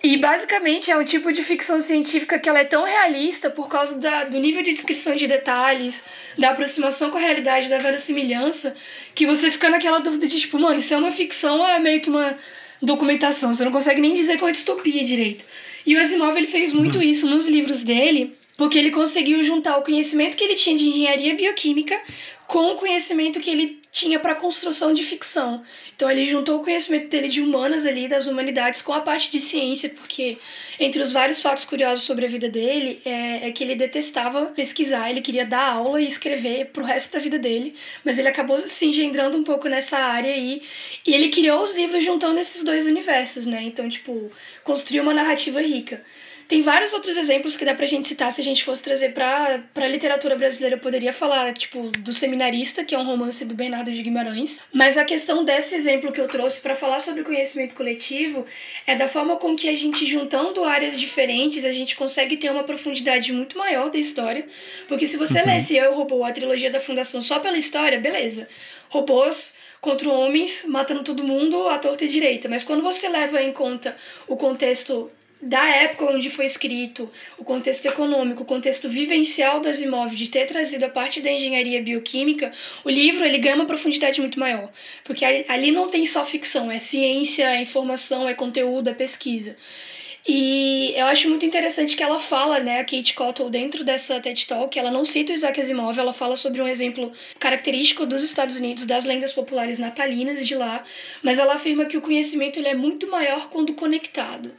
E 0.01 0.17
basicamente 0.17 0.89
é 0.89 0.97
um 0.97 1.03
tipo 1.03 1.31
de 1.31 1.43
ficção 1.43 1.79
científica 1.81 2.39
que 2.39 2.47
ela 2.47 2.59
é 2.59 2.63
tão 2.63 2.83
realista 2.85 3.49
por 3.49 3.67
causa 3.67 3.97
da, 3.97 4.23
do 4.23 4.39
nível 4.39 4.61
de 4.61 4.73
descrição 4.73 5.13
de 5.13 5.27
detalhes, 5.27 6.05
da 6.37 6.51
aproximação 6.51 7.11
com 7.11 7.17
a 7.17 7.21
realidade, 7.21 7.67
da 7.67 7.79
verossimilhança, 7.79 8.73
que 9.13 9.25
você 9.25 9.51
fica 9.51 9.69
naquela 9.69 9.99
dúvida 9.99 10.25
de 10.25 10.39
tipo, 10.39 10.57
mano, 10.57 10.79
isso 10.79 10.93
é 10.93 10.97
uma 10.97 11.11
ficção 11.11 11.59
ou 11.59 11.67
é 11.67 11.79
meio 11.79 12.01
que 12.01 12.09
uma 12.09 12.37
documentação, 12.81 13.53
você 13.53 13.65
não 13.65 13.73
consegue 13.73 13.99
nem 13.99 14.13
dizer 14.13 14.39
com 14.39 14.45
a 14.45 14.51
distopia 14.51 15.03
direito. 15.03 15.43
E 15.85 15.95
o 15.95 15.99
Asimov 15.99 16.37
ele 16.37 16.47
fez 16.47 16.71
muito 16.71 16.97
uhum. 16.97 17.03
isso 17.03 17.27
nos 17.27 17.47
livros 17.47 17.83
dele, 17.83 18.37
porque 18.59 18.77
ele 18.77 18.91
conseguiu 18.91 19.41
juntar 19.41 19.77
o 19.77 19.83
conhecimento 19.83 20.35
que 20.35 20.43
ele 20.43 20.53
tinha 20.53 20.75
de 20.75 20.89
engenharia 20.89 21.33
bioquímica 21.33 21.97
com 22.45 22.71
o 22.71 22.75
conhecimento 22.75 23.39
que 23.39 23.49
ele 23.49 23.79
tinha 23.89 24.19
para 24.19 24.35
construção 24.35 24.93
de 24.93 25.01
ficção. 25.01 25.63
Então 25.95 26.11
ele 26.11 26.25
juntou 26.25 26.57
o 26.59 26.63
conhecimento 26.63 27.07
dele 27.07 27.29
de 27.29 27.39
humanas 27.39 27.85
ali, 27.85 28.09
das 28.09 28.27
humanidades, 28.27 28.81
com 28.81 28.91
a 28.91 28.99
parte 28.99 29.31
de 29.31 29.39
ciência, 29.39 29.89
porque 29.91 30.37
entre 30.77 31.01
os 31.01 31.13
vários 31.13 31.41
fatos 31.41 31.63
curiosos 31.63 32.03
sobre 32.03 32.25
a 32.25 32.27
vida 32.27 32.49
dele 32.49 32.99
é, 33.05 33.47
é 33.47 33.51
que 33.51 33.63
ele 33.63 33.75
detestava 33.75 34.47
pesquisar, 34.47 35.09
ele 35.09 35.21
queria 35.21 35.45
dar 35.45 35.75
aula 35.75 36.01
e 36.01 36.05
escrever 36.05 36.65
pro 36.65 36.83
resto 36.83 37.13
da 37.13 37.19
vida 37.19 37.39
dele, 37.39 37.73
mas 38.03 38.19
ele 38.19 38.27
acabou 38.27 38.59
se 38.59 38.85
engendrando 38.85 39.37
um 39.37 39.43
pouco 39.43 39.69
nessa 39.69 39.97
área 39.97 40.33
aí, 40.33 40.61
e 41.07 41.13
ele 41.13 41.29
criou 41.29 41.63
os 41.63 41.75
livros 41.75 42.03
juntando 42.03 42.41
esses 42.41 42.61
dois 42.65 42.85
universos, 42.85 43.45
né? 43.45 43.63
Então, 43.63 43.87
tipo, 43.87 44.29
construiu 44.65 45.03
uma 45.03 45.13
narrativa 45.13 45.61
rica. 45.61 46.03
Tem 46.49 46.63
vários 46.63 46.93
outros 46.93 47.15
exemplos 47.15 47.55
que 47.55 47.63
dá 47.63 47.75
pra 47.75 47.85
gente 47.85 48.07
citar 48.07 48.31
se 48.31 48.41
a 48.41 48.43
gente 48.43 48.63
fosse 48.63 48.81
trazer 48.81 49.13
pra, 49.13 49.63
pra 49.71 49.87
literatura 49.87 50.35
brasileira. 50.35 50.77
Eu 50.77 50.79
poderia 50.79 51.13
falar, 51.13 51.53
tipo, 51.53 51.91
do 51.99 52.11
Seminarista, 52.11 52.83
que 52.83 52.95
é 52.95 52.97
um 52.97 53.05
romance 53.05 53.45
do 53.45 53.53
Bernardo 53.53 53.91
de 53.91 54.01
Guimarães. 54.01 54.59
Mas 54.73 54.97
a 54.97 55.05
questão 55.05 55.45
desse 55.45 55.75
exemplo 55.75 56.11
que 56.11 56.19
eu 56.19 56.27
trouxe 56.27 56.59
para 56.61 56.73
falar 56.73 56.99
sobre 57.01 57.21
conhecimento 57.21 57.75
coletivo 57.75 58.43
é 58.87 58.95
da 58.95 59.07
forma 59.07 59.35
com 59.35 59.55
que 59.55 59.69
a 59.69 59.75
gente, 59.75 60.07
juntando 60.07 60.63
áreas 60.63 60.99
diferentes, 60.99 61.65
a 61.65 61.71
gente 61.71 61.95
consegue 61.95 62.35
ter 62.35 62.49
uma 62.49 62.63
profundidade 62.63 63.31
muito 63.31 63.55
maior 63.55 63.91
da 63.91 63.99
história. 63.99 64.43
Porque 64.87 65.05
se 65.05 65.17
você 65.17 65.41
uhum. 65.41 65.45
lesse 65.45 65.77
Eu, 65.77 65.93
Robô, 65.93 66.23
a 66.23 66.31
trilogia 66.31 66.71
da 66.71 66.79
Fundação 66.79 67.21
só 67.21 67.37
pela 67.37 67.59
história, 67.59 67.99
beleza. 67.99 68.49
Robôs 68.89 69.53
contra 69.79 70.09
homens, 70.09 70.65
matando 70.67 71.03
todo 71.03 71.23
mundo 71.23 71.67
à 71.67 71.77
torta 71.77 72.05
e 72.05 72.07
direita. 72.07 72.49
Mas 72.49 72.63
quando 72.63 72.81
você 72.81 73.07
leva 73.07 73.39
em 73.39 73.51
conta 73.51 73.95
o 74.27 74.35
contexto 74.35 75.11
da 75.41 75.65
época 75.67 76.05
onde 76.05 76.29
foi 76.29 76.45
escrito, 76.45 77.09
o 77.37 77.45
contexto 77.45 77.85
econômico, 77.85 78.43
o 78.43 78.45
contexto 78.45 78.89
vivencial 78.89 79.61
das 79.61 79.79
imóveis, 79.79 80.19
de 80.19 80.27
ter 80.27 80.45
trazido 80.45 80.85
a 80.85 80.89
parte 80.89 81.21
da 81.21 81.31
engenharia 81.31 81.81
bioquímica, 81.81 82.51
o 82.83 82.89
livro 82.89 83.23
ele 83.23 83.37
ganha 83.37 83.55
uma 83.55 83.65
profundidade 83.65 84.19
muito 84.19 84.39
maior. 84.39 84.69
Porque 85.03 85.23
ali 85.23 85.71
não 85.71 85.87
tem 85.89 86.05
só 86.05 86.25
ficção, 86.25 86.69
é 86.69 86.77
ciência, 86.77 87.49
é 87.49 87.61
informação, 87.61 88.27
é 88.27 88.33
conteúdo, 88.33 88.89
é 88.89 88.93
pesquisa. 88.93 89.55
E 90.27 90.93
eu 90.95 91.05
acho 91.05 91.29
muito 91.29 91.45
interessante 91.45 91.95
que 91.95 92.03
ela 92.03 92.19
fala, 92.19 92.59
né, 92.59 92.81
a 92.81 92.83
Kate 92.83 93.13
Cottle, 93.13 93.49
dentro 93.49 93.83
dessa 93.83 94.19
TED 94.19 94.45
Talk, 94.45 94.77
ela 94.77 94.91
não 94.91 95.05
cita 95.05 95.31
o 95.31 95.35
Isaac 95.35 95.59
Asimov, 95.59 95.97
ela 95.97 96.13
fala 96.13 96.35
sobre 96.35 96.61
um 96.61 96.67
exemplo 96.67 97.11
característico 97.39 98.05
dos 98.05 98.23
Estados 98.23 98.57
Unidos, 98.59 98.85
das 98.85 99.05
lendas 99.05 99.31
populares 99.31 99.79
natalinas 99.79 100.45
de 100.45 100.55
lá, 100.55 100.83
mas 101.23 101.39
ela 101.39 101.55
afirma 101.55 101.85
que 101.85 101.97
o 101.97 102.01
conhecimento 102.01 102.59
ele 102.59 102.67
é 102.67 102.75
muito 102.75 103.09
maior 103.09 103.49
quando 103.49 103.73
conectado. 103.73 104.51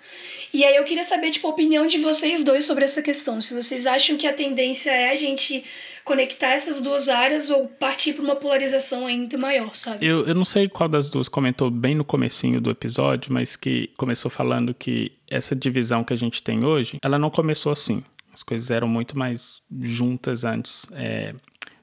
E 0.52 0.64
aí 0.64 0.76
eu 0.76 0.84
queria 0.84 1.04
saber, 1.04 1.30
tipo, 1.30 1.46
a 1.46 1.50
opinião 1.50 1.86
de 1.86 1.98
vocês 1.98 2.42
dois 2.42 2.64
sobre 2.64 2.84
essa 2.84 3.02
questão. 3.02 3.40
Se 3.40 3.54
vocês 3.54 3.86
acham 3.86 4.16
que 4.16 4.26
a 4.26 4.32
tendência 4.32 4.90
é 4.90 5.10
a 5.10 5.16
gente 5.16 5.62
conectar 6.04 6.48
essas 6.48 6.80
duas 6.80 7.08
áreas 7.08 7.50
ou 7.50 7.68
partir 7.68 8.14
para 8.14 8.24
uma 8.24 8.34
polarização 8.34 9.06
ainda 9.06 9.38
maior, 9.38 9.74
sabe? 9.74 10.04
Eu, 10.04 10.26
eu 10.26 10.34
não 10.34 10.44
sei 10.44 10.68
qual 10.68 10.88
das 10.88 11.08
duas 11.08 11.28
comentou 11.28 11.70
bem 11.70 11.94
no 11.94 12.04
comecinho 12.04 12.60
do 12.60 12.70
episódio, 12.70 13.32
mas 13.32 13.54
que 13.54 13.90
começou 13.96 14.30
falando 14.30 14.74
que 14.74 15.12
essa 15.30 15.54
divisão 15.54 16.02
que 16.02 16.12
a 16.12 16.16
gente 16.16 16.42
tem 16.42 16.64
hoje, 16.64 16.98
ela 17.02 17.18
não 17.18 17.30
começou 17.30 17.70
assim. 17.70 18.02
As 18.32 18.42
coisas 18.42 18.70
eram 18.70 18.88
muito 18.88 19.16
mais 19.16 19.60
juntas 19.80 20.44
antes, 20.44 20.86
é, 20.92 21.34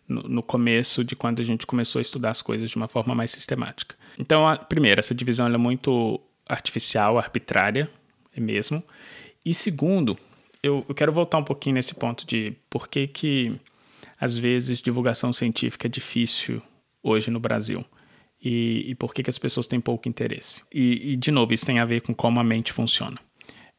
no, 0.07 0.23
no, 0.23 0.43
começo 0.43 1.03
de 1.03 1.15
quando 1.15 1.41
a 1.41 1.43
gente 1.43 1.65
começou 1.65 1.99
a 1.99 2.01
estudar 2.01 2.31
as 2.31 2.41
coisas 2.41 2.69
de 2.69 2.75
uma 2.75 2.87
forma 2.87 3.13
mais 3.13 3.31
sistemática. 3.31 3.95
Então, 4.17 4.47
a, 4.47 4.57
primeiro, 4.57 4.99
essa 4.99 5.13
divisão 5.13 5.45
é 5.45 5.57
muito 5.57 6.19
artificial, 6.47 7.17
arbitrária, 7.17 7.89
mesmo. 8.41 8.83
E 9.43 9.53
segundo, 9.53 10.17
eu, 10.61 10.85
eu 10.87 10.95
quero 10.95 11.11
voltar 11.11 11.37
um 11.37 11.43
pouquinho 11.43 11.75
nesse 11.75 11.95
ponto 11.95 12.25
de 12.25 12.53
por 12.69 12.87
que 12.87 13.07
que 13.07 13.59
às 14.19 14.37
vezes 14.37 14.81
divulgação 14.81 15.31
científica 15.31 15.87
é 15.87 15.89
difícil 15.89 16.61
hoje 17.01 17.29
no 17.29 17.39
Brasil. 17.39 17.85
E, 18.41 18.85
e 18.87 18.95
por 18.95 19.13
que, 19.13 19.23
que 19.23 19.29
as 19.29 19.39
pessoas 19.39 19.65
têm 19.65 19.79
pouco 19.79 20.07
interesse. 20.07 20.61
E, 20.71 21.13
e, 21.13 21.15
de 21.15 21.31
novo, 21.31 21.53
isso 21.53 21.65
tem 21.65 21.79
a 21.79 21.85
ver 21.85 22.01
com 22.01 22.13
como 22.13 22.39
a 22.39 22.43
mente 22.43 22.71
funciona. 22.71 23.19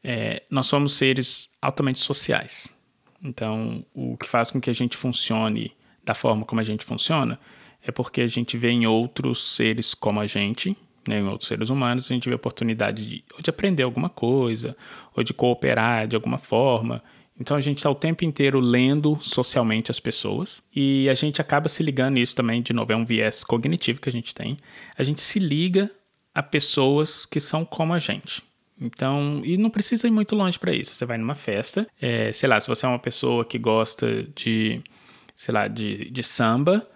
É, 0.03 0.43
nós 0.49 0.67
somos 0.67 0.93
seres 0.93 1.49
altamente 1.61 1.99
sociais. 2.01 2.75
Então, 3.23 3.85
o 3.93 4.17
que 4.17 4.27
faz 4.27 4.51
com 4.51 4.59
que 4.59 4.69
a 4.69 4.73
gente 4.73 4.97
funcione 4.97 5.71
da 6.03 6.13
forma 6.13 6.45
como 6.45 6.59
a 6.59 6.63
gente 6.63 6.83
funciona 6.83 7.39
é 7.81 7.91
porque 7.91 8.21
a 8.21 8.27
gente 8.27 8.57
vê 8.57 8.69
em 8.69 8.85
outros 8.85 9.55
seres 9.55 9.93
como 9.93 10.19
a 10.19 10.27
gente, 10.27 10.75
né, 11.09 11.19
em 11.19 11.27
outros 11.27 11.47
seres 11.47 11.69
humanos, 11.69 12.05
a 12.05 12.13
gente 12.13 12.29
vê 12.29 12.33
a 12.33 12.37
oportunidade 12.37 13.05
de, 13.05 13.23
de 13.41 13.49
aprender 13.49 13.83
alguma 13.83 14.07
coisa, 14.07 14.77
ou 15.15 15.23
de 15.23 15.33
cooperar 15.33 16.07
de 16.07 16.15
alguma 16.15 16.37
forma. 16.37 17.03
Então 17.39 17.57
a 17.57 17.59
gente 17.59 17.77
está 17.77 17.89
o 17.89 17.95
tempo 17.95 18.23
inteiro 18.23 18.59
lendo 18.59 19.17
socialmente 19.21 19.89
as 19.89 19.99
pessoas 19.99 20.61
e 20.75 21.09
a 21.09 21.13
gente 21.13 21.41
acaba 21.41 21.69
se 21.69 21.81
ligando 21.81 22.17
isso 22.17 22.35
também, 22.35 22.61
de 22.61 22.73
novo, 22.73 22.91
é 22.91 22.95
um 22.95 23.05
viés 23.05 23.43
cognitivo 23.43 23.99
que 23.99 24.09
a 24.09 24.11
gente 24.11 24.35
tem. 24.35 24.57
A 24.97 25.03
gente 25.03 25.21
se 25.21 25.39
liga 25.39 25.89
a 26.33 26.43
pessoas 26.43 27.25
que 27.25 27.39
são 27.39 27.65
como 27.65 27.93
a 27.93 27.99
gente. 27.99 28.43
Então, 28.79 29.41
e 29.43 29.57
não 29.57 29.69
precisa 29.69 30.07
ir 30.07 30.11
muito 30.11 30.35
longe 30.35 30.57
para 30.57 30.73
isso. 30.73 30.95
Você 30.95 31.05
vai 31.05 31.17
numa 31.17 31.35
festa, 31.35 31.87
é, 32.01 32.31
sei 32.31 32.47
lá, 32.47 32.59
se 32.59 32.67
você 32.67 32.85
é 32.85 32.89
uma 32.89 32.99
pessoa 32.99 33.43
que 33.43 33.57
gosta 33.57 34.23
de, 34.35 34.81
sei 35.35 35.53
lá, 35.53 35.67
de, 35.67 36.09
de 36.09 36.23
samba, 36.23 36.87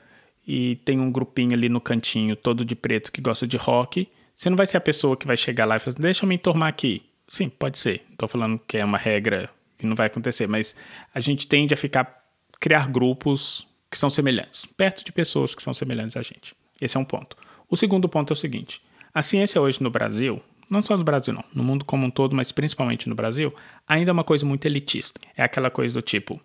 e 0.46 0.76
tem 0.84 1.00
um 1.00 1.12
grupinho 1.12 1.54
ali 1.54 1.70
no 1.70 1.80
cantinho 1.80 2.36
todo 2.36 2.66
de 2.66 2.76
preto 2.76 3.12
que 3.12 3.22
gosta 3.22 3.48
de 3.48 3.58
rock, 3.58 4.08
você 4.36 4.50
não 4.50 4.58
vai 4.58 4.66
ser 4.66 4.78
a 4.78 4.82
pessoa 4.82 5.16
que 5.16 5.28
vai 5.28 5.38
chegar 5.38 5.66
lá 5.66 5.76
e 5.76 5.80
falar 5.80 5.94
assim, 5.94 6.02
deixa 6.02 6.26
eu 6.26 6.30
me 6.30 6.36
entormar 6.36 6.70
aqui. 6.70 7.04
Sim, 7.28 7.50
pode 7.50 7.78
ser. 7.78 8.04
Estou 8.12 8.28
falando 8.28 8.60
que 8.68 8.78
é 8.78 8.86
uma 8.86 8.98
regra 8.98 9.50
que 9.78 9.86
não 9.86 9.96
vai 9.96 10.08
acontecer, 10.08 10.48
mas 10.48 10.76
a 11.14 11.20
gente 11.20 11.48
tende 11.48 11.74
a 11.74 11.78
ficar 11.78 12.24
criar 12.60 12.90
grupos 12.90 13.68
que 13.92 13.98
são 13.98 14.10
semelhantes, 14.10 14.66
perto 14.66 15.04
de 15.04 15.12
pessoas 15.12 15.54
que 15.54 15.62
são 15.62 15.74
semelhantes 15.74 16.16
a 16.18 16.22
gente. 16.22 16.56
Esse 16.80 16.98
é 16.98 17.00
um 17.00 17.06
ponto. 17.06 17.38
O 17.70 17.76
segundo 17.76 18.10
ponto 18.10 18.32
é 18.32 18.36
o 18.36 18.38
seguinte: 18.38 18.82
a 19.14 19.22
ciência 19.22 19.62
hoje 19.62 19.82
no 19.84 19.90
Brasil, 19.90 20.42
não 20.70 20.82
só 20.82 20.98
no 20.98 21.04
Brasil 21.04 21.34
não, 21.34 21.44
no 21.54 21.64
mundo 21.64 21.86
como 21.86 22.06
um 22.06 22.10
todo, 22.10 22.36
mas 22.36 22.52
principalmente 22.52 23.08
no 23.08 23.16
Brasil, 23.16 23.54
ainda 23.88 24.12
é 24.12 24.14
uma 24.14 24.24
coisa 24.24 24.46
muito 24.46 24.66
elitista. 24.66 25.20
É 25.36 25.44
aquela 25.44 25.70
coisa 25.70 25.94
do 25.94 26.02
tipo, 26.02 26.40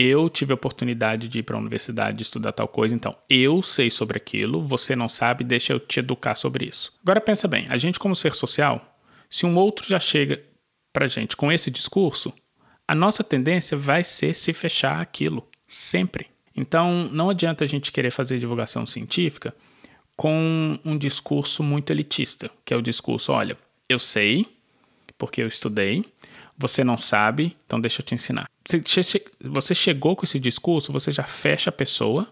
eu 0.00 0.28
tive 0.28 0.52
a 0.52 0.54
oportunidade 0.54 1.26
de 1.26 1.40
ir 1.40 1.42
para 1.42 1.56
a 1.56 1.58
universidade 1.58 2.22
estudar 2.22 2.52
tal 2.52 2.68
coisa, 2.68 2.94
então 2.94 3.16
eu 3.28 3.60
sei 3.60 3.90
sobre 3.90 4.16
aquilo, 4.16 4.64
você 4.64 4.94
não 4.94 5.08
sabe, 5.08 5.42
deixa 5.42 5.72
eu 5.72 5.80
te 5.80 5.98
educar 5.98 6.36
sobre 6.36 6.66
isso. 6.66 6.92
Agora 7.02 7.20
pensa 7.20 7.48
bem, 7.48 7.66
a 7.68 7.76
gente 7.76 7.98
como 7.98 8.14
ser 8.14 8.32
social, 8.32 8.96
se 9.28 9.44
um 9.44 9.56
outro 9.56 9.84
já 9.88 9.98
chega 9.98 10.40
para 10.92 11.08
gente 11.08 11.36
com 11.36 11.50
esse 11.50 11.68
discurso, 11.68 12.32
a 12.86 12.94
nossa 12.94 13.24
tendência 13.24 13.76
vai 13.76 14.04
ser 14.04 14.36
se 14.36 14.52
fechar 14.52 15.00
aquilo, 15.00 15.44
sempre. 15.66 16.28
Então 16.54 17.08
não 17.10 17.28
adianta 17.28 17.64
a 17.64 17.66
gente 17.66 17.90
querer 17.90 18.12
fazer 18.12 18.38
divulgação 18.38 18.86
científica 18.86 19.52
com 20.16 20.78
um 20.84 20.96
discurso 20.96 21.60
muito 21.60 21.92
elitista, 21.92 22.48
que 22.64 22.72
é 22.72 22.76
o 22.76 22.82
discurso, 22.82 23.32
olha, 23.32 23.56
eu 23.88 23.98
sei, 23.98 24.46
porque 25.18 25.42
eu 25.42 25.48
estudei, 25.48 26.04
você 26.58 26.82
não 26.82 26.98
sabe, 26.98 27.56
então 27.64 27.80
deixa 27.80 28.00
eu 28.00 28.04
te 28.04 28.14
ensinar. 28.14 28.46
Se 28.66 28.82
você 29.40 29.74
chegou 29.74 30.16
com 30.16 30.24
esse 30.24 30.40
discurso, 30.40 30.92
você 30.92 31.12
já 31.12 31.22
fecha 31.22 31.70
a 31.70 31.72
pessoa, 31.72 32.26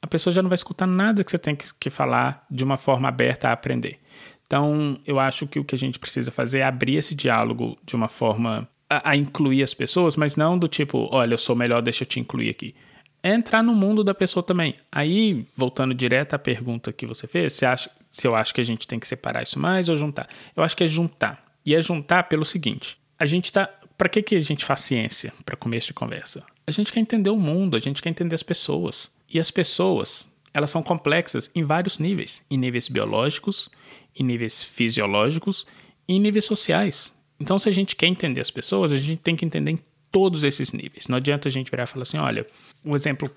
a 0.00 0.06
pessoa 0.06 0.32
já 0.32 0.40
não 0.40 0.48
vai 0.48 0.54
escutar 0.54 0.86
nada 0.86 1.24
que 1.24 1.30
você 1.30 1.38
tem 1.38 1.56
que 1.56 1.90
falar 1.90 2.46
de 2.48 2.62
uma 2.62 2.76
forma 2.76 3.08
aberta 3.08 3.48
a 3.48 3.52
aprender. 3.52 3.98
Então, 4.46 4.98
eu 5.04 5.18
acho 5.18 5.46
que 5.46 5.58
o 5.58 5.64
que 5.64 5.74
a 5.74 5.78
gente 5.78 5.98
precisa 5.98 6.30
fazer 6.30 6.60
é 6.60 6.64
abrir 6.64 6.96
esse 6.96 7.14
diálogo 7.14 7.76
de 7.84 7.94
uma 7.96 8.08
forma 8.08 8.66
a, 8.88 9.10
a 9.10 9.16
incluir 9.16 9.62
as 9.62 9.74
pessoas, 9.74 10.16
mas 10.16 10.36
não 10.36 10.58
do 10.58 10.68
tipo, 10.68 11.08
olha, 11.12 11.34
eu 11.34 11.38
sou 11.38 11.54
melhor, 11.54 11.82
deixa 11.82 12.04
eu 12.04 12.06
te 12.06 12.18
incluir 12.18 12.48
aqui. 12.48 12.74
É 13.22 13.34
entrar 13.34 13.62
no 13.62 13.74
mundo 13.74 14.04
da 14.04 14.14
pessoa 14.14 14.42
também. 14.42 14.76
Aí, 14.90 15.44
voltando 15.56 15.92
direto 15.92 16.34
à 16.34 16.38
pergunta 16.38 16.92
que 16.92 17.04
você 17.04 17.26
fez, 17.26 17.52
você 17.52 17.66
acha, 17.66 17.90
se 18.10 18.26
eu 18.26 18.34
acho 18.34 18.54
que 18.54 18.60
a 18.60 18.64
gente 18.64 18.86
tem 18.86 18.98
que 18.98 19.06
separar 19.06 19.42
isso 19.42 19.58
mais 19.58 19.88
ou 19.88 19.96
juntar? 19.96 20.28
Eu 20.56 20.62
acho 20.62 20.76
que 20.76 20.84
é 20.84 20.86
juntar. 20.86 21.44
E 21.66 21.74
é 21.74 21.80
juntar 21.80 22.28
pelo 22.28 22.44
seguinte: 22.44 22.96
a 23.18 23.26
gente 23.26 23.52
tá. 23.52 23.68
Para 23.96 24.08
que, 24.08 24.22
que 24.22 24.36
a 24.36 24.40
gente 24.40 24.64
faz 24.64 24.80
ciência 24.80 25.32
para 25.44 25.56
começo 25.56 25.88
de 25.88 25.94
conversa? 25.94 26.44
A 26.66 26.70
gente 26.70 26.92
quer 26.92 27.00
entender 27.00 27.30
o 27.30 27.36
mundo, 27.36 27.76
a 27.76 27.80
gente 27.80 28.00
quer 28.00 28.10
entender 28.10 28.34
as 28.34 28.42
pessoas. 28.42 29.10
E 29.28 29.40
as 29.40 29.50
pessoas, 29.50 30.28
elas 30.54 30.70
são 30.70 30.82
complexas 30.82 31.50
em 31.54 31.64
vários 31.64 31.98
níveis: 31.98 32.44
em 32.50 32.56
níveis 32.56 32.88
biológicos, 32.88 33.68
em 34.14 34.22
níveis 34.22 34.62
fisiológicos 34.62 35.66
e 36.06 36.14
em 36.14 36.20
níveis 36.20 36.44
sociais. 36.44 37.14
Então, 37.40 37.58
se 37.58 37.68
a 37.68 37.72
gente 37.72 37.96
quer 37.96 38.06
entender 38.06 38.40
as 38.40 38.50
pessoas, 38.50 38.92
a 38.92 38.96
gente 38.96 39.16
tem 39.16 39.34
que 39.34 39.44
entender 39.44 39.72
em 39.72 39.78
todos 40.10 40.44
esses 40.44 40.72
níveis. 40.72 41.08
Não 41.08 41.16
adianta 41.16 41.48
a 41.48 41.52
gente 41.52 41.70
virar 41.70 41.84
e 41.84 41.86
falar 41.86 42.04
assim: 42.04 42.18
olha, 42.18 42.46
um 42.84 42.94
exemplo 42.94 43.30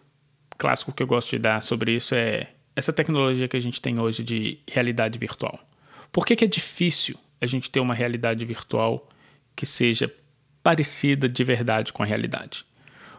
clássico 0.58 0.92
que 0.92 1.02
eu 1.02 1.08
gosto 1.08 1.32
de 1.32 1.40
dar 1.40 1.64
sobre 1.64 1.96
isso 1.96 2.14
é 2.14 2.50
essa 2.76 2.94
tecnologia 2.94 3.48
que 3.48 3.58
a 3.58 3.60
gente 3.60 3.82
tem 3.82 4.00
hoje 4.00 4.24
de 4.24 4.60
realidade 4.70 5.18
virtual. 5.18 5.60
Por 6.12 6.26
que, 6.26 6.36
que 6.36 6.46
é 6.46 6.48
difícil 6.48 7.16
a 7.40 7.46
gente 7.46 7.72
ter 7.72 7.80
uma 7.80 7.94
realidade 7.94 8.46
virtual 8.46 9.10
que 9.56 9.66
seja 9.66 10.14
parecida 10.64 11.28
de 11.28 11.44
verdade 11.44 11.92
com 11.92 12.04
a 12.04 12.06
realidade. 12.06 12.66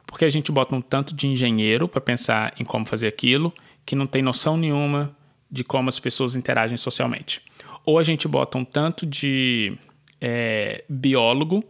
Porque 0.07 0.25
a 0.25 0.29
gente 0.29 0.53
bota 0.53 0.75
um 0.75 0.81
tanto 0.81 1.15
de 1.15 1.27
engenheiro 1.27 1.89
para 1.89 2.01
pensar 2.01 2.53
em 2.59 2.65
como 2.65 2.87
fazer 2.87 3.07
aquilo 3.07 3.53
que 3.85 3.97
não 3.97 4.07
tem 4.07 4.23
noção 4.23 4.57
nenhuma 4.57 5.17
de 5.51 5.65
como 5.65 5.89
as 5.89 5.99
pessoas 5.99 6.35
interagem 6.35 6.77
socialmente. 6.77 7.43
Ou 7.85 7.99
a 7.99 8.03
gente 8.03 8.29
bota 8.29 8.59
um 8.59 8.65
tanto 8.65 9.05
de 9.05 9.77
é, 10.21 10.85
biólogo 10.89 11.65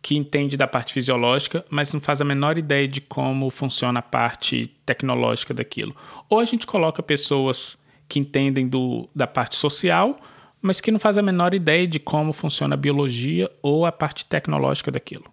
que 0.00 0.16
entende 0.16 0.56
da 0.56 0.66
parte 0.66 0.92
fisiológica, 0.92 1.64
mas 1.68 1.92
não 1.92 2.00
faz 2.00 2.20
a 2.20 2.24
menor 2.24 2.56
ideia 2.56 2.86
de 2.86 3.00
como 3.00 3.50
funciona 3.50 3.98
a 3.98 4.02
parte 4.02 4.72
tecnológica 4.86 5.52
daquilo. 5.52 5.94
Ou 6.28 6.38
a 6.38 6.44
gente 6.44 6.66
coloca 6.66 7.02
pessoas 7.02 7.76
que 8.08 8.18
entendem 8.18 8.68
do, 8.68 9.08
da 9.14 9.26
parte 9.26 9.56
social, 9.56 10.18
mas 10.60 10.80
que 10.80 10.90
não 10.90 10.98
faz 10.98 11.16
a 11.16 11.22
menor 11.22 11.54
ideia 11.54 11.86
de 11.86 11.98
como 11.98 12.32
funciona 12.32 12.74
a 12.74 12.78
biologia 12.78 13.50
ou 13.62 13.86
a 13.86 13.92
parte 13.92 14.24
tecnológica 14.24 14.90
daquilo. 14.90 15.24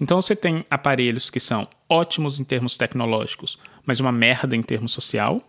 Então 0.00 0.20
você 0.20 0.34
tem 0.34 0.64
aparelhos 0.70 1.28
que 1.28 1.38
são 1.38 1.68
ótimos 1.88 2.40
em 2.40 2.44
termos 2.44 2.76
tecnológicos, 2.76 3.58
mas 3.84 4.00
uma 4.00 4.10
merda 4.10 4.56
em 4.56 4.62
termos 4.62 4.92
social, 4.92 5.42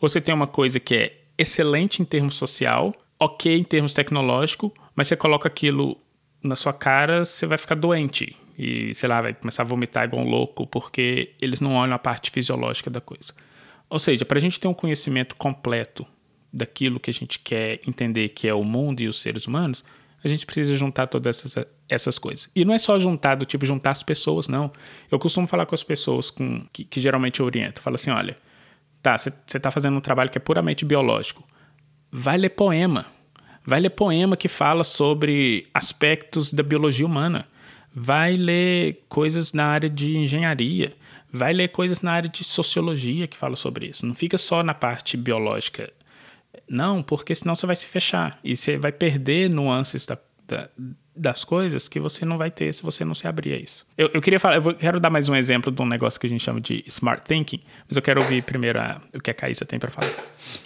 ou 0.00 0.08
você 0.08 0.20
tem 0.20 0.34
uma 0.34 0.46
coisa 0.46 0.78
que 0.78 0.94
é 0.94 1.20
excelente 1.38 2.02
em 2.02 2.04
termos 2.04 2.36
social, 2.36 2.94
ok 3.18 3.56
em 3.58 3.64
termos 3.64 3.94
tecnológico, 3.94 4.72
mas 4.94 5.08
você 5.08 5.16
coloca 5.16 5.48
aquilo 5.48 5.96
na 6.42 6.54
sua 6.54 6.72
cara, 6.72 7.24
você 7.24 7.46
vai 7.46 7.56
ficar 7.56 7.74
doente 7.74 8.36
e, 8.58 8.94
sei 8.94 9.08
lá, 9.08 9.22
vai 9.22 9.32
começar 9.32 9.62
a 9.62 9.66
vomitar 9.66 10.04
igual 10.04 10.22
um 10.22 10.28
louco, 10.28 10.66
porque 10.66 11.32
eles 11.40 11.60
não 11.60 11.74
olham 11.74 11.94
a 11.94 11.98
parte 11.98 12.30
fisiológica 12.30 12.90
da 12.90 13.00
coisa. 13.00 13.32
Ou 13.88 13.98
seja, 13.98 14.24
para 14.24 14.38
a 14.38 14.40
gente 14.40 14.60
ter 14.60 14.68
um 14.68 14.74
conhecimento 14.74 15.34
completo 15.36 16.06
daquilo 16.54 17.00
que 17.00 17.10
a 17.10 17.12
gente 17.12 17.38
quer 17.38 17.80
entender 17.86 18.28
que 18.28 18.46
é 18.46 18.54
o 18.54 18.62
mundo 18.62 19.00
e 19.00 19.08
os 19.08 19.20
seres 19.20 19.46
humanos, 19.46 19.84
a 20.22 20.28
gente 20.28 20.46
precisa 20.46 20.76
juntar 20.76 21.08
todas 21.08 21.44
essas, 21.44 21.66
essas 21.88 22.18
coisas. 22.18 22.48
E 22.54 22.64
não 22.64 22.72
é 22.72 22.78
só 22.78 22.98
juntar 22.98 23.34
do 23.34 23.44
tipo 23.44 23.66
juntar 23.66 23.90
as 23.90 24.02
pessoas, 24.02 24.48
não. 24.48 24.72
Eu 25.10 25.18
costumo 25.18 25.46
falar 25.46 25.66
com 25.66 25.74
as 25.74 25.82
pessoas 25.82 26.30
com, 26.30 26.66
que, 26.72 26.84
que 26.84 27.00
geralmente 27.00 27.40
eu 27.40 27.46
oriento. 27.46 27.82
Falo 27.82 27.96
assim: 27.96 28.10
olha, 28.10 28.36
tá, 29.02 29.18
você 29.18 29.30
está 29.54 29.70
fazendo 29.70 29.96
um 29.96 30.00
trabalho 30.00 30.30
que 30.30 30.38
é 30.38 30.40
puramente 30.40 30.84
biológico. 30.84 31.46
Vai 32.10 32.38
ler 32.38 32.50
poema. 32.50 33.04
Vai 33.66 33.80
ler 33.80 33.90
poema 33.90 34.36
que 34.36 34.48
fala 34.48 34.84
sobre 34.84 35.66
aspectos 35.74 36.52
da 36.52 36.62
biologia 36.62 37.04
humana. 37.04 37.46
Vai 37.94 38.34
ler 38.34 39.04
coisas 39.08 39.52
na 39.52 39.66
área 39.66 39.90
de 39.90 40.16
engenharia. 40.16 40.92
Vai 41.30 41.52
ler 41.52 41.68
coisas 41.68 42.00
na 42.00 42.12
área 42.12 42.30
de 42.30 42.44
sociologia 42.44 43.26
que 43.26 43.36
fala 43.36 43.56
sobre 43.56 43.88
isso. 43.88 44.06
Não 44.06 44.14
fica 44.14 44.38
só 44.38 44.62
na 44.62 44.72
parte 44.72 45.16
biológica 45.16 45.92
não, 46.68 47.02
porque 47.02 47.34
senão 47.34 47.54
você 47.54 47.66
vai 47.66 47.76
se 47.76 47.86
fechar 47.86 48.38
e 48.42 48.56
você 48.56 48.76
vai 48.76 48.92
perder 48.92 49.48
nuances 49.50 50.06
da, 50.06 50.18
da, 50.46 50.68
das 51.14 51.44
coisas 51.44 51.88
que 51.88 52.00
você 52.00 52.24
não 52.24 52.36
vai 52.36 52.50
ter 52.50 52.72
se 52.72 52.82
você 52.82 53.04
não 53.04 53.14
se 53.14 53.26
abrir 53.26 53.54
a 53.54 53.56
isso. 53.56 53.86
Eu, 53.96 54.10
eu 54.14 54.20
queria 54.20 54.40
falar, 54.40 54.56
eu 54.56 54.74
quero 54.74 54.98
dar 54.98 55.10
mais 55.10 55.28
um 55.28 55.34
exemplo 55.34 55.70
de 55.70 55.80
um 55.80 55.86
negócio 55.86 56.18
que 56.18 56.26
a 56.26 56.30
gente 56.30 56.42
chama 56.42 56.60
de 56.60 56.82
smart 56.86 57.22
thinking, 57.24 57.60
mas 57.88 57.96
eu 57.96 58.02
quero 58.02 58.20
ouvir 58.20 58.42
primeiro 58.42 58.80
a, 58.80 59.00
o 59.14 59.20
que 59.20 59.30
a 59.30 59.34
Caísa 59.34 59.64
tem 59.64 59.78
para 59.78 59.90
falar. 59.90 60.12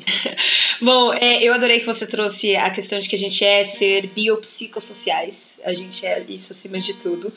Bom, 0.81 1.13
é, 1.15 1.43
eu 1.43 1.53
adorei 1.53 1.81
que 1.81 1.87
você 1.87 2.07
trouxe 2.07 2.55
a 2.57 2.71
questão 2.71 3.01
de 3.01 3.09
que 3.09 3.17
a 3.17 3.19
gente 3.19 3.45
é 3.45 3.65
ser 3.65 4.09
biopsicossociais 4.09 5.48
a 5.65 5.75
gente 5.75 6.07
é 6.07 6.25
isso 6.29 6.53
acima 6.53 6.79
de 6.79 6.95
tudo. 6.95 7.33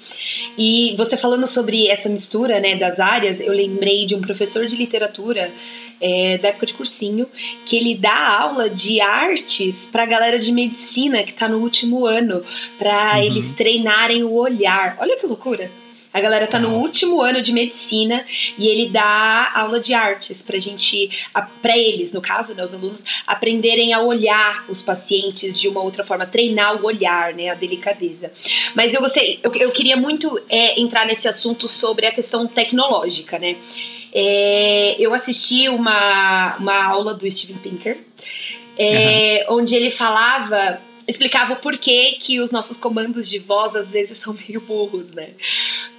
E 0.57 0.95
você 0.97 1.17
falando 1.17 1.47
sobre 1.47 1.87
essa 1.87 2.09
mistura 2.09 2.59
né, 2.59 2.75
das 2.75 2.99
áreas, 2.99 3.39
eu 3.39 3.51
lembrei 3.51 4.05
de 4.05 4.15
um 4.15 4.21
professor 4.21 4.65
de 4.65 4.75
literatura 4.75 5.51
é, 5.99 6.37
da 6.37 6.49
época 6.49 6.65
de 6.65 6.73
cursinho, 6.73 7.27
que 7.65 7.75
ele 7.77 7.95
dá 7.95 8.39
aula 8.39 8.69
de 8.69 9.01
artes 9.01 9.87
para 9.87 10.03
a 10.03 10.05
galera 10.05 10.39
de 10.39 10.51
medicina 10.51 11.23
que 11.23 11.31
está 11.31 11.47
no 11.47 11.59
último 11.59 12.05
ano, 12.05 12.43
para 12.77 13.15
uhum. 13.15 13.23
eles 13.23 13.51
treinarem 13.51 14.23
o 14.23 14.33
olhar. 14.33 14.97
Olha 14.99 15.17
que 15.17 15.25
loucura! 15.25 15.80
A 16.13 16.19
galera 16.19 16.45
tá 16.45 16.59
no 16.59 16.75
último 16.75 17.21
ano 17.21 17.41
de 17.41 17.53
medicina 17.53 18.25
e 18.57 18.67
ele 18.67 18.89
dá 18.89 19.51
aula 19.55 19.79
de 19.79 19.93
artes 19.93 20.41
pra 20.41 20.59
gente, 20.59 21.09
para 21.61 21.77
eles, 21.77 22.11
no 22.11 22.21
caso, 22.21 22.53
né, 22.53 22.63
os 22.63 22.73
alunos, 22.73 23.03
aprenderem 23.25 23.93
a 23.93 24.01
olhar 24.01 24.65
os 24.69 24.81
pacientes 24.81 25.59
de 25.59 25.67
uma 25.67 25.81
outra 25.81 26.03
forma, 26.03 26.25
treinar 26.25 26.81
o 26.81 26.85
olhar, 26.85 27.33
né, 27.33 27.49
a 27.49 27.55
delicadeza. 27.55 28.31
Mas 28.75 28.93
eu 28.93 28.99
gostei, 28.99 29.39
eu, 29.41 29.51
eu 29.55 29.71
queria 29.71 29.95
muito 29.95 30.41
é, 30.49 30.79
entrar 30.79 31.05
nesse 31.05 31.27
assunto 31.27 31.67
sobre 31.67 32.05
a 32.05 32.11
questão 32.11 32.45
tecnológica, 32.45 33.39
né? 33.39 33.55
É, 34.13 34.97
eu 34.99 35.13
assisti 35.13 35.69
uma, 35.69 36.57
uma 36.57 36.83
aula 36.83 37.13
do 37.13 37.29
Steven 37.31 37.57
Pinker, 37.57 37.99
é, 38.77 39.45
uhum. 39.47 39.59
onde 39.59 39.75
ele 39.75 39.89
falava 39.89 40.81
explicava 41.07 41.53
o 41.53 41.57
porquê 41.57 42.17
que 42.19 42.39
os 42.39 42.51
nossos 42.51 42.77
comandos 42.77 43.29
de 43.29 43.39
voz 43.39 43.75
às 43.75 43.91
vezes 43.91 44.17
são 44.17 44.33
meio 44.47 44.61
burros, 44.61 45.09
né? 45.11 45.31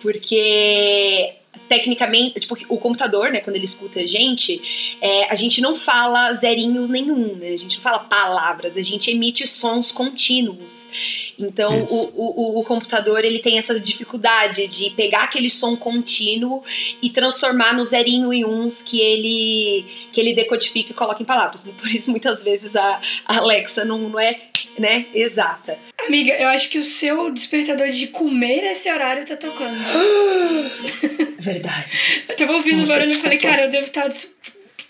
Porque 0.00 1.36
tecnicamente, 1.68 2.40
tipo, 2.40 2.57
o 2.68 2.78
computador, 2.78 3.30
né, 3.30 3.40
quando 3.40 3.57
ele 3.57 3.64
escuta 3.64 4.00
a 4.00 4.07
gente, 4.07 4.96
é, 5.00 5.30
a 5.30 5.34
gente 5.34 5.61
não 5.61 5.74
fala 5.74 6.32
zerinho 6.32 6.88
nenhum, 6.88 7.36
né? 7.36 7.48
A 7.48 7.57
gente 7.57 7.76
não 7.76 7.82
fala 7.82 7.98
palavras, 8.00 8.76
a 8.76 8.82
gente 8.82 9.11
emite 9.11 9.46
sons 9.46 9.92
contínuos. 9.92 11.32
Então, 11.38 11.84
o, 11.88 12.57
o, 12.57 12.61
o, 12.61 12.64
computador, 12.64 13.24
ele 13.24 13.38
tem 13.38 13.59
essa 13.59 13.78
dificuldade 13.78 14.66
de 14.66 14.90
pegar 14.90 15.24
aquele 15.24 15.48
som 15.48 15.76
contínuo 15.76 16.62
e 17.03 17.11
transformar 17.11 17.74
no 17.74 17.84
zerinho 17.84 18.32
e 18.32 18.44
uns 18.44 18.82
que 18.82 19.00
ele, 19.00 19.86
que 20.12 20.20
ele 20.20 20.34
decodifica 20.34 20.90
e 20.90 20.94
coloca 20.94 21.22
em 21.22 21.26
palavras. 21.26 21.64
Por 21.64 21.88
isso, 21.88 22.11
muitas 22.11 22.42
vezes, 22.42 22.76
a, 22.76 23.00
a 23.26 23.38
Alexa 23.38 23.84
não, 23.84 24.09
não 24.09 24.20
é, 24.20 24.34
né, 24.79 25.07
exata. 25.14 25.79
Amiga, 26.07 26.33
eu 26.35 26.49
acho 26.49 26.68
que 26.68 26.79
o 26.79 26.83
seu 26.83 27.31
despertador 27.31 27.89
de 27.91 28.09
comer 28.09 28.64
esse 28.64 28.91
horário 28.91 29.25
tá 29.25 29.37
tocando. 29.37 29.79
Verdade. 31.39 31.91
Eu 32.29 32.37
tava 32.37 32.53
ouvindo 32.53 32.85
o 32.85 32.87
barulho 32.87 33.12
e 33.12 33.18
falei, 33.18 33.39
cara, 33.39 33.62
eu 33.62 33.70
devo 33.70 33.87
estar 33.87 34.09
tá 34.09 34.16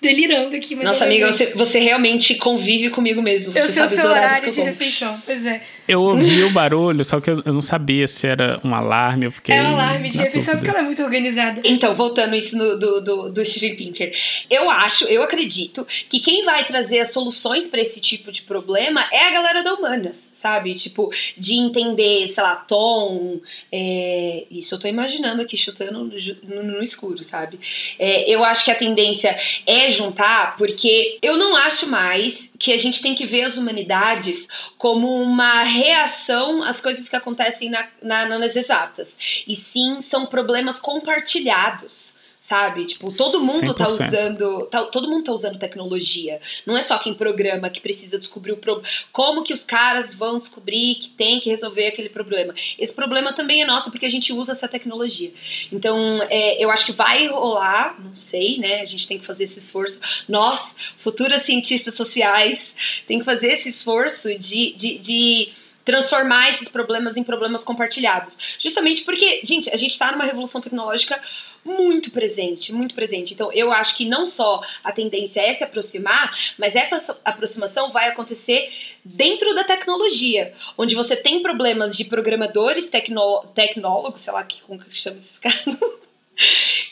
delirando 0.03 0.55
aqui, 0.57 0.75
mas 0.75 0.89
Nossa, 0.89 1.05
amiga, 1.05 1.31
você, 1.31 1.47
você 1.55 1.79
realmente 1.79 2.35
convive 2.35 2.91
comigo 2.91 3.23
mesmo. 3.23 3.53
Você 3.53 3.61
Eu 3.61 3.69
sei 3.69 3.83
o 3.85 3.89
seu 3.89 4.05
horário 4.11 4.43
que 4.43 4.51
de 4.51 4.57
como. 4.57 4.67
refeição, 4.67 5.23
pois 5.25 5.47
é. 5.47 5.63
Eu 5.87 6.03
ouvi 6.03 6.43
o 6.45 6.51
barulho, 6.51 7.05
só 7.05 7.21
que 7.21 7.31
eu, 7.31 7.41
eu 7.47 7.53
não 7.53 7.63
sabia 7.63 8.07
se 8.09 8.27
era 8.27 8.61
um 8.65 8.75
alarme. 8.75 9.27
Eu 9.27 9.33
fiquei. 9.33 9.55
É 9.55 9.63
um 9.63 9.69
alarme 9.69 10.09
de 10.11 10.19
refeição 10.19 10.55
dúvida. 10.55 10.59
porque 10.59 10.71
ela 10.71 10.81
é 10.81 10.83
muito 10.83 11.03
organizada. 11.03 11.63
Então, 11.65 11.95
voltando 11.95 12.35
isso 12.35 12.57
no- 12.59 12.77
do, 12.79 13.01
do, 13.01 13.29
do 13.33 13.45
Steven 13.45 13.77
Pinker, 13.77 14.13
eu 14.51 14.69
acho, 14.69 15.05
eu 15.05 15.23
acredito 15.23 15.87
que 16.09 16.19
quem 16.19 16.45
vai 16.45 16.65
trazer 16.67 16.99
as 17.01 17.13
soluções 17.13 17.69
pra 17.69 17.81
esse 17.81 18.01
tipo 18.01 18.33
de 18.33 18.43
problema 18.43 19.07
é 19.13 19.29
a 19.29 19.31
galera 19.31 19.63
da 19.63 19.73
humanas, 19.75 20.29
sabe? 20.33 20.75
Tipo, 20.75 21.11
de 21.39 21.55
entender, 21.55 22.29
sei 22.29 22.43
lá, 22.43 22.57
tom. 22.57 23.41
é, 23.71 24.45
isso 24.51 24.75
eu 24.75 24.79
tô 24.81 24.89
imaginando 24.89 25.43
aqui, 25.43 25.57
chutando 25.57 25.93
no, 26.05 26.11
no- 26.43 26.63
no 26.79 26.83
escuro, 26.83 27.23
sabe? 27.23 27.61
É, 27.99 28.29
eu 28.29 28.43
acho 28.43 28.65
que 28.65 28.71
a 28.71 28.75
tendência 28.75 29.37
é 29.67 29.92
juntar, 29.93 30.57
porque 30.57 31.19
eu 31.23 31.37
não 31.37 31.55
acho 31.55 31.87
mais 31.87 32.51
que 32.59 32.73
a 32.73 32.77
gente 32.77 33.01
tem 33.03 33.15
que 33.15 33.27
ver 33.27 33.43
as 33.43 33.57
humanidades 33.57 34.49
como 34.79 35.23
uma 35.23 35.63
reação 35.63 36.63
às 36.63 36.81
coisas 36.81 37.09
que 37.09 37.17
acontecem 37.17 37.71
na, 37.71 37.87
na- 38.03 38.39
nas 38.39 38.57
exatas. 38.57 39.17
E 39.47 39.55
sim, 39.55 40.01
são 40.01 40.27
problemas 40.27 40.79
compartilhados. 40.79 42.15
Sabe? 42.43 42.87
Tipo, 42.87 43.17
todo 43.17 43.39
mundo 43.39 43.73
tá 43.73 43.87
100%. 43.87 44.09
usando. 44.09 44.67
tá- 44.67 44.83
todo 44.87 45.09
mundo 45.09 45.23
tá 45.23 45.33
usando 45.33 45.61
tecnologia. 45.61 46.41
Não 46.67 46.77
é 46.77 46.83
só 46.83 46.99
quem 46.99 47.15
programa 47.15 47.71
que 47.71 47.81
precisa 47.81 48.19
descobrir 48.19 48.51
o 48.51 48.57
problema. 48.57 48.89
Como 49.13 49.45
que 49.45 49.53
os 49.53 49.63
caras 49.63 50.13
vão 50.13 50.41
descobrir 50.41 50.97
que 50.97 51.09
tem 51.11 51.39
que 51.39 51.49
resolver 51.49 51.87
aquele 51.87 52.09
problema? 52.09 52.53
Esse 52.77 52.93
problema 52.93 53.33
também 53.33 53.63
é 53.63 53.65
nosso 53.65 53.93
porque 53.93 54.07
a 54.07 54.09
gente 54.09 54.33
usa 54.33 54.51
essa 54.51 54.67
tecnologia. 54.67 55.33
Então, 55.71 56.21
é, 56.29 56.63
eu 56.63 56.69
acho 56.73 56.85
que 56.85 56.91
vai 56.91 57.29
rolar, 57.29 58.03
não 58.03 58.17
sei, 58.17 58.59
né? 58.59 58.81
A 58.81 58.87
gente 58.87 59.07
tem 59.07 59.21
que 59.21 59.25
fazer 59.25 59.45
esse 59.45 59.61
esforço. 59.61 60.01
Nós, 60.29 60.75
futuras 60.99 61.43
cientistas 61.43 61.95
sociais, 61.95 62.75
tem 63.07 63.21
que 63.21 63.25
fazer 63.25 63.53
esse 63.53 63.69
esforço 63.69 64.37
de, 64.37 64.73
de, 64.73 64.99
de 64.99 65.49
transformar 65.85 66.51
esses 66.51 66.69
problemas 66.69 67.17
em 67.17 67.23
problemas 67.23 67.65
compartilhados. 67.65 68.57
Justamente 68.59 69.03
porque, 69.03 69.41
gente, 69.43 69.71
a 69.71 69.77
gente 69.77 69.91
está 69.91 70.13
numa 70.13 70.25
revolução 70.25 70.61
tecnológica 70.61 71.21
muito 71.65 72.11
presente, 72.11 72.73
muito 72.73 72.95
presente. 72.95 73.35
Então, 73.35 73.53
eu 73.53 73.73
acho 73.73 73.97
que 73.97 74.05
não 74.05 74.27
só 74.27 74.61
a 74.83 74.93
tendência 74.93 75.41
é 75.41 75.53
se 75.55 75.65
aproximar, 75.65 76.31
mas 76.59 76.75
essa 76.77 77.19
aproximação 77.25 77.91
vai 77.91 78.09
acontecer 78.09 78.69
dentro 79.05 79.55
da 79.55 79.65
tecnologia, 79.65 80.53
onde 80.77 80.95
você 80.95 81.17
tem 81.17 81.43
problemas 81.43 81.97
de 81.97 82.05
programadores, 82.05 82.89
tecno, 82.89 83.45
tecnólogos, 83.55 84.21
sei 84.21 84.33
lá 84.33 84.47
como 84.67 84.79
que 84.81 84.97
chama 84.97 85.17
esses 85.17 85.39
caras. 85.39 85.63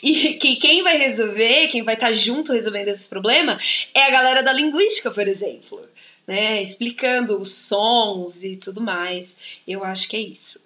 E 0.03 0.35
que 0.35 0.55
quem 0.55 0.83
vai 0.83 0.97
resolver, 0.97 1.67
quem 1.67 1.83
vai 1.83 1.95
estar 1.95 2.11
junto 2.11 2.53
resolvendo 2.53 2.87
esses 2.87 3.07
problemas, 3.07 3.87
é 3.93 4.03
a 4.03 4.11
galera 4.11 4.41
da 4.41 4.51
linguística, 4.51 5.11
por 5.11 5.27
exemplo. 5.27 5.87
Né, 6.31 6.63
explicando 6.63 7.41
os 7.41 7.49
sons 7.49 8.41
e 8.41 8.55
tudo 8.55 8.79
mais. 8.79 9.35
Eu 9.67 9.83
acho 9.83 10.07
que 10.07 10.15
é 10.15 10.21
isso. 10.21 10.61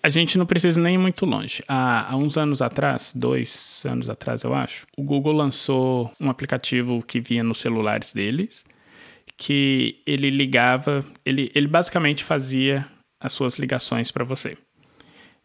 A 0.00 0.08
gente 0.08 0.38
não 0.38 0.46
precisa 0.46 0.80
nem 0.80 0.94
ir 0.94 0.98
muito 0.98 1.26
longe. 1.26 1.64
Há, 1.66 2.12
há 2.12 2.16
uns 2.16 2.38
anos 2.38 2.62
atrás, 2.62 3.10
dois 3.12 3.82
anos 3.84 4.08
atrás, 4.08 4.44
eu 4.44 4.54
acho, 4.54 4.86
o 4.96 5.02
Google 5.02 5.32
lançou 5.32 6.12
um 6.20 6.30
aplicativo 6.30 7.02
que 7.02 7.20
vinha 7.20 7.42
nos 7.42 7.58
celulares 7.58 8.12
deles, 8.12 8.64
que 9.36 10.00
ele 10.06 10.30
ligava, 10.30 11.04
ele, 11.26 11.50
ele 11.56 11.66
basicamente 11.66 12.22
fazia 12.22 12.86
as 13.18 13.32
suas 13.32 13.58
ligações 13.58 14.12
para 14.12 14.22
você. 14.22 14.56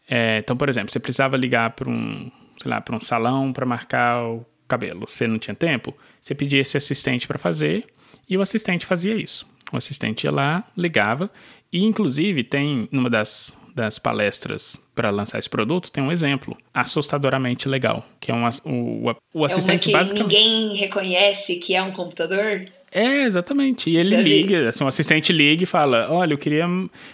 É, 0.07 0.38
então, 0.38 0.55
por 0.55 0.70
exemplo, 0.70 0.91
você 0.91 0.99
precisava 0.99 1.36
ligar 1.36 1.72
para 1.72 1.89
um, 1.89 2.32
sei 2.61 2.70
lá, 2.70 2.80
para 2.82 2.95
um 2.95 3.01
salão 3.01 3.51
para 3.51 3.66
marcar 3.66 4.24
o 4.26 4.45
cabelo. 4.68 5.07
Você 5.09 5.26
não 5.26 5.39
tinha 5.39 5.55
tempo, 5.55 5.91
você 6.22 6.36
pedia 6.36 6.61
esse 6.61 6.78
assistente 6.78 7.28
para 7.28 7.39
fazer 7.39 7.88
e 8.30 8.38
o 8.38 8.41
assistente 8.41 8.86
fazia 8.86 9.16
isso. 9.16 9.55
O 9.72 9.78
assistente 9.78 10.26
ia 10.26 10.32
lá, 10.32 10.63
ligava 10.78 11.30
e, 11.72 11.84
inclusive, 11.84 12.43
tem 12.43 12.88
numa 12.91 13.09
das, 13.09 13.57
das 13.76 13.99
palestras 13.99 14.80
para 14.95 15.09
lançar 15.09 15.38
esse 15.39 15.49
produto 15.49 15.91
tem 15.91 16.01
um 16.01 16.11
exemplo 16.11 16.57
assustadoramente 16.74 17.68
legal, 17.68 18.05
que 18.20 18.32
é 18.32 18.34
um, 18.34 18.47
o, 18.63 18.70
o, 18.70 19.09
o 19.09 19.09
É 19.09 19.18
uma 19.36 19.45
assistente 19.47 19.88
que 19.88 19.91
basicamente 19.91 20.34
ninguém 20.34 20.76
reconhece 20.78 21.55
que 21.57 21.76
é 21.76 21.84
um 21.84 21.91
computador. 21.91 22.63
é, 22.91 23.24
exatamente. 23.24 23.89
E 23.89 23.97
ele 23.97 24.11
Já 24.11 24.18
vi. 24.18 24.24
liga, 24.24 24.70
assim, 24.70 24.84
o 24.84 24.88
assistente 24.88 25.34
liga 25.34 25.63
e 25.63 25.66
fala: 25.68 26.07
Olha, 26.09 26.34
eu 26.34 26.38
queria, 26.38 26.66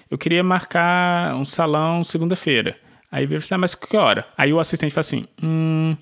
eu 0.10 0.18
queria 0.18 0.44
marcar 0.44 1.34
um 1.36 1.44
salão 1.44 2.04
segunda-feira. 2.04 2.78
Aí 3.12 3.26
vira 3.26 3.40
assim, 3.40 3.56
ah, 3.56 3.58
mas 3.58 3.74
que 3.74 3.98
hora? 3.98 4.26
Aí 4.38 4.54
o 4.54 4.60
assistente 4.60 4.94
fala 4.94 5.02
assim: 5.02 5.26
Hum, 5.42 5.98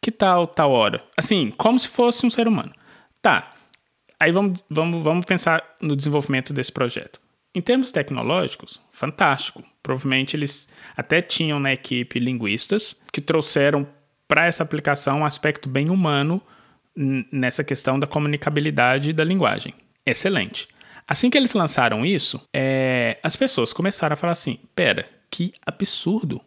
que 0.00 0.10
tal 0.10 0.48
tal 0.48 0.72
hora? 0.72 1.04
Assim, 1.16 1.52
como 1.56 1.78
se 1.78 1.86
fosse 1.86 2.26
um 2.26 2.30
ser 2.30 2.48
humano. 2.48 2.72
Tá. 3.22 3.51
Aí 4.22 4.30
vamos, 4.30 4.64
vamos, 4.70 5.02
vamos 5.02 5.26
pensar 5.26 5.64
no 5.80 5.96
desenvolvimento 5.96 6.52
desse 6.52 6.70
projeto. 6.70 7.20
Em 7.52 7.60
termos 7.60 7.90
tecnológicos, 7.90 8.80
fantástico. 8.92 9.64
Provavelmente 9.82 10.36
eles 10.36 10.68
até 10.96 11.20
tinham 11.20 11.58
na 11.58 11.72
equipe 11.72 12.20
linguistas 12.20 12.94
que 13.12 13.20
trouxeram 13.20 13.84
para 14.28 14.46
essa 14.46 14.62
aplicação 14.62 15.18
um 15.18 15.24
aspecto 15.24 15.68
bem 15.68 15.90
humano 15.90 16.40
nessa 17.32 17.64
questão 17.64 17.98
da 17.98 18.06
comunicabilidade 18.06 19.12
da 19.12 19.24
linguagem. 19.24 19.74
Excelente. 20.06 20.68
Assim 21.04 21.28
que 21.28 21.36
eles 21.36 21.52
lançaram 21.52 22.06
isso, 22.06 22.40
é, 22.54 23.18
as 23.24 23.34
pessoas 23.34 23.72
começaram 23.72 24.14
a 24.14 24.16
falar 24.16 24.34
assim: 24.34 24.60
pera, 24.72 25.04
que 25.28 25.52
absurdo. 25.66 26.40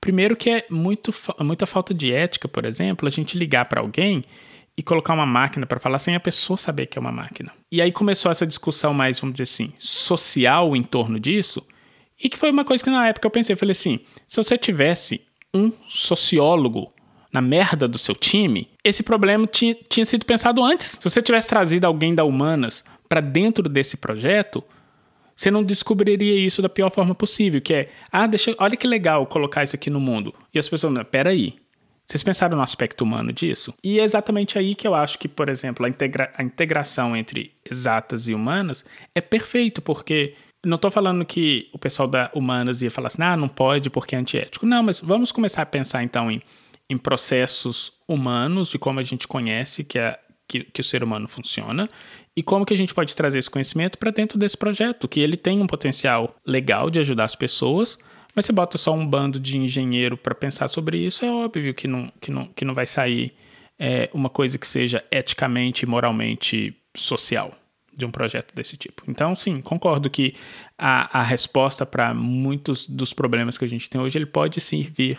Primeiro 0.00 0.36
que 0.36 0.50
é 0.50 0.66
muito, 0.70 1.12
muita 1.40 1.66
falta 1.66 1.92
de 1.92 2.12
ética, 2.12 2.46
por 2.46 2.64
exemplo, 2.64 3.08
a 3.08 3.10
gente 3.10 3.36
ligar 3.36 3.64
para 3.64 3.80
alguém 3.80 4.24
e 4.76 4.82
colocar 4.82 5.12
uma 5.14 5.26
máquina 5.26 5.66
para 5.66 5.80
falar 5.80 5.98
sem 5.98 6.14
a 6.14 6.20
pessoa 6.20 6.56
saber 6.56 6.86
que 6.86 6.98
é 6.98 7.00
uma 7.00 7.12
máquina. 7.12 7.52
E 7.70 7.82
aí 7.82 7.92
começou 7.92 8.30
essa 8.30 8.46
discussão 8.46 8.94
mais, 8.94 9.20
vamos 9.20 9.34
dizer 9.34 9.44
assim, 9.44 9.72
social 9.78 10.74
em 10.74 10.82
torno 10.82 11.20
disso, 11.20 11.66
e 12.22 12.28
que 12.28 12.38
foi 12.38 12.50
uma 12.50 12.64
coisa 12.64 12.82
que 12.82 12.90
na 12.90 13.08
época 13.08 13.26
eu 13.26 13.30
pensei, 13.30 13.54
eu 13.54 13.58
falei 13.58 13.72
assim, 13.72 14.00
se 14.26 14.36
você 14.36 14.56
tivesse 14.56 15.22
um 15.54 15.70
sociólogo 15.88 16.92
na 17.32 17.40
merda 17.40 17.88
do 17.88 17.98
seu 17.98 18.14
time, 18.14 18.68
esse 18.84 19.02
problema 19.02 19.46
tinha, 19.46 19.74
tinha 19.88 20.04
sido 20.04 20.24
pensado 20.24 20.62
antes. 20.62 20.98
Se 21.00 21.04
você 21.04 21.22
tivesse 21.22 21.48
trazido 21.48 21.86
alguém 21.86 22.14
da 22.14 22.24
Humanas 22.24 22.84
para 23.08 23.20
dentro 23.20 23.68
desse 23.68 23.96
projeto, 23.96 24.62
você 25.34 25.50
não 25.50 25.64
descobriria 25.64 26.38
isso 26.38 26.62
da 26.62 26.68
pior 26.68 26.90
forma 26.90 27.14
possível, 27.14 27.60
que 27.60 27.72
é, 27.72 27.90
ah, 28.10 28.26
deixa, 28.26 28.54
olha 28.58 28.76
que 28.76 28.86
legal 28.86 29.26
colocar 29.26 29.64
isso 29.64 29.74
aqui 29.74 29.90
no 29.90 29.98
mundo. 29.98 30.34
E 30.52 30.58
as 30.58 30.68
pessoas, 30.68 30.94
peraí, 31.10 31.56
vocês 32.06 32.22
pensaram 32.22 32.56
no 32.56 32.62
aspecto 32.62 33.02
humano 33.02 33.32
disso? 33.32 33.72
E 33.82 34.00
é 34.00 34.04
exatamente 34.04 34.58
aí 34.58 34.74
que 34.74 34.86
eu 34.86 34.94
acho 34.94 35.18
que, 35.18 35.28
por 35.28 35.48
exemplo, 35.48 35.86
a, 35.86 35.88
integra 35.88 36.32
a 36.36 36.42
integração 36.42 37.16
entre 37.16 37.52
exatas 37.68 38.28
e 38.28 38.34
humanas 38.34 38.84
é 39.14 39.20
perfeito, 39.20 39.80
porque 39.80 40.34
não 40.64 40.76
estou 40.76 40.90
falando 40.90 41.24
que 41.24 41.68
o 41.72 41.78
pessoal 41.78 42.06
da 42.06 42.30
humanas 42.34 42.82
ia 42.82 42.90
falar 42.90 43.08
assim, 43.08 43.22
ah, 43.22 43.36
não 43.36 43.48
pode 43.48 43.90
porque 43.90 44.14
é 44.14 44.18
antiético. 44.18 44.66
Não, 44.66 44.82
mas 44.82 45.00
vamos 45.00 45.32
começar 45.32 45.62
a 45.62 45.66
pensar 45.66 46.02
então 46.02 46.30
em, 46.30 46.42
em 46.88 46.98
processos 46.98 47.92
humanos, 48.06 48.68
de 48.68 48.78
como 48.78 49.00
a 49.00 49.02
gente 49.02 49.26
conhece 49.26 49.82
que, 49.82 49.98
a, 49.98 50.18
que, 50.46 50.64
que 50.64 50.80
o 50.80 50.84
ser 50.84 51.02
humano 51.02 51.26
funciona, 51.26 51.88
e 52.36 52.42
como 52.42 52.64
que 52.64 52.74
a 52.74 52.76
gente 52.76 52.94
pode 52.94 53.14
trazer 53.16 53.38
esse 53.38 53.50
conhecimento 53.50 53.98
para 53.98 54.10
dentro 54.10 54.38
desse 54.38 54.56
projeto, 54.56 55.08
que 55.08 55.20
ele 55.20 55.36
tem 55.36 55.60
um 55.60 55.66
potencial 55.66 56.36
legal 56.46 56.90
de 56.90 56.98
ajudar 57.00 57.24
as 57.24 57.34
pessoas, 57.34 57.98
mas 58.34 58.46
você 58.46 58.52
bota 58.52 58.78
só 58.78 58.92
um 58.92 59.06
bando 59.06 59.38
de 59.38 59.58
engenheiro 59.58 60.16
para 60.16 60.34
pensar 60.34 60.68
sobre 60.68 60.98
isso, 60.98 61.24
é 61.24 61.30
óbvio 61.30 61.74
que 61.74 61.86
não, 61.86 62.12
que 62.20 62.30
não, 62.30 62.46
que 62.46 62.64
não 62.64 62.74
vai 62.74 62.86
sair 62.86 63.34
é, 63.78 64.08
uma 64.12 64.30
coisa 64.30 64.58
que 64.58 64.66
seja 64.66 65.04
eticamente 65.10 65.84
e 65.84 65.88
moralmente 65.88 66.76
social 66.94 67.52
de 67.94 68.04
um 68.04 68.10
projeto 68.10 68.54
desse 68.54 68.76
tipo. 68.76 69.02
Então, 69.06 69.34
sim, 69.34 69.60
concordo 69.60 70.08
que 70.08 70.34
a, 70.78 71.20
a 71.20 71.22
resposta 71.22 71.84
para 71.84 72.14
muitos 72.14 72.86
dos 72.86 73.12
problemas 73.12 73.58
que 73.58 73.64
a 73.64 73.68
gente 73.68 73.90
tem 73.90 74.00
hoje, 74.00 74.16
ele 74.18 74.26
pode 74.26 74.60
sim 74.60 74.82
vir 74.82 75.18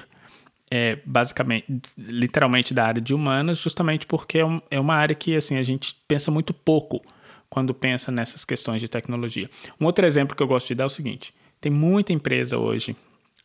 é, 0.71 0.97
basicamente, 1.05 1.67
literalmente 1.97 2.73
da 2.73 2.85
área 2.85 3.01
de 3.01 3.13
humanas, 3.13 3.59
justamente 3.59 4.07
porque 4.07 4.39
é, 4.39 4.45
um, 4.45 4.59
é 4.71 4.79
uma 4.79 4.95
área 4.95 5.13
que 5.13 5.35
assim, 5.35 5.57
a 5.57 5.61
gente 5.63 5.95
pensa 6.07 6.31
muito 6.31 6.51
pouco 6.51 6.99
quando 7.47 7.73
pensa 7.75 8.11
nessas 8.11 8.43
questões 8.43 8.81
de 8.81 8.87
tecnologia. 8.87 9.47
Um 9.79 9.85
outro 9.85 10.03
exemplo 10.03 10.35
que 10.35 10.41
eu 10.41 10.47
gosto 10.47 10.67
de 10.67 10.75
dar 10.75 10.85
é 10.85 10.87
o 10.87 10.89
seguinte: 10.89 11.31
tem 11.63 11.71
muita 11.71 12.11
empresa 12.11 12.57
hoje, 12.57 12.93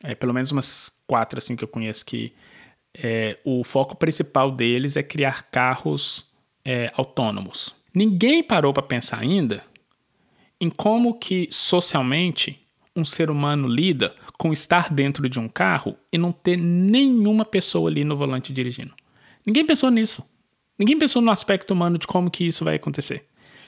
é, 0.03 0.13
pelo 0.13 0.35
menos 0.35 0.51
umas 0.51 0.91
quatro 1.07 1.39
assim 1.39 1.55
que 1.55 1.63
eu 1.63 1.69
conheço, 1.69 2.05
que 2.05 2.33
é, 3.01 3.39
o 3.45 3.63
foco 3.63 3.97
principal 3.97 4.51
deles 4.51 4.97
é 4.97 5.05
criar 5.05 5.45
carros 5.53 6.27
é, 6.65 6.91
autônomos. 6.95 7.73
Ninguém 7.95 8.43
parou 8.43 8.73
para 8.73 8.83
pensar 8.83 9.21
ainda 9.21 9.63
em 10.61 10.69
como 10.69 11.15
que 11.15 11.49
socialmente 11.53 12.61
um 12.97 13.05
ser 13.05 13.31
humano 13.31 13.69
lida 13.69 14.17
com 14.37 14.53
estar 14.53 14.93
dentro 14.93 15.29
de 15.29 15.39
um 15.39 15.49
carro 15.49 15.97
e 16.13 16.19
não 16.19 16.33
ter 16.33 16.57
nenhuma 16.57 17.45
pessoa 17.45 17.89
ali 17.89 18.03
no 18.03 18.17
volante 18.17 18.53
dirigindo. 18.53 18.93
Ninguém 19.47 19.65
pensou 19.65 19.91
nisso. 19.91 20.25
Ninguém 20.77 20.99
pensou 20.99 21.23
no 21.23 21.31
aspecto 21.31 21.73
humano 21.73 21.97
de 21.99 22.07
como 22.09 22.29
que 22.29 22.45
isso 22.49 22.65
vai 22.65 22.75
acontecer. 22.75 23.25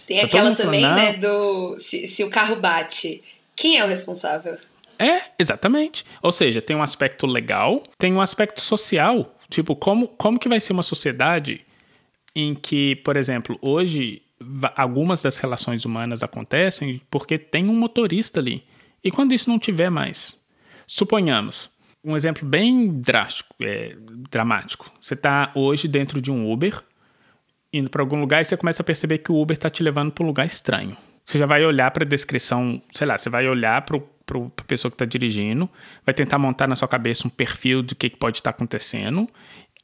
Tem 0.09 0.19
Tá 0.19 0.27
aquela 0.27 0.43
falando, 0.43 0.57
também, 0.57 0.83
"Não." 0.83 0.95
né, 0.97 1.13
do 1.13 1.79
se, 1.79 2.09
se 2.09 2.25
o 2.25 2.31
carro 2.31 2.57
bate, 2.57 3.23
quem 3.61 3.77
é 3.77 3.85
o 3.85 3.87
responsável? 3.87 4.57
É, 4.99 5.21
exatamente. 5.39 6.03
Ou 6.23 6.33
seja, 6.33 6.63
tem 6.63 6.75
um 6.75 6.83
aspecto 6.83 7.27
legal, 7.27 7.83
tem 7.99 8.11
um 8.11 8.21
aspecto 8.21 8.59
social. 8.59 9.37
Tipo, 9.51 9.77
como, 9.77 10.09
como 10.09 10.39
que 10.39 10.49
vai 10.49 10.59
ser 10.59 10.73
uma 10.73 10.83
sociedade 10.83 11.61
em 12.35 12.55
que, 12.55 12.97
por 12.97 13.19
exemplo, 13.19 13.59
hoje 13.61 14.23
algumas 14.75 15.21
das 15.21 15.37
relações 15.37 15.85
humanas 15.85 16.23
acontecem 16.23 17.03
porque 17.11 17.37
tem 17.37 17.69
um 17.69 17.75
motorista 17.75 18.41
ali. 18.41 18.65
E 19.05 19.11
quando 19.11 19.35
isso 19.35 19.51
não 19.51 19.59
tiver 19.59 19.91
mais? 19.91 20.39
Suponhamos, 20.87 21.71
um 22.03 22.17
exemplo 22.17 22.49
bem 22.49 22.89
drástico, 22.89 23.55
é, 23.61 23.95
dramático. 24.31 24.91
Você 25.03 25.13
está 25.13 25.53
hoje 25.55 25.87
dentro 25.87 26.23
de 26.23 26.33
um 26.33 26.51
Uber, 26.51 26.83
indo 27.71 27.91
para 27.91 28.01
algum 28.01 28.19
lugar 28.19 28.41
e 28.41 28.45
você 28.45 28.57
começa 28.57 28.83
a 28.83 28.87
perceber 28.87 29.19
que 29.19 29.31
o 29.31 29.39
Uber 29.39 29.55
está 29.55 29.69
te 29.69 29.83
levando 29.83 30.13
para 30.13 30.25
um 30.25 30.29
lugar 30.29 30.47
estranho. 30.47 30.97
Você 31.31 31.39
já 31.39 31.47
vai 31.47 31.64
olhar 31.64 31.89
para 31.93 32.03
a 32.03 32.07
descrição, 32.07 32.83
sei 32.91 33.07
lá, 33.07 33.16
você 33.16 33.31
vai 33.31 33.49
olhar 33.49 33.83
para 33.83 33.97
a 33.97 34.64
pessoa 34.66 34.91
que 34.91 34.97
está 34.97 35.05
dirigindo, 35.05 35.70
vai 36.05 36.12
tentar 36.12 36.41
montar 36.41 36.66
na 36.66 36.74
sua 36.74 36.89
cabeça 36.89 37.24
um 37.24 37.31
perfil 37.31 37.85
do 37.85 37.95
que, 37.95 38.11
que 38.11 38.16
pode 38.16 38.39
estar 38.39 38.51
tá 38.51 38.57
acontecendo. 38.57 39.28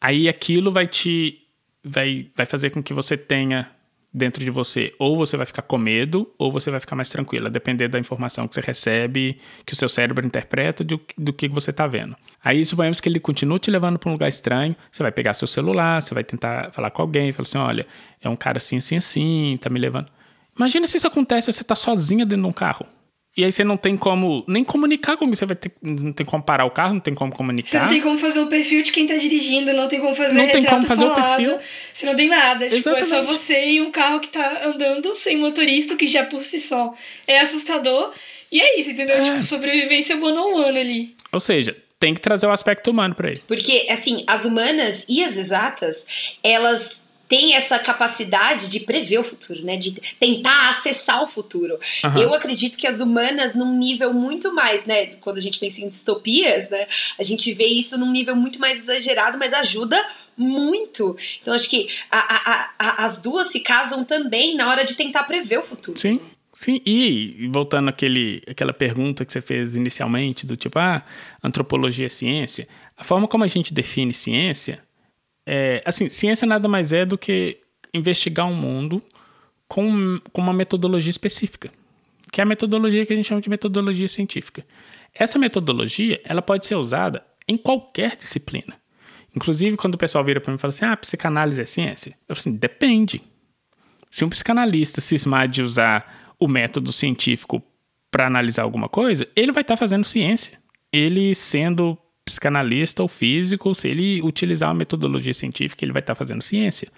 Aí 0.01 0.29
aquilo 0.29 0.73
vai 0.73 0.89
te 0.89 1.39
vai, 1.85 2.27
vai 2.35 2.47
fazer 2.47 2.71
com 2.71 2.83
que 2.83 2.93
você 2.93 3.17
tenha 3.17 3.71
dentro 4.13 4.43
de 4.43 4.51
você, 4.51 4.93
ou 4.99 5.17
você 5.17 5.37
vai 5.37 5.47
ficar 5.47 5.63
com 5.63 5.79
medo, 5.79 6.29
ou 6.37 6.51
você 6.51 6.69
vai 6.69 6.81
ficar 6.81 6.97
mais 6.97 7.11
tranquila, 7.11 7.49
depender 7.49 7.87
da 7.87 7.99
informação 7.99 8.49
que 8.49 8.57
você 8.57 8.61
recebe, 8.61 9.39
que 9.65 9.73
o 9.73 9.77
seu 9.77 9.89
cérebro 9.89 10.27
interpreta 10.27 10.83
do, 10.83 11.01
do 11.17 11.33
que 11.33 11.47
você 11.47 11.71
está 11.71 11.87
vendo. 11.87 12.17
Aí 12.43 12.65
suponhamos 12.65 12.99
que 12.99 13.09
ele 13.09 13.21
continua 13.21 13.61
te 13.61 13.71
levando 13.71 14.01
para 14.01 14.09
um 14.09 14.15
lugar 14.15 14.29
estranho, 14.29 14.75
você 14.91 15.01
vai 15.01 15.13
pegar 15.13 15.33
seu 15.33 15.47
celular, 15.47 16.03
você 16.03 16.13
vai 16.13 16.25
tentar 16.25 16.73
falar 16.73 16.91
com 16.91 17.03
alguém, 17.03 17.31
falar 17.31 17.47
assim, 17.47 17.59
olha, 17.59 17.87
é 18.21 18.29
um 18.29 18.35
cara 18.35 18.57
assim, 18.57 18.79
assim, 18.79 18.97
assim, 18.97 19.57
tá 19.61 19.71
me 19.71 19.79
levando. 19.79 20.16
Imagina 20.57 20.87
se 20.87 20.97
isso 20.97 21.07
acontece, 21.07 21.53
você 21.53 21.63
tá 21.63 21.75
sozinha 21.75 22.25
dentro 22.25 22.43
de 22.43 22.49
um 22.49 22.53
carro. 22.53 22.87
E 23.37 23.45
aí 23.45 23.53
você 23.53 23.63
não 23.63 23.77
tem 23.77 23.99
como 23.99 24.43
nem 24.49 24.65
comunicar 24.65 25.19
com 25.19 25.29
você 25.29 25.45
vai 25.45 25.55
ter, 25.55 25.71
não 25.83 26.11
tem 26.11 26.25
como 26.25 26.43
parar 26.43 26.65
o 26.65 26.71
carro, 26.71 26.95
não 26.95 27.01
tem 27.01 27.15
como 27.15 27.31
comunicar. 27.31 27.69
Você 27.69 27.79
não 27.79 27.87
tem 27.87 28.01
como 28.01 28.17
fazer 28.17 28.41
o 28.41 28.47
perfil 28.47 28.83
de 28.83 28.91
quem 28.91 29.07
tá 29.07 29.15
dirigindo, 29.15 29.75
não 29.75 29.89
tem 29.89 30.01
como 30.01 30.15
fazer 30.15 30.39
não 30.39 30.49
tem 30.49 30.65
como 30.65 30.83
fazer 30.83 31.05
falado, 31.05 31.21
o 31.21 31.37
perfil. 31.37 31.59
Você 31.93 32.07
não 32.07 32.17
tem 32.17 32.29
nada, 32.31 32.67
tipo, 32.67 32.89
é 32.89 33.05
só 33.05 33.23
você 33.23 33.73
e 33.73 33.83
um 33.83 33.91
carro 33.91 34.21
que 34.21 34.29
tá 34.29 34.63
andando 34.65 35.13
sem 35.13 35.37
motorista, 35.37 35.97
que 35.97 36.07
já 36.07 36.25
por 36.25 36.43
si 36.43 36.59
só 36.59 36.95
é 37.27 37.39
assustador. 37.39 38.15
E 38.51 38.59
é 38.59 38.81
isso, 38.81 38.91
entendeu? 38.91 39.17
É. 39.17 39.21
Tipo, 39.21 39.43
sobrevivência 39.43 40.17
one 40.17 40.39
on 40.39 40.55
one 40.55 40.79
ali. 40.79 41.15
Ou 41.31 41.41
seja, 41.41 41.77
tem 42.01 42.15
que 42.15 42.21
trazer 42.21 42.47
o 42.47 42.51
aspecto 42.51 42.91
humano 42.91 43.15
para 43.15 43.33
ele. 43.33 43.43
Porque, 43.47 43.87
assim, 43.91 44.25
as 44.27 44.47
humanas 44.47 45.05
e 45.07 45.23
as 45.23 45.37
exatas, 45.37 46.07
elas 46.43 47.03
tem 47.29 47.55
essa 47.55 47.79
capacidade 47.79 48.69
de 48.69 48.81
prever 48.81 49.19
o 49.19 49.25
futuro, 49.25 49.65
né? 49.65 49.77
De 49.77 49.93
tentar 50.19 50.71
acessar 50.71 51.23
o 51.23 51.27
futuro. 51.27 51.79
Uhum. 52.05 52.19
Eu 52.19 52.35
acredito 52.35 52.79
que 52.79 52.87
as 52.87 53.01
humanas, 53.01 53.55
num 53.55 53.77
nível 53.77 54.13
muito 54.13 54.53
mais, 54.55 54.85
né? 54.85 55.07
Quando 55.21 55.39
a 55.39 55.41
gente 55.41 55.59
pensa 55.59 55.81
em 55.81 55.89
distopias, 55.89 56.69
né? 56.69 56.87
A 57.19 57.23
gente 57.23 57.53
vê 57.53 57.67
isso 57.67 57.99
num 57.99 58.11
nível 58.11 58.37
muito 58.37 58.61
mais 58.61 58.79
exagerado, 58.79 59.39
mas 59.39 59.53
ajuda 59.53 59.97
muito. 60.37 61.17
Então, 61.41 61.55
acho 61.55 61.69
que 61.69 61.89
a, 62.11 62.19
a, 62.19 62.71
a, 62.79 63.05
as 63.05 63.19
duas 63.19 63.49
se 63.49 63.61
casam 63.61 64.05
também 64.05 64.57
na 64.57 64.69
hora 64.69 64.85
de 64.85 64.95
tentar 64.95 65.25
prever 65.25 65.59
o 65.59 65.63
futuro. 65.63 65.99
Sim. 65.99 66.21
Sim, 66.53 66.81
e 66.87 67.51
voltando 67.53 67.91
àquele, 67.91 68.43
àquela 68.49 68.73
pergunta 68.73 69.27
que 69.27 69.31
você 69.31 69.43
fez 69.43 69.77
inicialmente, 69.77 70.47
do 70.47 70.57
tipo, 70.57 70.79
ah, 70.79 71.05
antropologia 71.45 72.07
é 72.07 72.09
ciência. 72.09 72.67
A 72.97 73.05
forma 73.05 73.29
como 73.29 73.45
a 73.45 73.47
gente 73.47 73.75
define 73.75 74.15
ciência 74.15 74.83
é, 75.47 75.81
assim, 75.87 76.09
ciência 76.09 76.47
nada 76.47 76.67
mais 76.67 76.93
é 76.93 77.07
do 77.07 77.17
que 77.17 77.59
investigar 77.95 78.47
um 78.47 78.55
mundo 78.55 79.03
com, 79.69 80.19
com 80.33 80.41
uma 80.41 80.53
metodologia 80.53 81.11
específica, 81.11 81.71
que 82.33 82.41
é 82.41 82.45
a 82.45 82.47
metodologia 82.47 83.07
que 83.07 83.13
a 83.13 83.17
gente 83.17 83.29
chama 83.29 83.41
de 83.41 83.49
metodologia 83.49 84.09
científica. 84.09 84.67
Essa 85.15 85.39
metodologia 85.39 86.21
ela 86.25 86.43
pode 86.43 86.67
ser 86.67 86.75
usada 86.75 87.25
em 87.49 87.57
qualquer 87.57 88.17
disciplina. 88.17 88.75
Inclusive, 89.35 89.77
quando 89.77 89.95
o 89.95 89.99
pessoal 89.99 90.25
vira 90.25 90.41
para 90.41 90.51
mim 90.51 90.57
e 90.57 90.61
fala 90.61 90.73
assim: 90.73 90.85
ah, 90.85 90.97
psicanálise 90.97 91.61
é 91.61 91.65
ciência? 91.65 92.11
Eu 92.29 92.35
falo 92.35 92.41
assim: 92.41 92.57
depende. 92.57 93.23
Se 94.11 94.25
um 94.25 94.29
psicanalista 94.29 95.01
cismar 95.01 95.47
de 95.47 95.63
usar 95.63 96.35
o 96.39 96.49
método 96.49 96.93
científico 96.93 97.63
para 98.11 98.27
analisar 98.27 98.63
alguma 98.63 98.89
coisa, 98.89 99.29
ele 99.37 99.53
vai 99.53 99.63
estar 99.63 99.75
tá 99.75 99.79
fazendo 99.79 100.05
ciência. 100.05 100.59
Ele 100.93 101.35
sendo 101.35 101.99
psicanalista 102.27 103.03
ou 103.03 103.09
físico, 103.09 103.73
se 103.75 103.89
ele 103.89 104.21
utilizar 104.21 104.69
uma 104.69 104.75
metodologia 104.75 105.33
científica, 105.33 105.85
ele 105.85 105.93
vai 105.93 106.03
estar 106.03 106.17
fazendo 106.17 106.43
ciência. 106.43 106.89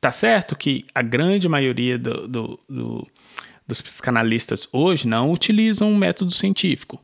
Tá 0.00 0.12
certo 0.12 0.56
que 0.56 0.86
a 0.94 1.02
grande 1.02 1.48
maioria 1.48 1.98
do, 1.98 2.28
do, 2.28 2.60
do, 2.68 3.06
dos 3.66 3.80
psicanalistas 3.80 4.68
hoje 4.72 5.08
não 5.08 5.32
utilizam 5.32 5.90
um 5.90 5.98
método 5.98 6.30
científico. 6.30 7.00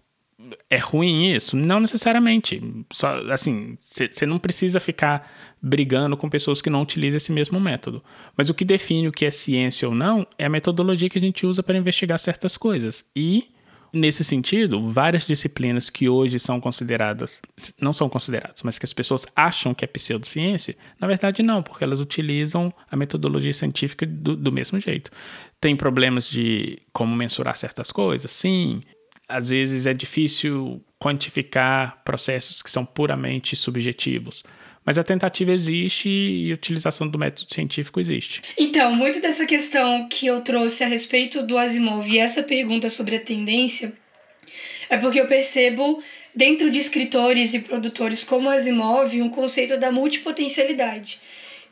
É 0.70 0.76
ruim 0.76 1.35
isso? 1.35 1.57
Não 1.57 1.80
necessariamente. 1.80 2.62
Só, 2.93 3.16
assim, 3.32 3.76
você 3.80 4.24
não 4.24 4.39
precisa 4.39 4.78
ficar 4.78 5.28
brigando 5.61 6.16
com 6.16 6.28
pessoas 6.28 6.62
que 6.62 6.70
não 6.70 6.82
utilizam 6.82 7.16
esse 7.16 7.32
mesmo 7.32 7.59
método. 7.59 8.05
Mas 8.37 8.49
o 8.49 8.55
que 8.55 8.64
define 8.64 9.09
o 9.09 9.12
que 9.12 9.24
é 9.24 9.30
ciência 9.30 9.89
ou 9.89 9.95
não 9.95 10.24
é 10.39 10.45
a 10.45 10.51
metodologia 10.51 11.09
que 11.09 11.18
a 11.18 11.20
gente 11.20 11.45
usa 11.45 11.62
para 11.62 11.78
investigar 11.78 12.18
certas 12.18 12.57
coisas. 12.57 13.05
E 13.16 13.49
Nesse 13.95 14.24
sentido, 14.24 14.90
várias 14.90 15.24
disciplinas 15.24 15.88
que 15.88 16.09
hoje 16.09 16.40
são 16.40 16.61
consideradas, 16.61 17.40
não 17.80 17.92
são 17.92 18.09
consideradas, 18.09 18.61
mas 18.64 18.76
que 18.76 18.84
as 18.84 18.92
pessoas 18.92 19.24
acham 19.36 19.72
que 19.72 19.84
é 19.84 19.88
pseudociência, 19.88 20.76
na 20.99 21.07
verdade 21.07 21.45
não, 21.45 21.62
porque 21.62 21.84
elas 21.84 22.01
utilizam 22.01 22.74
a 22.90 22.97
metodologia 22.97 23.53
científica 23.53 24.05
do, 24.05 24.34
do 24.34 24.51
mesmo 24.51 24.80
jeito. 24.80 25.12
Tem 25.61 25.76
problemas 25.76 26.28
de 26.28 26.78
como 26.92 27.14
mensurar 27.14 27.57
certas 27.57 27.92
coisas, 27.92 28.32
sim. 28.32 28.82
Às 29.28 29.51
vezes 29.51 29.86
é 29.86 29.95
difícil 29.95 30.84
quantificar 30.99 32.03
processos 32.05 32.62
que 32.62 32.70
são 32.70 32.84
puramente 32.84 33.55
subjetivos. 33.55 34.42
Mas 34.85 34.99
a 34.99 35.03
tentativa 35.03 35.51
existe 35.53 36.09
e 36.09 36.51
a 36.51 36.55
utilização 36.55 37.09
do 37.09 37.18
método 37.18 37.53
científico 37.53 37.99
existe. 37.99 38.43
Então, 38.59 38.95
muito 38.95 39.20
dessa 39.20 39.47
questão 39.47 40.07
que 40.09 40.26
eu 40.26 40.41
trouxe 40.43 40.85
a 40.85 40.87
respeito 40.87 41.43
do 41.43 41.57
Asimov 41.57 42.07
e 42.07 42.18
essa 42.18 42.43
pergunta 42.43 42.91
sobre 42.91 43.16
a 43.16 43.20
tendência 43.20 43.93
é 44.91 44.97
porque 44.99 45.20
eu 45.20 45.26
percebo 45.26 46.03
dentro 46.35 46.70
de 46.70 46.78
escritores 46.78 47.55
e 47.55 47.61
produtores 47.61 48.24
como 48.24 48.51
Asimov 48.51 49.20
um 49.22 49.30
conceito 49.30 49.78
da 49.78 49.91
multipotencialidade, 49.91 51.20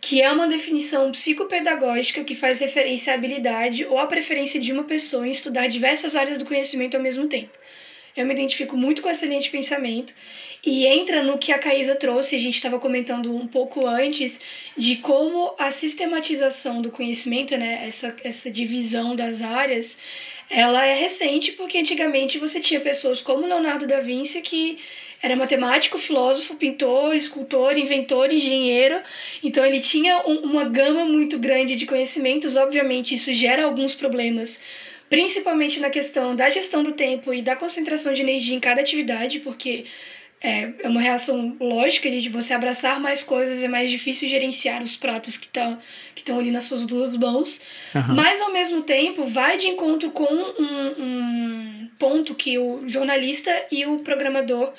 que 0.00 0.22
é 0.22 0.32
uma 0.32 0.48
definição 0.48 1.10
psicopedagógica 1.10 2.24
que 2.24 2.34
faz 2.34 2.60
referência 2.60 3.12
à 3.12 3.16
habilidade 3.16 3.84
ou 3.84 3.98
à 3.98 4.06
preferência 4.06 4.58
de 4.58 4.72
uma 4.72 4.84
pessoa 4.84 5.28
em 5.28 5.30
estudar 5.30 5.66
diversas 5.66 6.16
áreas 6.16 6.38
do 6.38 6.46
conhecimento 6.46 6.96
ao 6.96 7.02
mesmo 7.02 7.26
tempo. 7.26 7.52
Eu 8.16 8.26
me 8.26 8.32
identifico 8.32 8.76
muito 8.76 9.00
com 9.00 9.08
essa 9.08 9.24
linha 9.24 9.40
de 9.40 9.48
pensamento 9.48 10.12
e 10.64 10.86
entra 10.86 11.22
no 11.22 11.38
que 11.38 11.50
a 11.50 11.58
Caísa 11.58 11.96
trouxe, 11.96 12.36
a 12.36 12.38
gente 12.38 12.54
estava 12.54 12.78
comentando 12.78 13.34
um 13.34 13.48
pouco 13.48 13.86
antes, 13.86 14.40
de 14.76 14.96
como 14.96 15.54
a 15.58 15.70
sistematização 15.70 16.82
do 16.82 16.90
conhecimento, 16.90 17.56
né, 17.56 17.84
essa, 17.86 18.14
essa 18.22 18.50
divisão 18.50 19.16
das 19.16 19.42
áreas, 19.42 19.98
ela 20.50 20.84
é 20.84 20.92
recente, 20.92 21.52
porque 21.52 21.78
antigamente 21.78 22.38
você 22.38 22.60
tinha 22.60 22.78
pessoas 22.80 23.22
como 23.22 23.46
Leonardo 23.46 23.86
da 23.86 24.00
Vinci, 24.00 24.42
que 24.42 24.78
era 25.22 25.34
matemático, 25.34 25.98
filósofo, 25.98 26.56
pintor, 26.56 27.14
escultor, 27.14 27.78
inventor, 27.78 28.30
engenheiro. 28.32 29.00
Então 29.42 29.64
ele 29.64 29.78
tinha 29.78 30.18
um, 30.26 30.40
uma 30.40 30.64
gama 30.64 31.04
muito 31.04 31.38
grande 31.38 31.76
de 31.76 31.86
conhecimentos. 31.86 32.56
Obviamente, 32.56 33.14
isso 33.14 33.32
gera 33.32 33.64
alguns 33.64 33.94
problemas 33.94 34.60
principalmente 35.12 35.78
na 35.78 35.90
questão 35.90 36.34
da 36.34 36.48
gestão 36.48 36.82
do 36.82 36.92
tempo 36.92 37.34
e 37.34 37.42
da 37.42 37.54
concentração 37.54 38.14
de 38.14 38.22
energia 38.22 38.56
em 38.56 38.60
cada 38.60 38.80
atividade, 38.80 39.40
porque 39.40 39.84
é, 40.40 40.70
é 40.82 40.88
uma 40.88 41.02
reação 41.02 41.54
lógica 41.60 42.10
de 42.10 42.30
você 42.30 42.54
abraçar 42.54 42.98
mais 42.98 43.22
coisas, 43.22 43.62
é 43.62 43.68
mais 43.68 43.90
difícil 43.90 44.26
gerenciar 44.26 44.82
os 44.82 44.96
pratos 44.96 45.36
que 45.36 45.44
estão 45.44 45.78
que 46.14 46.32
ali 46.32 46.50
nas 46.50 46.64
suas 46.64 46.86
duas 46.86 47.14
mãos. 47.14 47.60
Uhum. 47.94 48.14
Mas, 48.14 48.40
ao 48.40 48.54
mesmo 48.54 48.80
tempo, 48.84 49.26
vai 49.26 49.58
de 49.58 49.68
encontro 49.68 50.10
com 50.12 50.24
um, 50.24 51.02
um 51.02 51.90
ponto 51.98 52.34
que 52.34 52.58
o 52.58 52.80
jornalista 52.88 53.50
e 53.70 53.84
o 53.84 53.96
programador 53.96 54.72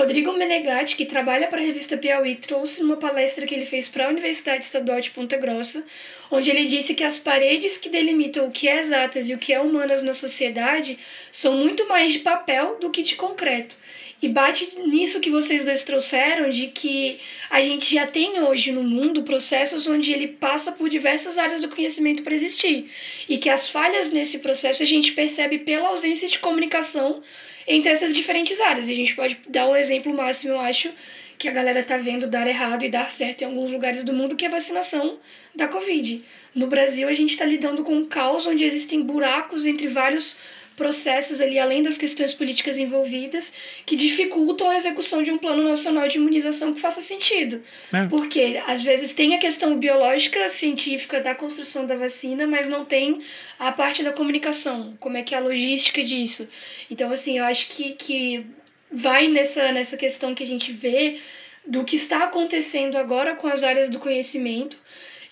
Rodrigo 0.00 0.32
Menegatti, 0.32 0.96
que 0.96 1.04
trabalha 1.04 1.46
para 1.46 1.60
a 1.60 1.64
revista 1.64 1.94
Piauí, 1.94 2.34
trouxe 2.34 2.80
numa 2.80 2.96
palestra 2.96 3.46
que 3.46 3.54
ele 3.54 3.66
fez 3.66 3.86
para 3.86 4.06
a 4.06 4.08
Universidade 4.08 4.64
Estadual 4.64 4.98
de 4.98 5.10
Ponta 5.10 5.36
Grossa, 5.36 5.84
onde 6.30 6.48
ele 6.48 6.64
disse 6.64 6.94
que 6.94 7.04
as 7.04 7.18
paredes 7.18 7.76
que 7.76 7.90
delimitam 7.90 8.46
o 8.46 8.50
que 8.50 8.66
é 8.66 8.78
exatas 8.78 9.28
e 9.28 9.34
o 9.34 9.38
que 9.38 9.52
é 9.52 9.60
humanas 9.60 10.00
na 10.00 10.14
sociedade 10.14 10.98
são 11.30 11.52
muito 11.52 11.86
mais 11.86 12.12
de 12.12 12.20
papel 12.20 12.78
do 12.80 12.88
que 12.88 13.02
de 13.02 13.14
concreto. 13.14 13.76
E 14.22 14.28
bate 14.28 14.78
nisso 14.80 15.20
que 15.20 15.30
vocês 15.30 15.64
dois 15.64 15.82
trouxeram, 15.82 16.50
de 16.50 16.66
que 16.68 17.18
a 17.48 17.62
gente 17.62 17.94
já 17.94 18.06
tem 18.06 18.38
hoje 18.40 18.70
no 18.70 18.82
mundo 18.82 19.22
processos 19.22 19.86
onde 19.86 20.12
ele 20.12 20.28
passa 20.28 20.72
por 20.72 20.90
diversas 20.90 21.38
áreas 21.38 21.62
do 21.62 21.68
conhecimento 21.68 22.22
para 22.22 22.34
existir. 22.34 22.86
E 23.28 23.38
que 23.38 23.48
as 23.48 23.70
falhas 23.70 24.12
nesse 24.12 24.40
processo 24.40 24.82
a 24.82 24.86
gente 24.86 25.12
percebe 25.12 25.58
pela 25.58 25.88
ausência 25.88 26.28
de 26.28 26.38
comunicação 26.38 27.22
entre 27.66 27.90
essas 27.90 28.14
diferentes 28.14 28.60
áreas. 28.60 28.88
E 28.88 28.92
a 28.92 28.96
gente 28.96 29.14
pode 29.14 29.38
dar 29.48 29.68
um 29.68 29.76
exemplo 29.76 30.12
máximo, 30.12 30.52
eu 30.52 30.60
acho, 30.60 30.90
que 31.38 31.48
a 31.48 31.52
galera 31.52 31.82
tá 31.82 31.96
vendo 31.96 32.26
dar 32.26 32.46
errado 32.46 32.84
e 32.84 32.90
dar 32.90 33.10
certo 33.10 33.40
em 33.40 33.46
alguns 33.46 33.70
lugares 33.70 34.04
do 34.04 34.12
mundo, 34.12 34.36
que 34.36 34.44
é 34.44 34.48
a 34.48 34.50
vacinação 34.50 35.18
da 35.54 35.66
Covid. 35.66 36.22
No 36.54 36.66
Brasil, 36.66 37.08
a 37.08 37.14
gente 37.14 37.30
está 37.30 37.46
lidando 37.46 37.82
com 37.82 37.94
um 37.94 38.06
caos 38.06 38.46
onde 38.46 38.62
existem 38.62 39.00
buracos 39.00 39.64
entre 39.64 39.88
vários 39.88 40.36
processos 40.76 41.40
ali, 41.40 41.58
além 41.58 41.82
das 41.82 41.98
questões 41.98 42.32
políticas 42.32 42.78
envolvidas, 42.78 43.54
que 43.84 43.94
dificultam 43.94 44.70
a 44.70 44.76
execução 44.76 45.22
de 45.22 45.30
um 45.30 45.38
plano 45.38 45.62
nacional 45.62 46.08
de 46.08 46.16
imunização 46.16 46.72
que 46.72 46.80
faça 46.80 47.00
sentido. 47.00 47.62
É. 47.92 48.06
Porque, 48.06 48.60
às 48.66 48.82
vezes, 48.82 49.12
tem 49.12 49.34
a 49.34 49.38
questão 49.38 49.78
biológica, 49.78 50.48
científica 50.48 51.20
da 51.20 51.34
construção 51.34 51.86
da 51.86 51.96
vacina, 51.96 52.46
mas 52.46 52.66
não 52.66 52.84
tem 52.84 53.20
a 53.58 53.70
parte 53.70 54.02
da 54.02 54.12
comunicação, 54.12 54.96
como 54.98 55.16
é 55.16 55.22
que 55.22 55.34
é 55.34 55.38
a 55.38 55.42
logística 55.42 56.02
disso. 56.02 56.48
Então, 56.90 57.12
assim, 57.12 57.38
eu 57.38 57.44
acho 57.44 57.68
que, 57.68 57.92
que 57.92 58.46
vai 58.90 59.28
nessa, 59.28 59.72
nessa 59.72 59.96
questão 59.96 60.34
que 60.34 60.42
a 60.42 60.46
gente 60.46 60.72
vê 60.72 61.18
do 61.66 61.84
que 61.84 61.94
está 61.94 62.24
acontecendo 62.24 62.96
agora 62.96 63.34
com 63.34 63.46
as 63.46 63.62
áreas 63.62 63.88
do 63.88 63.98
conhecimento, 63.98 64.76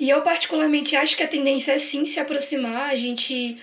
e 0.01 0.09
eu, 0.09 0.23
particularmente, 0.23 0.95
acho 0.95 1.17
que 1.17 1.23
a 1.23 1.29
tendência 1.29 1.73
é 1.73 1.79
sim 1.79 2.07
se 2.07 2.21
aproximar, 2.21 2.91
a 2.91 2.97
gente 2.97 3.57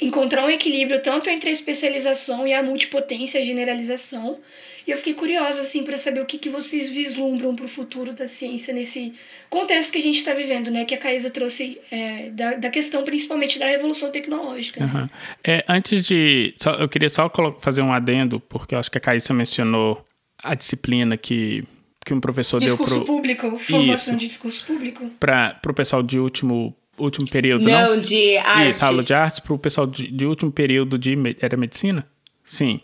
encontrar 0.00 0.44
um 0.44 0.50
equilíbrio 0.50 1.00
tanto 1.00 1.28
entre 1.28 1.50
a 1.50 1.52
especialização 1.52 2.46
e 2.46 2.54
a 2.54 2.62
multipotência, 2.62 3.40
a 3.40 3.44
generalização. 3.44 4.38
E 4.86 4.90
eu 4.90 4.96
fiquei 4.96 5.14
curiosa, 5.14 5.60
assim, 5.60 5.82
para 5.82 5.96
saber 5.96 6.20
o 6.20 6.26
que, 6.26 6.38
que 6.38 6.48
vocês 6.48 6.90
vislumbram 6.90 7.54
para 7.56 7.64
o 7.64 7.68
futuro 7.68 8.12
da 8.12 8.28
ciência 8.28 8.72
nesse 8.72 9.14
contexto 9.48 9.92
que 9.92 9.98
a 9.98 10.02
gente 10.02 10.16
está 10.16 10.34
vivendo, 10.34 10.70
né? 10.70 10.84
Que 10.84 10.94
a 10.94 10.98
Caísa 10.98 11.30
trouxe 11.30 11.78
é, 11.90 12.30
da, 12.30 12.54
da 12.54 12.70
questão, 12.70 13.02
principalmente, 13.02 13.58
da 13.58 13.66
revolução 13.66 14.10
tecnológica. 14.10 14.84
Uhum. 14.84 15.08
É, 15.42 15.64
antes 15.68 16.04
de... 16.04 16.54
Só, 16.58 16.72
eu 16.72 16.88
queria 16.88 17.08
só 17.08 17.30
fazer 17.60 17.80
um 17.80 17.92
adendo, 17.92 18.40
porque 18.40 18.74
eu 18.74 18.78
acho 18.78 18.90
que 18.90 18.98
a 18.98 19.00
Caísa 19.00 19.32
mencionou 19.32 20.04
a 20.42 20.54
disciplina 20.54 21.16
que 21.16 21.64
que 22.04 22.12
um 22.12 22.20
professor 22.20 22.60
discurso 22.60 22.96
deu 22.96 23.04
pro... 23.04 23.14
público, 23.14 23.50
formação 23.58 23.94
Isso. 23.94 24.16
de 24.16 24.26
discurso 24.28 24.66
público. 24.66 25.10
Para 25.18 25.58
o 25.66 25.74
pessoal 25.74 26.02
de 26.02 26.18
último, 26.18 26.76
último 26.98 27.28
período, 27.28 27.68
não? 27.68 27.94
Não, 27.94 28.00
de 28.00 28.36
arte. 28.36 28.70
Isso, 28.70 28.84
aula 28.84 29.02
de 29.02 29.14
artes 29.14 29.40
para 29.40 29.54
o 29.54 29.58
pessoal 29.58 29.86
de, 29.86 30.10
de, 30.10 30.26
último 30.26 30.52
período 30.52 30.98
de... 30.98 31.16
Era 31.40 31.56
medicina? 31.56 32.06
Sim. 32.42 32.80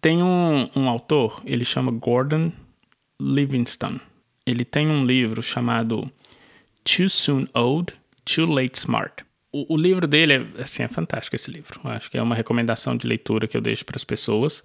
Tem 0.00 0.22
um, 0.22 0.68
um 0.76 0.88
autor, 0.88 1.42
ele 1.46 1.64
chama 1.64 1.90
Gordon 1.90 2.52
Livingston. 3.20 3.98
Ele 4.46 4.64
tem 4.64 4.88
um 4.88 5.04
livro 5.04 5.42
chamado 5.42 6.10
Too 6.84 7.08
Soon 7.08 7.46
Old, 7.54 7.94
Too 8.24 8.46
Late 8.46 8.78
Smart. 8.78 9.24
O, 9.50 9.74
o, 9.74 9.76
livro 9.76 10.06
dele 10.06 10.34
é, 10.34 10.62
assim, 10.62 10.82
é 10.82 10.88
fantástico 10.88 11.34
esse 11.34 11.50
livro. 11.50 11.80
Eu 11.82 11.90
acho 11.90 12.10
que 12.10 12.18
é 12.18 12.22
uma 12.22 12.34
recomendação 12.34 12.96
de 12.96 13.06
leitura 13.06 13.48
que 13.48 13.56
eu 13.56 13.60
deixo 13.60 13.84
para 13.84 13.96
as 13.96 14.04
pessoas. 14.04 14.62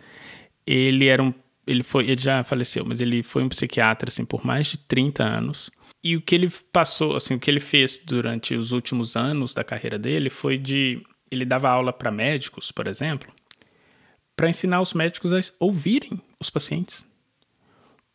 Ele 0.68 1.08
era 1.08 1.24
um 1.24 1.34
ele 1.66 1.84
foi, 1.84 2.10
ele 2.10 2.22
já 2.22 2.44
faleceu, 2.44 2.86
mas 2.86 3.02
ele 3.02 3.24
foi 3.24 3.44
um 3.44 3.50
psiquiatra 3.50 4.10
assim 4.10 4.26
por 4.26 4.46
mais 4.46 4.68
de 4.68 4.78
30 4.78 5.24
anos. 5.24 5.72
E 6.04 6.18
o 6.18 6.22
que 6.22 6.36
ele 6.36 6.52
passou, 6.72 7.16
assim, 7.16 7.36
o 7.36 7.40
que 7.40 7.50
ele 7.50 7.62
fez 7.62 7.98
durante 7.98 8.56
os 8.56 8.74
últimos 8.74 9.16
anos 9.16 9.54
da 9.54 9.64
carreira 9.64 9.98
dele 9.98 10.30
foi 10.30 10.58
de 10.58 11.02
ele 11.32 11.46
dava 11.46 11.70
aula 11.70 11.94
para 11.94 12.12
médicos, 12.12 12.72
por 12.72 12.88
exemplo, 12.88 13.32
para 14.36 14.50
ensinar 14.50 14.82
os 14.82 14.94
médicos 14.94 15.32
a 15.32 15.40
ouvirem 15.60 16.22
os 16.40 16.50
pacientes. 16.50 17.06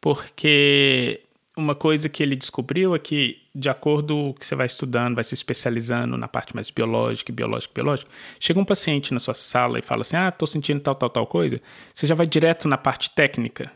Porque 0.01 1.23
uma 1.59 1.75
coisa 1.75 2.09
que 2.09 2.23
ele 2.23 2.37
descobriu 2.37 2.95
é 2.95 2.99
que, 2.99 3.39
de 3.55 3.69
acordo 3.69 4.35
que 4.39 4.47
você 4.47 4.55
vai 4.55 4.67
estudando, 4.67 5.17
vai 5.17 5.25
se 5.25 5.35
especializando 5.35 6.17
na 6.17 6.29
parte 6.29 6.55
mais 6.55 6.71
biológica, 6.71 7.33
biológica, 7.33 7.75
biológica, 7.75 8.11
chega 8.39 8.61
um 8.61 8.65
paciente 8.65 9.13
na 9.13 9.19
sua 9.19 9.35
sala 9.35 9.79
e 9.79 9.83
fala 9.83 10.03
assim: 10.03 10.17
Ah, 10.17 10.31
tô 10.31 10.47
sentindo 10.47 10.81
tal, 10.81 10.95
tal, 10.95 11.11
tal 11.11 11.27
coisa. 11.27 11.61
Você 11.93 12.07
já 12.07 12.15
vai 12.15 12.27
direto 12.27 12.69
na 12.69 12.79
parte 12.79 13.11
técnica 13.11 13.73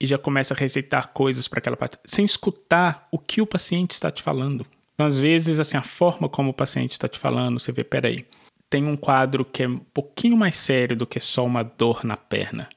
e 0.00 0.06
já 0.06 0.18
começa 0.18 0.54
a 0.54 0.56
receitar 0.56 1.08
coisas 1.12 1.46
para 1.46 1.58
aquela 1.58 1.76
parte, 1.76 1.98
sem 2.04 2.24
escutar 2.24 3.06
o 3.12 3.18
que 3.18 3.40
o 3.40 3.46
paciente 3.46 3.92
está 3.92 4.10
te 4.10 4.22
falando. 4.22 4.66
Então, 4.94 5.06
às 5.06 5.18
vezes, 5.18 5.60
assim, 5.60 5.76
a 5.76 5.82
forma 5.82 6.28
como 6.28 6.50
o 6.50 6.54
paciente 6.54 6.92
está 6.92 7.08
te 7.08 7.18
falando, 7.18 7.58
você 7.58 7.70
vê, 7.70 7.84
peraí, 7.84 8.26
tem 8.68 8.84
um 8.84 8.96
quadro 8.96 9.44
que 9.44 9.62
é 9.62 9.68
um 9.68 9.78
pouquinho 9.78 10.36
mais 10.36 10.56
sério 10.56 10.96
do 10.96 11.06
que 11.06 11.20
só 11.20 11.44
uma 11.44 11.62
dor 11.62 12.04
na 12.04 12.16
perna. 12.16 12.68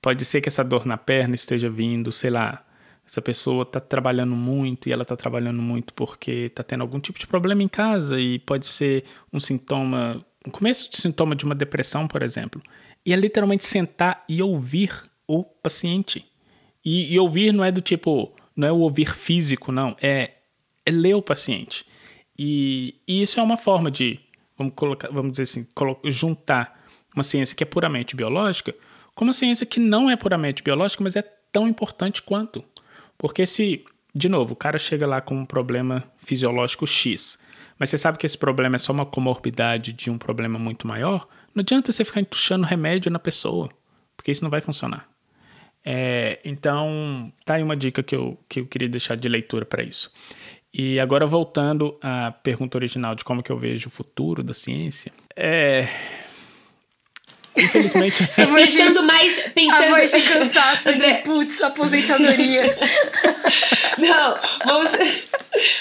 Pode 0.00 0.24
ser 0.24 0.40
que 0.40 0.48
essa 0.48 0.64
dor 0.64 0.86
na 0.86 0.96
perna 0.96 1.34
esteja 1.34 1.68
vindo, 1.68 2.10
sei 2.10 2.30
lá, 2.30 2.64
essa 3.08 3.22
pessoa 3.22 3.62
está 3.62 3.80
trabalhando 3.80 4.36
muito 4.36 4.86
e 4.86 4.92
ela 4.92 5.02
está 5.02 5.16
trabalhando 5.16 5.62
muito 5.62 5.94
porque 5.94 6.30
está 6.30 6.62
tendo 6.62 6.82
algum 6.82 7.00
tipo 7.00 7.18
de 7.18 7.26
problema 7.26 7.62
em 7.62 7.68
casa 7.68 8.20
e 8.20 8.38
pode 8.38 8.66
ser 8.66 9.02
um 9.32 9.40
sintoma, 9.40 10.22
um 10.46 10.50
começo 10.50 10.90
de 10.90 10.98
sintoma 10.98 11.34
de 11.34 11.46
uma 11.46 11.54
depressão, 11.54 12.06
por 12.06 12.22
exemplo. 12.22 12.62
E 13.06 13.14
é 13.14 13.16
literalmente 13.16 13.64
sentar 13.64 14.22
e 14.28 14.42
ouvir 14.42 14.90
o 15.26 15.42
paciente. 15.42 16.30
E, 16.84 17.14
e 17.14 17.18
ouvir 17.18 17.50
não 17.50 17.64
é 17.64 17.72
do 17.72 17.80
tipo, 17.80 18.30
não 18.54 18.68
é 18.68 18.72
o 18.72 18.80
ouvir 18.80 19.16
físico, 19.16 19.72
não, 19.72 19.96
é, 20.02 20.32
é 20.84 20.90
ler 20.90 21.14
o 21.14 21.22
paciente. 21.22 21.86
E, 22.38 22.96
e 23.08 23.22
isso 23.22 23.40
é 23.40 23.42
uma 23.42 23.56
forma 23.56 23.90
de, 23.90 24.20
vamos, 24.56 24.74
colocar, 24.76 25.08
vamos 25.10 25.32
dizer 25.32 25.44
assim, 25.44 25.66
juntar 26.04 26.78
uma 27.14 27.22
ciência 27.22 27.56
que 27.56 27.64
é 27.64 27.66
puramente 27.66 28.14
biológica 28.14 28.74
com 29.14 29.24
uma 29.24 29.32
ciência 29.32 29.66
que 29.66 29.80
não 29.80 30.10
é 30.10 30.14
puramente 30.14 30.62
biológica, 30.62 31.02
mas 31.02 31.16
é 31.16 31.22
tão 31.50 31.66
importante 31.66 32.22
quanto. 32.22 32.62
Porque 33.18 33.44
se, 33.44 33.84
de 34.14 34.28
novo, 34.28 34.54
o 34.54 34.56
cara 34.56 34.78
chega 34.78 35.06
lá 35.06 35.20
com 35.20 35.34
um 35.34 35.44
problema 35.44 36.04
fisiológico 36.16 36.86
X, 36.86 37.38
mas 37.78 37.90
você 37.90 37.98
sabe 37.98 38.16
que 38.16 38.24
esse 38.24 38.38
problema 38.38 38.76
é 38.76 38.78
só 38.78 38.92
uma 38.92 39.04
comorbidade 39.04 39.92
de 39.92 40.10
um 40.10 40.16
problema 40.16 40.58
muito 40.58 40.86
maior, 40.86 41.28
não 41.54 41.60
adianta 41.60 41.90
você 41.90 42.04
ficar 42.04 42.20
entuchando 42.20 42.64
remédio 42.64 43.10
na 43.10 43.18
pessoa, 43.18 43.68
porque 44.16 44.30
isso 44.30 44.44
não 44.44 44.50
vai 44.50 44.60
funcionar. 44.60 45.08
É, 45.84 46.38
então, 46.44 47.32
tá 47.44 47.54
aí 47.54 47.62
uma 47.62 47.76
dica 47.76 48.02
que 48.02 48.14
eu, 48.14 48.38
que 48.48 48.60
eu 48.60 48.66
queria 48.66 48.88
deixar 48.88 49.16
de 49.16 49.28
leitura 49.28 49.64
para 49.64 49.82
isso. 49.82 50.12
E 50.72 51.00
agora 51.00 51.26
voltando 51.26 51.98
à 52.02 52.30
pergunta 52.30 52.76
original 52.76 53.14
de 53.14 53.24
como 53.24 53.42
que 53.42 53.50
eu 53.50 53.56
vejo 53.56 53.88
o 53.88 53.90
futuro 53.90 54.42
da 54.42 54.52
ciência, 54.52 55.10
é, 55.34 55.88
Infelizmente. 57.64 58.26
pensando 58.26 59.02
mais. 59.02 59.48
Pensando... 59.54 59.82
A 59.84 59.88
voz 59.88 60.10
de 60.10 60.22
cansaço 60.22 60.98
de 60.98 61.14
putz, 61.22 61.60
aposentadoria. 61.60 62.62
Não, 63.98 64.38
vamos. 64.64 64.92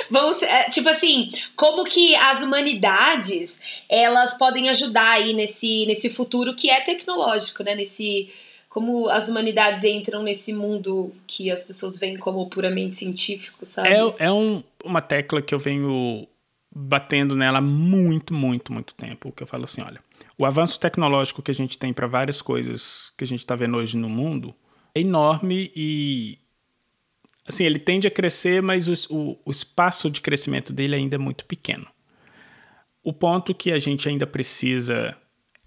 Vamos. 0.09 0.43
É, 0.43 0.63
tipo 0.65 0.89
assim, 0.89 1.31
como 1.55 1.83
que 1.83 2.15
as 2.15 2.41
humanidades 2.41 3.57
elas 3.89 4.33
podem 4.37 4.69
ajudar 4.69 5.11
aí 5.11 5.33
nesse, 5.33 5.85
nesse 5.85 6.09
futuro 6.09 6.55
que 6.55 6.69
é 6.69 6.81
tecnológico, 6.81 7.63
né? 7.63 7.75
Nesse. 7.75 8.29
Como 8.69 9.09
as 9.09 9.27
humanidades 9.27 9.83
entram 9.83 10.21
nesse 10.21 10.53
mundo 10.53 11.11
que 11.25 11.49
as 11.49 11.63
pessoas 11.63 11.97
veem 11.97 12.17
como 12.17 12.47
puramente 12.47 12.95
científico, 12.95 13.65
sabe? 13.65 13.89
É, 13.89 14.25
é 14.25 14.31
um, 14.31 14.61
uma 14.83 15.01
tecla 15.01 15.41
que 15.41 15.55
eu 15.55 15.57
venho 15.57 16.27
batendo 16.75 17.35
nela 17.35 17.57
há 17.57 17.61
muito, 17.61 18.33
muito, 18.33 18.71
muito 18.71 18.93
tempo. 18.93 19.31
Que 19.31 19.43
eu 19.43 19.47
falo 19.47 19.63
assim: 19.63 19.81
olha, 19.81 19.99
o 20.37 20.45
avanço 20.45 20.79
tecnológico 20.79 21.41
que 21.41 21.51
a 21.51 21.53
gente 21.53 21.77
tem 21.77 21.91
para 21.91 22.07
várias 22.07 22.41
coisas 22.41 23.11
que 23.17 23.23
a 23.23 23.27
gente 23.27 23.39
está 23.39 23.55
vendo 23.55 23.77
hoje 23.77 23.97
no 23.97 24.07
mundo 24.07 24.53
é 24.93 25.01
enorme 25.01 25.71
e 25.75 26.37
assim 27.47 27.63
ele 27.63 27.79
tende 27.79 28.07
a 28.07 28.11
crescer, 28.11 28.61
mas 28.61 28.87
o, 28.87 29.15
o, 29.15 29.39
o 29.45 29.51
espaço 29.51 30.09
de 30.09 30.21
crescimento 30.21 30.71
dele 30.71 30.95
ainda 30.95 31.15
é 31.15 31.19
muito 31.19 31.45
pequeno. 31.45 31.87
O 33.03 33.13
ponto 33.13 33.55
que 33.55 33.71
a 33.71 33.79
gente 33.79 34.07
ainda 34.07 34.27
precisa 34.27 35.15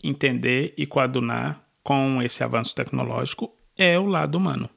entender 0.03 0.75
e 0.77 0.87
coadunar 0.87 1.65
com 1.83 2.23
esse 2.23 2.45
avanço 2.45 2.75
tecnológico 2.75 3.53
é 3.77 3.99
o 3.99 4.07
lado 4.07 4.37
humano. 4.37 4.69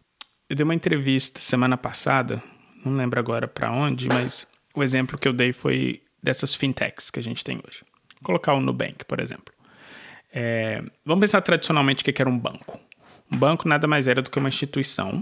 Eu 0.50 0.56
dei 0.56 0.64
uma 0.64 0.76
entrevista 0.76 1.40
semana 1.40 1.78
passada, 1.78 2.42
não 2.86 2.96
lembro 2.96 3.20
agora 3.20 3.48
para 3.48 3.72
onde, 3.72 4.08
mas 4.08 4.48
o 4.74 4.82
exemplo 4.82 5.18
que 5.18 5.28
eu 5.28 5.34
dei 5.34 5.54
foi 5.54 6.02
dessas 6.22 6.56
fintechs 6.56 7.12
que 7.12 7.20
a 7.20 7.24
gente 7.24 7.44
tem 7.44 7.58
hoje. 7.58 7.84
Vou 8.16 8.24
colocar 8.24 8.54
o 8.54 8.62
Nubank, 8.62 9.04
por 9.06 9.20
exemplo. 9.20 9.54
É, 10.34 10.82
vamos 11.06 11.22
pensar 11.22 11.42
tradicionalmente 11.42 12.02
o 12.02 12.06
que 12.12 12.22
era 12.22 12.30
um 12.30 12.38
banco. 12.38 12.80
Um 13.32 13.38
banco 13.38 13.68
nada 13.68 13.88
mais 13.88 14.08
era 14.08 14.22
do 14.22 14.32
que 14.32 14.40
uma 14.40 14.50
instituição 14.50 15.22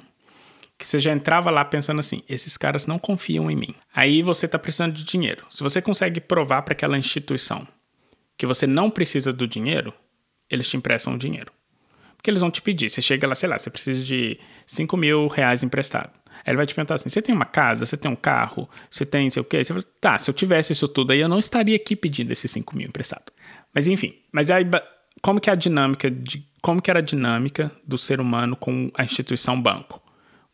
que 0.77 0.87
você 0.87 0.97
já 0.97 1.11
entrava 1.11 1.51
lá 1.51 1.63
pensando 1.65 1.99
assim: 1.99 2.23
esses 2.27 2.57
caras 2.57 2.87
não 2.87 2.97
confiam 2.97 3.51
em 3.51 3.55
mim. 3.55 3.75
Aí 3.93 4.23
você 4.23 4.45
está 4.45 4.57
precisando 4.57 4.93
de 4.93 5.03
dinheiro. 5.03 5.45
Se 5.49 5.61
você 5.61 5.81
consegue 5.81 6.21
provar 6.21 6.61
para 6.63 6.71
aquela 6.71 6.97
instituição 6.97 7.67
que 8.37 8.47
você 8.47 8.65
não 8.65 8.89
precisa 8.89 9.31
do 9.31 9.47
dinheiro, 9.47 9.93
eles 10.49 10.67
te 10.67 10.77
emprestam 10.77 11.13
o 11.13 11.17
dinheiro. 11.17 11.51
Porque 12.15 12.29
eles 12.29 12.41
vão 12.41 12.49
te 12.49 12.61
pedir. 12.61 12.89
Você 12.89 13.01
chega 13.01 13.27
lá, 13.27 13.35
sei 13.35 13.49
lá, 13.49 13.59
você 13.59 13.69
precisa 13.69 14.03
de 14.03 14.39
5 14.65 14.95
mil 14.95 15.27
reais 15.27 15.61
emprestado. 15.61 16.11
Aí 16.43 16.51
ele 16.51 16.57
vai 16.57 16.65
te 16.65 16.73
perguntar 16.73 16.95
assim: 16.95 17.09
você 17.09 17.21
tem 17.21 17.35
uma 17.35 17.45
casa, 17.45 17.85
você 17.85 17.97
tem 17.97 18.09
um 18.09 18.15
carro, 18.15 18.69
você 18.89 19.05
tem 19.05 19.29
sei 19.29 19.41
o 19.41 19.43
quê? 19.43 19.63
Você 19.63 19.73
fala, 19.73 19.85
tá, 19.99 20.17
se 20.17 20.29
eu 20.29 20.33
tivesse 20.33 20.73
isso 20.73 20.87
tudo 20.87 21.11
aí, 21.11 21.19
eu 21.19 21.29
não 21.29 21.39
estaria 21.39 21.75
aqui 21.75 21.95
pedindo 21.95 22.31
esses 22.31 22.49
5 22.49 22.75
mil 22.75 22.87
emprestado. 22.87 23.31
Mas 23.73 23.87
enfim, 23.87 24.15
mas 24.31 24.49
aí 24.49 24.65
como 25.21 25.39
que 25.39 25.49
é 25.49 25.53
a 25.53 25.55
dinâmica 25.55 26.09
de 26.09 26.45
como 26.61 26.81
que 26.81 26.91
era 26.91 26.99
a 26.99 27.03
dinâmica 27.03 27.71
do 27.85 27.97
ser 27.97 28.21
humano 28.21 28.55
com 28.55 28.91
a 28.93 29.03
instituição 29.03 29.59
banco? 29.59 30.01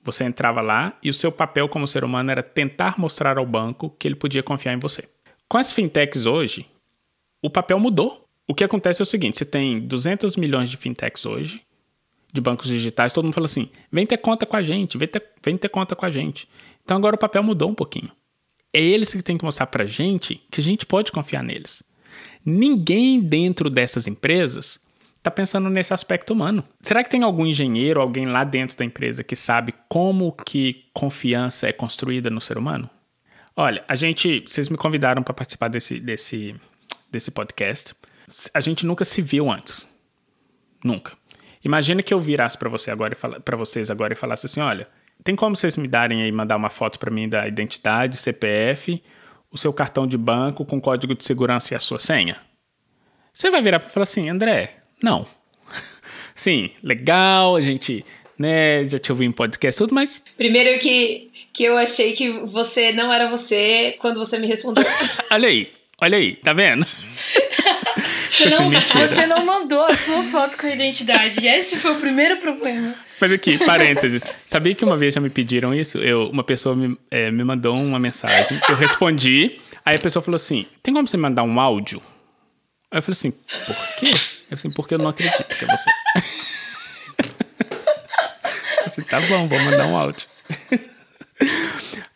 Você 0.03 0.24
entrava 0.24 0.61
lá 0.61 0.97
e 1.03 1.09
o 1.09 1.13
seu 1.13 1.32
papel 1.32 1.68
como 1.68 1.86
ser 1.86 2.03
humano 2.03 2.32
era 2.32 2.41
tentar 2.41 2.97
mostrar 2.97 3.38
ao 3.38 3.45
banco 3.45 3.89
que 3.99 4.07
ele 4.07 4.15
podia 4.15 4.41
confiar 4.41 4.74
em 4.74 4.80
você. 4.80 5.03
Com 5.49 5.57
as 5.57 5.74
fintechs 5.74 6.26
hoje, 6.26 6.65
o 7.41 7.49
papel 7.49 7.78
mudou. 7.80 8.26
O 8.47 8.55
que 8.55 8.63
acontece 8.63 9.01
é 9.01 9.03
o 9.03 9.05
seguinte: 9.05 9.38
você 9.38 9.45
tem 9.45 9.80
200 9.82 10.38
milhões 10.38 10.70
de 10.70 10.78
fintechs 10.78 11.26
hoje, 11.26 11.61
de 12.32 12.39
bancos 12.39 12.68
digitais, 12.68 13.11
todo 13.11 13.26
mundo 13.26 13.34
fala 13.34 13.45
assim: 13.47 13.70
vem 13.91 14.05
ter 14.05 14.18
conta 14.18 14.45
com 14.45 14.55
a 14.55 14.61
gente, 14.61 14.97
vem 14.97 15.07
ter, 15.07 15.24
vem 15.43 15.57
ter 15.57 15.70
conta 15.70 15.95
com 15.95 16.05
a 16.05 16.09
gente. 16.09 16.47
Então 16.84 16.95
agora 16.95 17.15
o 17.15 17.20
papel 17.20 17.43
mudou 17.43 17.70
um 17.70 17.76
pouquinho. 17.76 18.11
É 18.74 18.82
eles 18.82 19.13
que 19.13 19.22
têm 19.22 19.38
que 19.38 19.43
mostrar 19.45 19.68
pra 19.68 19.86
gente 19.86 20.41
que 20.49 20.61
a 20.61 20.63
gente 20.63 20.86
pode 20.86 21.11
confiar 21.11 21.43
neles. 21.43 21.84
Ninguém 22.49 23.19
dentro 23.19 23.69
dessas 23.69 24.07
empresas 24.07 24.79
está 25.17 25.23
tá 25.23 25.31
pensando 25.31 25.69
nesse 25.69 25.93
aspecto 25.93 26.31
humano. 26.31 26.63
Será 26.81 27.03
que 27.03 27.09
tem 27.09 27.23
algum 27.23 27.45
engenheiro, 27.45 27.99
alguém 27.99 28.25
lá 28.25 28.45
dentro 28.45 28.77
da 28.77 28.85
empresa 28.85 29.21
que 29.21 29.35
sabe 29.35 29.73
como 29.89 30.31
que 30.31 30.85
confiança 30.93 31.67
é 31.67 31.73
construída 31.73 32.29
no 32.29 32.39
ser 32.39 32.57
humano? 32.57 32.89
Olha, 33.53 33.83
a 33.85 33.95
gente, 33.95 34.45
vocês 34.47 34.69
me 34.69 34.77
convidaram 34.77 35.21
para 35.21 35.33
participar 35.33 35.67
desse, 35.67 35.99
desse, 35.99 36.55
desse 37.11 37.31
podcast. 37.31 37.93
A 38.53 38.61
gente 38.61 38.85
nunca 38.85 39.03
se 39.03 39.21
viu 39.21 39.51
antes. 39.51 39.89
Nunca. 40.81 41.17
Imagina 41.65 42.01
que 42.01 42.13
eu 42.13 42.19
virasse 42.21 42.57
para 42.57 42.69
você 42.69 42.91
agora 42.91 43.13
para 43.13 43.57
vocês 43.57 43.91
agora 43.91 44.13
e 44.13 44.15
falasse 44.15 44.45
assim, 44.45 44.61
olha, 44.61 44.87
tem 45.21 45.35
como 45.35 45.53
vocês 45.53 45.75
me 45.75 45.89
darem 45.89 46.23
aí 46.23 46.31
mandar 46.31 46.55
uma 46.55 46.69
foto 46.69 46.97
para 46.97 47.11
mim 47.11 47.27
da 47.27 47.45
identidade, 47.45 48.15
CPF, 48.15 49.03
o 49.58 49.60
seu 49.60 49.74
cartão 49.74 50.08
de 50.08 50.18
banco 50.18 50.64
com 50.64 50.80
código 50.80 51.16
de 51.16 51.26
segurança 51.26 51.74
e 51.74 51.76
a 51.76 51.80
sua 51.80 51.99
senha? 51.99 52.38
Você 53.34 53.49
vai 53.49 53.62
virar 53.62 53.80
para 53.80 53.89
falar 53.89 54.03
assim, 54.03 54.30
André, 54.30 54.78
não. 55.01 55.28
Sim, 56.34 56.70
legal, 56.82 57.55
a 57.55 57.62
gente, 57.62 58.05
né, 58.38 58.86
já 58.86 58.97
te 58.97 59.12
ouvi 59.12 59.26
em 59.26 59.32
podcast 59.32 59.78
tudo, 59.78 59.93
mas 59.93 60.24
primeiro 60.38 60.80
que 60.80 61.32
que 61.53 61.64
eu 61.64 61.76
achei 61.76 62.14
que 62.14 62.30
você 62.45 62.91
não 62.91 63.12
era 63.12 63.28
você 63.28 63.95
quando 63.97 64.20
você 64.20 64.38
me 64.38 64.45
respondeu. 64.45 64.86
olha 65.32 65.49
aí, 65.49 65.72
olha 65.99 66.18
aí, 66.20 66.36
tá 66.36 66.53
vendo? 66.53 66.86
você, 68.30 68.49
não, 68.49 68.70
você 68.70 69.26
não 69.26 69.43
mandou 69.43 69.82
a 69.82 69.95
sua 69.95 70.22
foto 70.26 70.55
com 70.55 70.68
a 70.68 70.72
identidade. 70.72 71.47
Esse 71.47 71.78
foi 71.78 71.93
o 71.93 71.99
primeiro 71.99 72.38
problema. 72.38 72.93
Mas 73.20 73.32
aqui, 73.32 73.57
parênteses. 73.65 74.24
Sabia 74.45 74.76
que 74.76 74.86
uma 74.86 74.95
vez 74.97 75.13
já 75.13 75.22
me 75.22 75.30
pediram 75.30 75.74
isso? 75.74 75.97
Eu, 75.97 76.30
uma 76.30 76.43
pessoa 76.43 76.76
me, 76.76 76.97
é, 77.09 77.32
me 77.32 77.43
mandou 77.43 77.76
uma 77.76 77.99
mensagem, 77.99 78.59
eu 78.70 78.76
respondi, 78.76 79.59
aí 79.84 79.95
a 79.95 79.99
pessoa 79.99 80.22
falou 80.22 80.36
assim: 80.36 80.65
tem 80.84 80.93
como 80.93 81.07
você 81.07 81.18
mandar 81.18 81.43
um 81.43 81.59
áudio? 81.59 82.01
Aí 82.91 82.99
eu 82.99 83.03
falei 83.03 83.13
assim, 83.13 83.32
por 83.32 83.76
quê? 83.97 84.09
Eu 84.09 84.11
falei 84.11 84.53
assim, 84.53 84.72
porque 84.72 84.93
eu 84.93 84.99
não 84.99 85.09
acredito 85.09 85.45
que 85.45 85.65
é 85.65 85.68
você. 85.68 85.89
eu 88.80 88.86
assim, 88.86 89.01
tá 89.01 89.20
bom, 89.22 89.47
vou 89.47 89.59
mandar 89.59 89.88
um 89.88 89.97
áudio. 89.97 90.28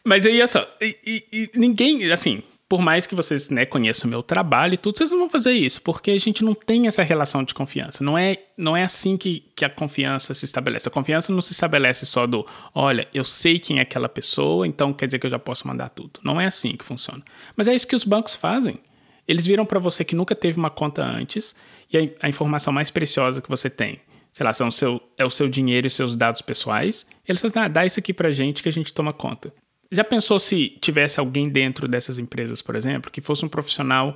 Mas 0.03 0.25
aí, 0.25 0.37
olha 0.37 0.47
só, 0.47 0.67
e, 0.81 0.97
e, 1.05 1.23
e, 1.31 1.59
ninguém, 1.59 2.11
assim, 2.11 2.41
por 2.71 2.79
mais 2.79 3.05
que 3.05 3.13
vocês 3.13 3.49
né, 3.49 3.65
conheçam 3.65 4.07
o 4.07 4.09
meu 4.09 4.23
trabalho 4.23 4.75
e 4.75 4.77
tudo, 4.77 4.97
vocês 4.97 5.11
não 5.11 5.19
vão 5.19 5.29
fazer 5.29 5.51
isso, 5.51 5.81
porque 5.81 6.09
a 6.09 6.17
gente 6.17 6.41
não 6.41 6.53
tem 6.53 6.87
essa 6.87 7.03
relação 7.03 7.43
de 7.43 7.53
confiança. 7.53 8.01
Não 8.01 8.17
é, 8.17 8.37
não 8.55 8.77
é 8.77 8.83
assim 8.83 9.17
que, 9.17 9.43
que 9.53 9.65
a 9.65 9.69
confiança 9.69 10.33
se 10.33 10.45
estabelece. 10.45 10.87
A 10.87 10.91
confiança 10.91 11.33
não 11.33 11.41
se 11.41 11.51
estabelece 11.51 12.05
só 12.05 12.25
do, 12.25 12.47
olha, 12.73 13.05
eu 13.13 13.25
sei 13.25 13.59
quem 13.59 13.79
é 13.79 13.81
aquela 13.81 14.07
pessoa, 14.07 14.65
então 14.65 14.93
quer 14.93 15.07
dizer 15.07 15.19
que 15.19 15.25
eu 15.25 15.29
já 15.29 15.37
posso 15.37 15.67
mandar 15.67 15.89
tudo. 15.89 16.21
Não 16.23 16.39
é 16.39 16.45
assim 16.45 16.77
que 16.77 16.85
funciona. 16.85 17.21
Mas 17.57 17.67
é 17.67 17.75
isso 17.75 17.85
que 17.85 17.93
os 17.93 18.05
bancos 18.05 18.37
fazem. 18.37 18.79
Eles 19.27 19.45
viram 19.45 19.65
para 19.65 19.77
você 19.77 20.05
que 20.05 20.15
nunca 20.15 20.33
teve 20.33 20.57
uma 20.57 20.69
conta 20.69 21.03
antes 21.03 21.53
e 21.91 21.97
a, 21.97 22.25
a 22.25 22.29
informação 22.29 22.71
mais 22.71 22.89
preciosa 22.89 23.41
que 23.41 23.49
você 23.49 23.69
tem 23.69 23.99
sei 24.31 24.45
lá, 24.45 24.53
são 24.53 24.71
seu, 24.71 25.01
é 25.17 25.25
o 25.25 25.29
seu 25.29 25.49
dinheiro 25.49 25.87
e 25.87 25.89
seus 25.89 26.15
dados 26.15 26.41
pessoais. 26.41 27.05
Eles 27.27 27.41
falam, 27.41 27.65
ah, 27.65 27.67
dá 27.67 27.85
isso 27.85 27.99
aqui 27.99 28.13
pra 28.13 28.31
gente 28.31 28.63
que 28.63 28.69
a 28.69 28.71
gente 28.71 28.93
toma 28.93 29.11
conta. 29.11 29.53
Já 29.91 30.03
pensou 30.03 30.39
se 30.39 30.77
tivesse 30.81 31.19
alguém 31.19 31.49
dentro 31.49 31.87
dessas 31.87 32.17
empresas, 32.17 32.61
por 32.61 32.75
exemplo, 32.75 33.11
que 33.11 33.19
fosse 33.19 33.43
um 33.43 33.49
profissional, 33.49 34.15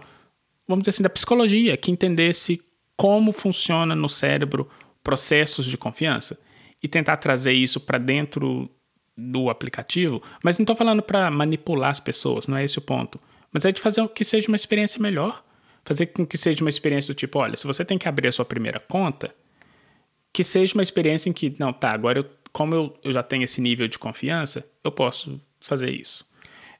vamos 0.67 0.83
dizer 0.83 0.91
assim, 0.91 1.03
da 1.03 1.09
psicologia, 1.09 1.75
que 1.75 1.91
entendesse 1.91 2.61
como 2.95 3.33
funciona 3.33 3.93
no 3.93 4.07
cérebro 4.07 4.69
processos 5.03 5.65
de 5.65 5.77
confiança 5.77 6.39
e 6.81 6.87
tentar 6.87 7.17
trazer 7.17 7.51
isso 7.51 7.79
para 7.79 7.97
dentro 7.97 8.69
do 9.17 9.49
aplicativo? 9.49 10.23
Mas 10.41 10.57
não 10.57 10.63
estou 10.63 10.75
falando 10.75 11.01
para 11.01 11.29
manipular 11.29 11.89
as 11.89 11.99
pessoas, 11.99 12.47
não 12.47 12.55
é 12.55 12.63
esse 12.63 12.77
o 12.77 12.81
ponto. 12.81 13.19
Mas 13.51 13.65
é 13.65 13.71
de 13.71 13.81
fazer 13.81 14.07
que 14.09 14.23
seja 14.23 14.47
uma 14.47 14.55
experiência 14.55 15.01
melhor. 15.01 15.43
Fazer 15.83 16.07
com 16.07 16.25
que 16.25 16.37
seja 16.37 16.63
uma 16.63 16.69
experiência 16.69 17.13
do 17.13 17.15
tipo, 17.15 17.37
olha, 17.37 17.55
se 17.55 17.67
você 17.67 17.85
tem 17.85 17.97
que 17.97 18.07
abrir 18.07 18.27
a 18.27 18.31
sua 18.31 18.43
primeira 18.43 18.79
conta, 18.79 19.33
que 20.33 20.43
seja 20.43 20.73
uma 20.73 20.81
experiência 20.81 21.29
em 21.29 21.33
que, 21.33 21.55
não, 21.59 21.71
tá, 21.71 21.91
agora 21.91 22.19
eu, 22.19 22.25
como 22.51 22.73
eu, 22.73 22.97
eu 23.03 23.11
já 23.11 23.21
tenho 23.21 23.43
esse 23.43 23.61
nível 23.61 23.87
de 23.87 23.99
confiança, 23.99 24.65
eu 24.83 24.91
posso 24.91 25.39
fazer 25.67 25.91
isso. 25.91 26.25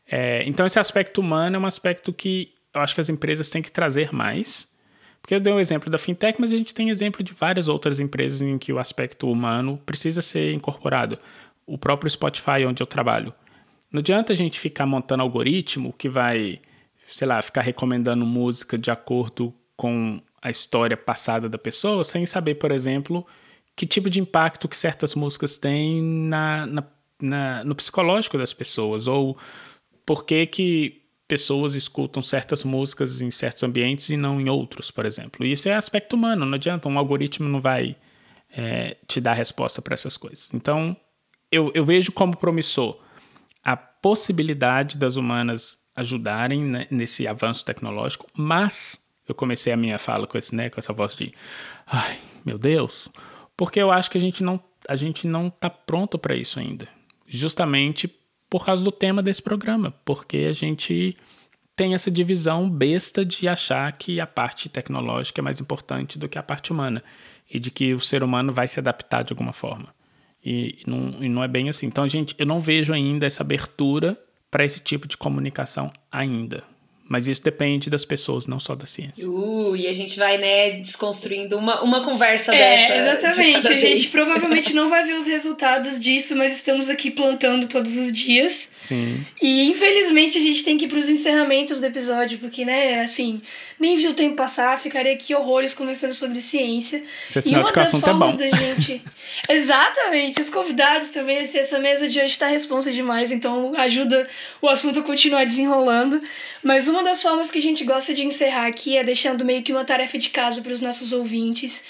É, 0.08 0.44
então, 0.46 0.66
esse 0.66 0.80
aspecto 0.80 1.20
humano 1.20 1.56
é 1.56 1.60
um 1.60 1.66
aspecto 1.66 2.14
que 2.14 2.54
eu 2.74 2.82
acho 2.82 2.94
que 2.94 3.02
as 3.02 3.10
empresas 3.10 3.50
têm 3.50 3.62
que 3.62 3.72
trazer 3.72 4.14
mais. 4.14 4.74
Porque 5.22 5.34
eu 5.34 5.40
dei 5.40 5.52
o 5.52 5.56
um 5.56 5.60
exemplo 5.60 5.90
da 5.90 5.98
fintech, 5.98 6.40
mas 6.40 6.52
a 6.52 6.58
gente 6.58 6.76
tem 6.76 6.90
exemplo 6.90 7.24
de 7.24 7.34
várias 7.34 7.68
outras 7.68 8.00
empresas 8.00 8.42
em 8.42 8.60
que 8.60 8.72
o 8.72 8.78
aspecto 8.78 9.32
humano 9.32 9.82
precisa 9.84 10.22
ser 10.22 10.54
incorporado. 10.54 11.18
O 11.66 11.80
próprio 11.80 12.10
Spotify, 12.10 12.64
onde 12.68 12.84
eu 12.84 12.86
trabalho. 12.86 13.34
Não 13.92 14.00
adianta 14.00 14.34
a 14.34 14.36
gente 14.36 14.60
ficar 14.60 14.86
montando 14.86 15.24
algoritmo 15.24 15.94
que 15.98 16.08
vai, 16.08 16.60
sei 17.08 17.26
lá, 17.26 17.42
ficar 17.42 17.62
recomendando 17.62 18.24
música 18.26 18.78
de 18.78 18.92
acordo 18.92 19.52
com 19.76 20.22
a 20.42 20.52
história 20.52 20.96
passada 20.96 21.50
da 21.50 21.58
pessoa, 21.58 22.04
sem 22.04 22.24
saber, 22.26 22.56
por 22.56 22.72
exemplo, 22.72 23.26
que 23.76 23.88
tipo 23.88 24.10
de 24.10 24.20
impacto 24.20 24.68
que 24.68 24.78
certas 24.78 25.16
músicas 25.16 25.58
têm 25.58 26.04
na, 26.04 26.68
na, 26.68 26.84
na, 27.22 27.64
no 27.64 27.76
psicológico 27.76 28.38
das 28.38 28.54
pessoas, 28.54 29.08
ou 29.08 29.38
por 30.06 30.26
que, 30.26 30.46
que 30.46 31.02
pessoas 31.28 31.76
escutam 31.76 32.22
certas 32.22 32.64
músicas 32.64 33.22
em 33.22 33.32
certos 33.32 33.64
ambientes 33.64 34.10
e 34.10 34.18
não 34.18 34.40
em 34.40 34.50
outros, 34.50 34.92
por 34.92 35.06
exemplo. 35.06 35.46
E 35.46 35.52
isso 35.52 35.68
é 35.68 35.74
aspecto 35.74 36.16
humano, 36.16 36.46
não 36.46 36.56
adianta, 36.56 36.88
um 36.88 36.98
algoritmo 36.98 37.50
não 37.50 37.60
vai 37.60 37.96
é, 38.56 38.98
te 39.08 39.20
dar 39.20 39.34
resposta 39.34 39.82
para 39.82 39.94
essas 39.94 40.18
coisas. 40.18 40.50
Então, 40.54 40.96
eu, 41.52 41.72
eu 41.74 41.84
vejo 41.84 42.12
como 42.12 42.38
promissor 42.38 43.00
a 43.64 43.76
possibilidade 43.76 44.98
das 44.98 45.16
humanas 45.16 45.80
ajudarem 45.96 46.64
né, 46.64 46.88
nesse 46.92 47.28
avanço 47.28 47.66
tecnológico, 47.66 48.28
mas 48.38 49.00
eu 49.28 49.34
comecei 49.34 49.74
a 49.74 49.78
minha 49.78 49.98
fala 49.98 50.28
com 50.28 50.38
esse 50.38 50.56
né, 50.56 50.70
com 50.70 50.80
essa 50.80 50.94
voz 50.94 51.16
de 51.16 51.34
ai, 51.88 52.20
meu 52.46 52.60
Deus, 52.60 53.10
porque 53.58 53.80
eu 53.80 53.92
acho 53.92 54.12
que 54.12 54.18
a 54.18 54.22
gente 54.22 54.44
não 54.44 54.62
a 54.88 54.96
gente 54.96 55.26
não 55.26 55.48
está 55.48 55.68
pronto 55.68 56.20
para 56.20 56.36
isso 56.36 56.60
ainda. 56.60 56.88
Justamente 57.36 58.10
por 58.50 58.66
causa 58.66 58.84
do 58.84 58.92
tema 58.92 59.22
desse 59.22 59.42
programa, 59.42 59.92
porque 60.04 60.38
a 60.50 60.54
gente 60.54 61.16
tem 61.76 61.94
essa 61.94 62.10
divisão 62.10 62.70
besta 62.70 63.26
de 63.26 63.48
achar 63.48 63.92
que 63.92 64.20
a 64.20 64.28
parte 64.28 64.70
tecnológica 64.70 65.42
é 65.42 65.44
mais 65.44 65.60
importante 65.60 66.18
do 66.18 66.30
que 66.30 66.38
a 66.38 66.44
parte 66.44 66.72
humana 66.72 67.04
e 67.52 67.60
de 67.60 67.70
que 67.70 67.94
o 67.94 68.00
ser 68.00 68.24
humano 68.24 68.54
vai 68.54 68.68
se 68.68 68.80
adaptar 68.80 69.24
de 69.24 69.34
alguma 69.34 69.52
forma. 69.52 69.94
E 70.44 70.78
não, 70.86 71.24
e 71.24 71.28
não 71.28 71.44
é 71.44 71.48
bem 71.48 71.70
assim. 71.70 71.88
Então, 71.88 72.08
gente, 72.08 72.36
eu 72.38 72.46
não 72.46 72.60
vejo 72.60 72.94
ainda 72.94 73.26
essa 73.26 73.44
abertura 73.44 74.18
para 74.50 74.64
esse 74.64 74.80
tipo 74.80 75.08
de 75.08 75.18
comunicação 75.18 75.92
ainda. 76.12 76.64
Mas 77.08 77.28
isso 77.28 77.44
depende 77.44 77.88
das 77.88 78.04
pessoas, 78.04 78.48
não 78.48 78.60
só 78.60 78.74
da 78.74 78.88
ciência. 78.88 79.30
Uh, 79.30 79.76
e 79.76 79.88
a 79.88 79.94
gente 79.94 80.18
vai, 80.18 80.40
né, 80.40 80.72
desconstruindo 80.72 81.56
uma, 81.56 81.82
uma 81.84 82.04
conversa 82.04 82.54
é, 82.54 82.88
dessa. 82.88 83.12
Exatamente. 83.12 83.68
A 83.68 83.78
gente 83.78 84.08
provavelmente 84.08 84.74
não 84.74 84.90
vai 84.90 85.04
ver 85.04 85.14
os 85.14 85.28
resultados 85.28 86.00
disso, 86.00 86.36
mas 86.36 86.52
estamos 86.56 86.90
aqui 86.90 87.12
plantando 87.12 87.68
todos 87.68 87.96
os 87.96 88.12
dias. 88.12 88.70
Sim. 88.72 89.24
E 89.40 89.70
infelizmente 89.70 90.40
a 90.40 90.42
gente 90.42 90.64
tem 90.64 90.78
que 90.78 90.86
ir 90.86 90.88
para 90.88 90.98
os 90.98 91.08
encerramentos 91.08 91.80
do 91.80 91.86
episódio, 91.86 92.40
porque, 92.40 92.66
né, 92.66 93.02
assim, 93.02 93.40
nem 93.80 93.98
viu 93.98 94.10
o 94.10 94.14
tempo 94.16 94.36
passar, 94.36 94.80
ficaria 94.80 95.14
aqui 95.14 95.36
horrores 95.36 95.76
conversando 95.76 96.14
sobre 96.14 96.42
ciência. 96.42 97.04
Esse 97.30 97.50
é 97.50 97.52
e 97.52 97.56
uma 97.56 97.72
das 97.72 97.94
é 97.94 98.00
formas 98.00 98.34
é 98.34 98.38
da 98.38 98.58
gente. 98.58 99.04
Exatamente. 99.48 100.42
Os 100.42 100.50
convidados 100.50 101.10
também, 101.10 101.38
essa 101.38 101.78
mesa 101.78 102.10
de 102.10 102.18
hoje 102.18 102.32
está 102.32 102.48
responsa 102.48 102.92
demais, 102.92 103.32
então 103.32 103.74
ajuda 103.78 104.28
o 104.60 104.68
assunto 104.68 105.02
a 105.02 105.04
continuar 105.04 105.44
desenrolando. 105.44 106.20
Mas 106.64 106.88
uma 106.88 106.95
das 107.04 107.22
formas 107.22 107.50
que 107.50 107.60
a 107.60 107.62
gente 107.62 107.84
gosta 107.84 108.14
de 108.14 108.26
encerrar 108.26 108.68
aqui 108.68 108.98
é 108.98 109.04
deixando 109.04 109.46
meio 109.46 109.64
que 109.64 109.72
uma 109.72 109.86
tarefa 109.86 110.18
de 110.18 110.30
casa 110.30 110.62
para 110.62 110.72
os 110.72 110.82
nossos 110.82 111.12
ouvintes. 111.12 111.86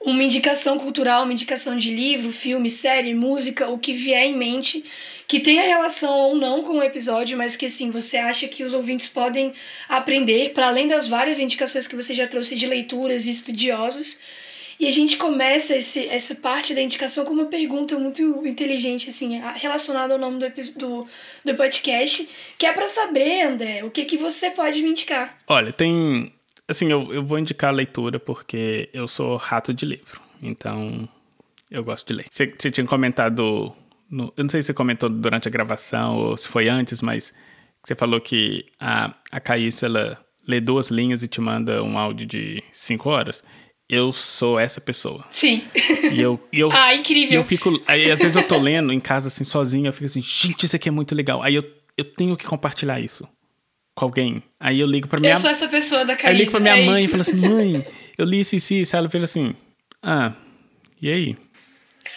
Uma 0.00 0.24
indicação 0.24 0.78
cultural, 0.78 1.24
uma 1.24 1.32
indicação 1.32 1.76
de 1.76 1.94
livro, 1.94 2.32
filme, 2.32 2.70
série, 2.70 3.12
música, 3.12 3.68
o 3.68 3.78
que 3.78 3.92
vier 3.92 4.24
em 4.24 4.34
mente, 4.34 4.82
que 5.28 5.40
tenha 5.40 5.62
relação 5.62 6.12
ou 6.16 6.34
não 6.34 6.62
com 6.62 6.78
o 6.78 6.82
episódio, 6.82 7.36
mas 7.36 7.54
que 7.54 7.66
assim, 7.66 7.90
você 7.90 8.16
acha 8.16 8.48
que 8.48 8.64
os 8.64 8.72
ouvintes 8.72 9.08
podem 9.08 9.52
aprender, 9.88 10.54
para 10.54 10.68
além 10.68 10.88
das 10.88 11.06
várias 11.06 11.38
indicações 11.38 11.86
que 11.86 11.94
você 11.94 12.14
já 12.14 12.26
trouxe 12.26 12.56
de 12.56 12.66
leituras 12.66 13.26
e 13.26 13.30
estudiosos, 13.30 14.18
e 14.80 14.86
a 14.86 14.90
gente 14.90 15.18
começa 15.18 15.76
esse, 15.76 16.08
essa 16.08 16.36
parte 16.36 16.74
da 16.74 16.80
indicação 16.80 17.26
com 17.26 17.34
uma 17.34 17.44
pergunta 17.44 17.98
muito 17.98 18.46
inteligente, 18.46 19.10
assim, 19.10 19.38
relacionada 19.56 20.14
ao 20.14 20.18
nome 20.18 20.38
do, 20.38 20.48
do, 20.78 21.06
do 21.44 21.54
podcast, 21.54 22.26
que 22.56 22.64
é 22.64 22.72
para 22.72 22.88
saber, 22.88 23.42
André, 23.42 23.84
o 23.84 23.90
que, 23.90 24.06
que 24.06 24.16
você 24.16 24.50
pode 24.50 24.82
me 24.82 24.88
indicar. 24.88 25.36
Olha, 25.46 25.70
tem. 25.70 26.32
Assim, 26.66 26.90
eu, 26.90 27.12
eu 27.12 27.22
vou 27.22 27.38
indicar 27.38 27.68
a 27.68 27.76
leitura 27.76 28.18
porque 28.18 28.88
eu 28.94 29.06
sou 29.06 29.36
rato 29.36 29.74
de 29.74 29.84
livro. 29.84 30.18
Então, 30.40 31.06
eu 31.70 31.84
gosto 31.84 32.06
de 32.06 32.14
ler. 32.14 32.26
Você, 32.30 32.46
tinha 32.46 32.86
comentado. 32.86 33.76
No, 34.10 34.32
eu 34.34 34.44
não 34.44 34.48
sei 34.48 34.62
se 34.62 34.68
você 34.68 34.74
comentou 34.74 35.10
durante 35.10 35.46
a 35.46 35.50
gravação 35.50 36.16
ou 36.16 36.36
se 36.38 36.48
foi 36.48 36.70
antes, 36.70 37.02
mas 37.02 37.34
você 37.84 37.94
falou 37.94 38.18
que 38.18 38.64
a, 38.80 39.14
a 39.30 39.40
Caíssa, 39.40 39.84
ela 39.84 40.24
lê 40.48 40.58
duas 40.58 40.90
linhas 40.90 41.22
e 41.22 41.28
te 41.28 41.38
manda 41.38 41.82
um 41.82 41.98
áudio 41.98 42.26
de 42.26 42.64
cinco 42.72 43.10
horas 43.10 43.44
eu 43.90 44.12
sou 44.12 44.56
essa 44.56 44.80
pessoa. 44.80 45.24
Sim. 45.30 45.64
E 46.12 46.20
eu, 46.20 46.40
e 46.52 46.60
eu, 46.60 46.70
ah, 46.72 46.94
incrível. 46.94 47.32
E 47.32 47.34
eu 47.34 47.44
fico. 47.44 47.82
Aí 47.88 48.08
às 48.08 48.20
vezes 48.20 48.36
eu 48.36 48.46
tô 48.46 48.56
lendo 48.56 48.92
em 48.92 49.00
casa 49.00 49.26
assim, 49.26 49.42
sozinho, 49.42 49.88
eu 49.88 49.92
fico 49.92 50.06
assim, 50.06 50.22
gente, 50.22 50.64
isso 50.64 50.76
aqui 50.76 50.88
é 50.88 50.92
muito 50.92 51.12
legal. 51.12 51.42
Aí 51.42 51.56
eu, 51.56 51.64
eu 51.98 52.04
tenho 52.04 52.36
que 52.36 52.44
compartilhar 52.44 53.00
isso 53.00 53.26
com 53.96 54.04
alguém. 54.04 54.44
Aí 54.60 54.78
eu 54.78 54.86
ligo 54.86 55.08
pra 55.08 55.18
minha. 55.18 55.32
Eu 55.32 55.36
sou 55.36 55.50
essa 55.50 55.66
pessoa 55.66 56.04
da 56.04 56.14
Caísa. 56.14 56.28
Aí 56.28 56.34
eu 56.34 56.38
ligo 56.38 56.50
pra 56.52 56.60
minha 56.60 56.76
é 56.78 56.86
mãe 56.86 57.04
isso. 57.04 57.08
e 57.08 57.10
falo 57.10 57.22
assim, 57.22 57.48
mãe, 57.48 57.86
eu 58.16 58.24
li 58.24 58.40
isso 58.40 58.54
e 58.54 58.80
isso. 58.80 58.94
Aí 58.94 59.00
ela 59.00 59.10
fala 59.10 59.24
assim, 59.24 59.54
ah, 60.00 60.32
e 61.02 61.10
aí? 61.10 61.36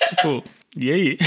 tipo, 0.09 0.43
e 0.78 0.91
aí? 0.91 1.17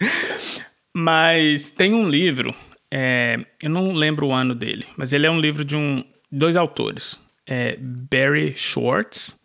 mas 0.94 1.70
tem 1.70 1.92
um 1.92 2.08
livro, 2.08 2.54
é, 2.90 3.38
eu 3.62 3.68
não 3.68 3.92
lembro 3.92 4.28
o 4.28 4.32
ano 4.32 4.54
dele, 4.54 4.86
mas 4.96 5.12
ele 5.12 5.26
é 5.26 5.30
um 5.30 5.38
livro 5.38 5.66
de 5.66 5.76
um, 5.76 6.02
dois 6.32 6.56
autores, 6.56 7.20
é 7.48 7.76
Barry 7.80 8.54
Schwartz 8.54 9.36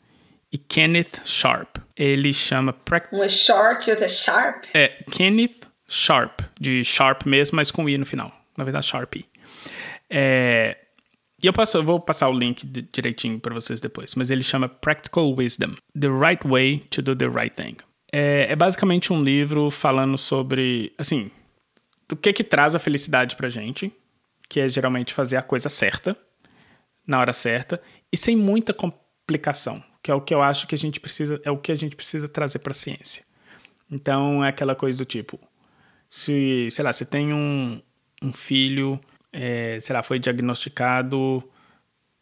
e 0.51 0.57
Kenneth 0.57 1.21
Sharp. 1.25 1.77
Ele 1.95 2.33
chama... 2.33 2.75
Um 3.11 3.23
é 3.23 3.29
short 3.29 3.87
e 3.87 3.91
outro 3.91 4.05
é 4.05 4.09
sharp? 4.09 4.65
É, 4.73 4.89
Kenneth 5.09 5.67
Sharp, 5.87 6.41
de 6.59 6.83
Sharp 6.83 7.25
mesmo, 7.25 7.55
mas 7.55 7.71
com 7.71 7.87
I 7.87 7.97
no 7.97 8.05
final. 8.05 8.31
Na 8.57 8.63
verdade, 8.63 8.85
Sharp. 8.85 9.15
É, 10.09 10.77
e 11.41 11.47
eu, 11.47 11.53
passo, 11.53 11.77
eu 11.77 11.83
vou 11.83 11.99
passar 11.99 12.29
o 12.29 12.33
link 12.33 12.65
de, 12.65 12.81
direitinho 12.81 13.39
para 13.39 13.53
vocês 13.53 13.81
depois, 13.81 14.15
mas 14.15 14.31
ele 14.31 14.43
chama 14.43 14.69
Practical 14.69 15.33
Wisdom: 15.35 15.75
The 15.99 16.07
Right 16.07 16.47
Way 16.47 16.85
to 16.89 17.01
Do 17.01 17.15
the 17.15 17.27
Right 17.27 17.55
Thing. 17.55 17.77
É, 18.11 18.47
é 18.49 18.55
basicamente 18.55 19.11
um 19.11 19.23
livro 19.23 19.69
falando 19.69 20.17
sobre, 20.17 20.93
assim, 20.97 21.29
do 22.07 22.15
que 22.15 22.31
que 22.31 22.43
traz 22.43 22.75
a 22.75 22.79
felicidade 22.79 23.35
pra 23.35 23.49
gente, 23.49 23.91
que 24.47 24.59
é 24.59 24.69
geralmente 24.69 25.13
fazer 25.13 25.35
a 25.35 25.41
coisa 25.41 25.67
certa, 25.67 26.15
na 27.05 27.19
hora 27.19 27.33
certa, 27.33 27.81
e 28.11 28.17
sem 28.17 28.35
muita 28.35 28.73
complicação, 28.73 29.83
que 30.01 30.11
é 30.11 30.15
o 30.15 30.21
que 30.21 30.33
eu 30.33 30.41
acho 30.41 30.67
que 30.67 30.75
a 30.75 30.77
gente 30.77 30.99
precisa, 30.99 31.41
é 31.43 31.51
o 31.51 31.57
que 31.57 31.71
a 31.71 31.75
gente 31.75 31.95
precisa 31.95 32.27
trazer 32.27 32.59
para 32.59 32.71
a 32.71 32.75
ciência. 32.75 33.25
Então 33.91 34.43
é 34.43 34.49
aquela 34.49 34.75
coisa 34.75 34.97
do 34.97 35.05
tipo, 35.05 35.39
se, 36.09 36.69
sei 36.71 36.83
lá, 36.83 36.93
você 36.93 37.05
tem 37.05 37.33
um, 37.33 37.81
um 38.21 38.31
filho, 38.31 38.99
é, 39.31 39.79
sei 39.81 39.95
lá, 39.95 40.03
foi 40.03 40.19
diagnosticado 40.19 41.43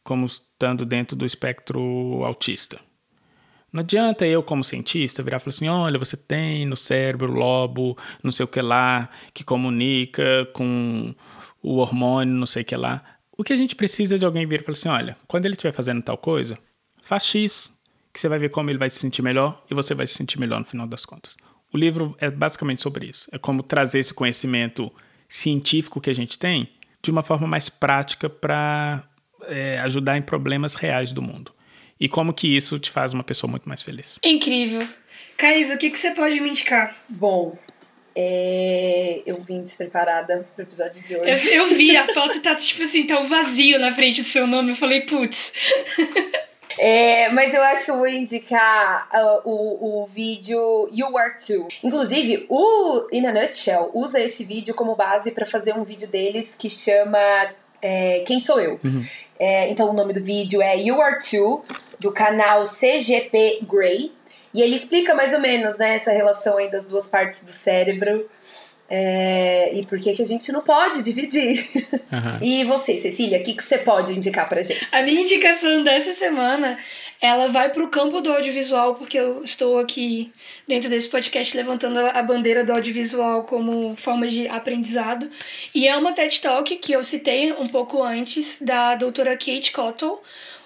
como 0.03 0.25
estando 0.25 0.85
dentro 0.85 1.15
do 1.15 1.25
espectro 1.25 2.23
autista. 2.23 2.79
Não 3.71 3.81
adianta 3.81 4.25
eu, 4.25 4.43
como 4.43 4.63
cientista, 4.63 5.23
virar 5.23 5.37
e 5.37 5.39
falar 5.39 5.49
assim: 5.49 5.67
olha, 5.69 5.97
você 5.97 6.17
tem 6.17 6.65
no 6.65 6.75
cérebro 6.75 7.31
lobo, 7.31 7.97
não 8.21 8.31
sei 8.31 8.43
o 8.43 8.47
que 8.47 8.61
lá, 8.61 9.09
que 9.33 9.43
comunica 9.43 10.45
com 10.53 11.15
o 11.61 11.77
hormônio, 11.77 12.33
não 12.33 12.45
sei 12.45 12.63
o 12.63 12.65
que 12.65 12.75
lá. 12.75 13.03
O 13.41 13.43
que 13.43 13.53
a 13.53 13.57
gente 13.57 13.75
precisa 13.75 14.19
de 14.19 14.23
alguém 14.23 14.45
vir 14.45 14.61
e 14.61 14.63
falar 14.63 14.77
assim: 14.77 14.89
olha, 14.89 15.17
quando 15.27 15.47
ele 15.47 15.55
estiver 15.55 15.71
fazendo 15.71 15.99
tal 16.03 16.15
coisa, 16.15 16.59
faz 17.01 17.25
X, 17.25 17.73
que 18.13 18.19
você 18.19 18.29
vai 18.29 18.37
ver 18.37 18.49
como 18.49 18.69
ele 18.69 18.77
vai 18.77 18.87
se 18.87 18.97
sentir 18.97 19.23
melhor 19.23 19.65
e 19.67 19.73
você 19.73 19.95
vai 19.95 20.05
se 20.05 20.13
sentir 20.13 20.39
melhor 20.39 20.59
no 20.59 20.65
final 20.65 20.85
das 20.85 21.07
contas. 21.07 21.35
O 21.73 21.77
livro 21.77 22.15
é 22.19 22.29
basicamente 22.29 22.83
sobre 22.83 23.07
isso. 23.07 23.27
É 23.31 23.39
como 23.39 23.63
trazer 23.63 23.97
esse 23.97 24.13
conhecimento 24.13 24.93
científico 25.27 25.99
que 25.99 26.11
a 26.11 26.13
gente 26.13 26.37
tem 26.37 26.69
de 27.01 27.09
uma 27.09 27.23
forma 27.23 27.47
mais 27.47 27.67
prática 27.67 28.29
para 28.29 29.09
é, 29.47 29.79
ajudar 29.79 30.17
em 30.17 30.21
problemas 30.21 30.75
reais 30.75 31.11
do 31.11 31.23
mundo. 31.23 31.51
E 31.99 32.07
como 32.07 32.35
que 32.35 32.47
isso 32.47 32.77
te 32.77 32.91
faz 32.91 33.11
uma 33.11 33.23
pessoa 33.23 33.49
muito 33.49 33.67
mais 33.67 33.81
feliz. 33.81 34.19
Incrível. 34.23 34.87
Caís, 35.35 35.71
o 35.71 35.79
que, 35.79 35.89
que 35.89 35.97
você 35.97 36.11
pode 36.11 36.39
me 36.39 36.49
indicar? 36.49 36.95
Bom, 37.09 37.57
é... 38.15 39.21
eu 39.25 39.41
vim 39.41 39.61
despreparada 39.63 40.47
pro 40.55 40.63
episódio 40.63 41.01
de 41.03 41.15
hoje. 41.15 41.49
Eu, 41.49 41.63
eu 41.63 41.75
vi, 41.75 41.95
a 41.95 42.05
pauta 42.13 42.39
tá 42.41 42.55
tipo 42.55 42.83
assim, 42.83 43.05
tá 43.05 43.19
um 43.19 43.25
vazio 43.25 43.79
na 43.79 43.91
frente 43.93 44.21
do 44.21 44.27
seu 44.27 44.47
nome. 44.47 44.71
Eu 44.71 44.75
falei, 44.75 45.01
putz. 45.01 45.53
É, 46.77 47.29
mas 47.29 47.53
eu 47.53 47.61
acho 47.61 47.85
que 47.85 47.91
eu 47.91 47.97
vou 47.97 48.07
indicar 48.07 49.09
uh, 49.13 49.49
o, 49.49 50.03
o 50.03 50.07
vídeo 50.07 50.89
You 50.91 51.17
Are 51.17 51.35
Too. 51.37 51.67
Inclusive, 51.83 52.45
o 52.49 53.07
In 53.11 53.27
a 53.27 53.31
Nutshell 53.31 53.91
usa 53.93 54.19
esse 54.19 54.43
vídeo 54.43 54.73
como 54.73 54.95
base 54.95 55.31
para 55.31 55.45
fazer 55.45 55.75
um 55.75 55.83
vídeo 55.83 56.07
deles 56.07 56.55
que 56.57 56.69
chama 56.69 57.19
é, 57.81 58.23
Quem 58.25 58.39
Sou 58.39 58.59
Eu. 58.59 58.79
Uhum. 58.83 59.05
É, 59.39 59.69
então 59.69 59.89
o 59.89 59.93
nome 59.93 60.13
do 60.13 60.23
vídeo 60.23 60.61
é 60.61 60.77
You 60.77 61.01
Are 61.01 61.17
Too, 61.19 61.63
do 61.99 62.11
canal 62.11 62.63
CGP 62.63 63.59
Grey. 63.63 64.11
E 64.53 64.61
ele 64.61 64.75
explica 64.75 65.15
mais 65.15 65.33
ou 65.33 65.39
menos 65.39 65.77
né, 65.77 65.95
essa 65.95 66.11
relação 66.11 66.57
aí 66.57 66.69
das 66.69 66.85
duas 66.85 67.07
partes 67.07 67.41
do 67.41 67.51
cérebro. 67.51 68.29
É, 68.93 69.73
e 69.73 69.85
por 69.85 69.97
que, 69.97 70.11
que 70.13 70.21
a 70.21 70.25
gente 70.25 70.51
não 70.51 70.61
pode 70.61 71.01
dividir. 71.01 71.65
Uhum. 72.11 72.39
E 72.41 72.65
você, 72.65 72.97
Cecília, 72.97 73.39
o 73.39 73.43
que, 73.43 73.53
que 73.53 73.63
você 73.63 73.77
pode 73.77 74.11
indicar 74.11 74.49
pra 74.49 74.61
gente? 74.61 74.85
A 74.91 75.01
minha 75.03 75.21
indicação 75.21 75.81
dessa 75.81 76.11
semana, 76.11 76.77
ela 77.21 77.47
vai 77.47 77.69
pro 77.69 77.87
campo 77.87 78.19
do 78.19 78.33
audiovisual, 78.33 78.95
porque 78.95 79.17
eu 79.17 79.41
estou 79.43 79.79
aqui 79.79 80.29
dentro 80.67 80.89
desse 80.89 81.07
podcast 81.07 81.55
levantando 81.55 81.99
a 81.99 82.21
bandeira 82.21 82.65
do 82.65 82.73
audiovisual 82.73 83.45
como 83.45 83.95
forma 83.95 84.27
de 84.27 84.45
aprendizado. 84.49 85.29
E 85.73 85.87
é 85.87 85.95
uma 85.95 86.11
TED 86.11 86.41
Talk 86.41 86.75
que 86.75 86.91
eu 86.91 87.01
citei 87.01 87.53
um 87.53 87.67
pouco 87.67 88.03
antes, 88.03 88.61
da 88.61 88.95
doutora 88.95 89.37
Kate 89.37 89.71
Cottle, 89.71 90.19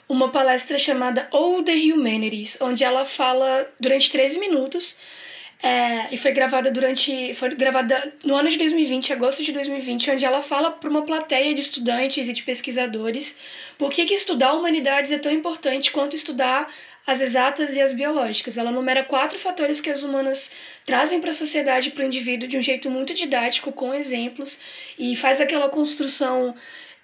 uma 0.07 0.31
palestra 0.31 0.77
chamada 0.77 1.27
All 1.31 1.63
the 1.63 1.73
Humanities, 1.73 2.57
onde 2.61 2.83
ela 2.83 3.05
fala 3.05 3.69
durante 3.79 4.11
13 4.11 4.39
minutos 4.39 4.97
é, 5.63 6.13
e 6.13 6.17
foi 6.17 6.31
gravada 6.31 6.69
durante. 6.69 7.33
Foi 7.33 7.49
gravada 7.55 8.13
no 8.23 8.35
ano 8.35 8.49
de 8.49 8.57
2020, 8.57 9.13
agosto 9.13 9.43
de 9.43 9.51
2020, 9.51 10.11
onde 10.11 10.25
ela 10.25 10.41
fala 10.41 10.69
para 10.69 10.89
uma 10.89 11.03
plateia 11.03 11.53
de 11.53 11.59
estudantes 11.59 12.27
e 12.27 12.33
de 12.33 12.43
pesquisadores 12.43 13.37
por 13.77 13.91
que, 13.91 14.05
que 14.05 14.13
estudar 14.13 14.53
humanidades 14.53 15.11
é 15.11 15.17
tão 15.17 15.31
importante 15.31 15.91
quanto 15.91 16.15
estudar 16.15 16.71
as 17.07 17.21
exatas 17.21 17.75
e 17.75 17.81
as 17.81 17.93
biológicas. 17.93 18.57
Ela 18.57 18.71
numera 18.71 19.03
quatro 19.03 19.39
fatores 19.39 19.79
que 19.79 19.89
as 19.89 20.03
humanas 20.03 20.51
trazem 20.83 21.21
para 21.21 21.29
a 21.29 21.33
sociedade 21.33 21.89
e 21.89 21.91
para 21.91 22.03
o 22.03 22.05
indivíduo 22.05 22.47
de 22.47 22.57
um 22.57 22.61
jeito 22.61 22.89
muito 22.89 23.13
didático, 23.13 23.71
com 23.71 23.93
exemplos, 23.93 24.59
e 24.99 25.15
faz 25.15 25.39
aquela 25.39 25.69
construção 25.69 26.53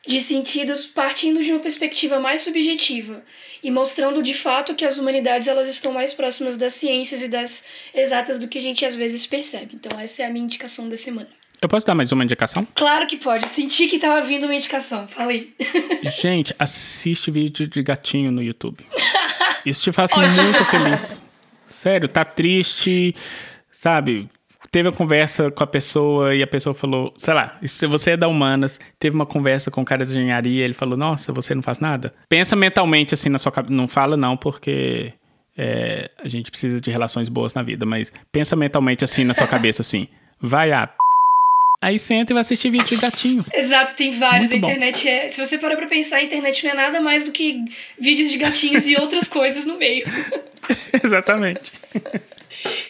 de 0.06 0.20
sentidos 0.20 0.86
partindo 0.86 1.44
de 1.44 1.52
uma 1.52 1.60
perspectiva 1.60 2.20
mais 2.20 2.42
subjetiva 2.42 3.24
e 3.64 3.70
mostrando 3.70 4.24
de 4.24 4.34
fato 4.34 4.74
que 4.74 4.86
as 4.86 4.98
humanidades 4.98 5.48
elas 5.48 5.68
estão 5.68 5.94
mais 5.94 6.14
próximas 6.14 6.58
das 6.58 6.74
ciências 6.74 7.22
e 7.22 7.28
das 7.28 7.66
exatas 7.94 8.40
do 8.40 8.48
que 8.48 8.58
a 8.58 8.62
gente 8.62 8.84
às 8.86 8.96
vezes 8.96 9.28
percebe. 9.28 9.76
Então 9.76 10.00
essa 10.00 10.24
é 10.24 10.26
a 10.26 10.30
minha 10.30 10.46
indicação 10.46 10.90
da 10.90 10.98
semana. 10.98 11.30
Eu 11.62 11.70
posso 11.70 11.86
dar 11.86 11.94
mais 11.94 12.12
uma 12.12 12.24
indicação? 12.24 12.68
Claro 12.74 13.06
que 13.06 13.18
pode. 13.18 13.48
Senti 13.48 13.86
que 13.86 14.00
tava 14.00 14.20
vindo 14.24 14.46
uma 14.46 14.56
indicação. 14.56 15.08
Falei. 15.08 15.54
Gente, 16.20 16.56
assiste 16.58 17.30
vídeo 17.30 17.68
de 17.68 17.84
gatinho 17.84 18.32
no 18.32 18.42
YouTube. 18.42 18.84
Isso 19.64 19.84
te 19.84 19.92
faz 19.92 20.12
muito 20.16 20.66
feliz. 20.66 21.16
Sério, 21.68 22.10
tá 22.10 22.26
triste, 22.26 23.14
sabe? 23.72 24.28
Teve 24.72 24.88
a 24.88 24.92
conversa 24.92 25.52
com 25.52 25.64
a 25.64 25.68
pessoa 25.68 26.34
e 26.34 26.42
a 26.42 26.48
pessoa 26.48 26.74
falou, 26.74 27.14
sei 27.18 27.34
lá, 27.34 27.60
se 27.64 27.86
você 27.86 28.12
é 28.12 28.18
da 28.18 28.28
humanas, 28.28 28.80
teve 28.98 29.16
uma 29.16 29.26
conversa 29.26 29.70
com 29.70 29.82
o 29.82 29.86
cara 29.86 30.06
de 30.06 30.12
engenharia, 30.12 30.64
ele 30.64 30.74
falou, 30.74 30.98
nossa, 30.98 31.34
você 31.34 31.54
não 31.54 31.62
faz 31.62 31.80
nada? 31.80 32.14
Pensa 32.30 32.56
mentalmente 32.56 33.14
assim 33.14 33.30
na 33.30 33.38
sua 33.38 33.52
cabeça. 33.52 33.74
Não 33.74 33.88
fala 33.88 34.16
não, 34.16 34.38
porque 34.38 35.14
é, 35.58 36.10
a 36.24 36.28
gente 36.28 36.50
precisa 36.50 36.80
de 36.80 36.90
relações 36.90 37.28
boas 37.28 37.54
na 37.54 37.62
vida, 37.62 37.86
mas 37.86 38.14
pensa 38.32 38.56
mentalmente 38.56 39.04
assim 39.04 39.26
na 39.26 39.34
sua 39.34 39.46
cabeça 39.48 39.82
assim, 39.82 40.08
vai 40.40 40.72
a 40.72 40.90
Aí 41.84 41.98
senta 41.98 42.32
e 42.32 42.36
vai 42.36 42.42
assistir 42.42 42.70
vídeo 42.70 42.86
de 42.86 42.96
gatinho. 42.98 43.44
Exato, 43.52 43.96
tem 43.96 44.12
vários. 44.12 44.52
Muito 44.52 44.68
a 44.68 44.70
internet 44.70 45.04
bom. 45.04 45.10
é. 45.10 45.30
Se 45.30 45.44
você 45.44 45.58
parar 45.58 45.76
pra 45.76 45.88
pensar, 45.88 46.18
a 46.18 46.22
internet 46.22 46.64
não 46.64 46.72
é 46.74 46.76
nada 46.76 47.02
mais 47.02 47.24
do 47.24 47.32
que 47.32 47.66
vídeos 48.00 48.30
de 48.30 48.38
gatinhos 48.38 48.86
e 48.86 48.96
outras 48.98 49.28
coisas 49.28 49.66
no 49.66 49.80
meio. 49.80 50.06
Exatamente. 51.04 51.74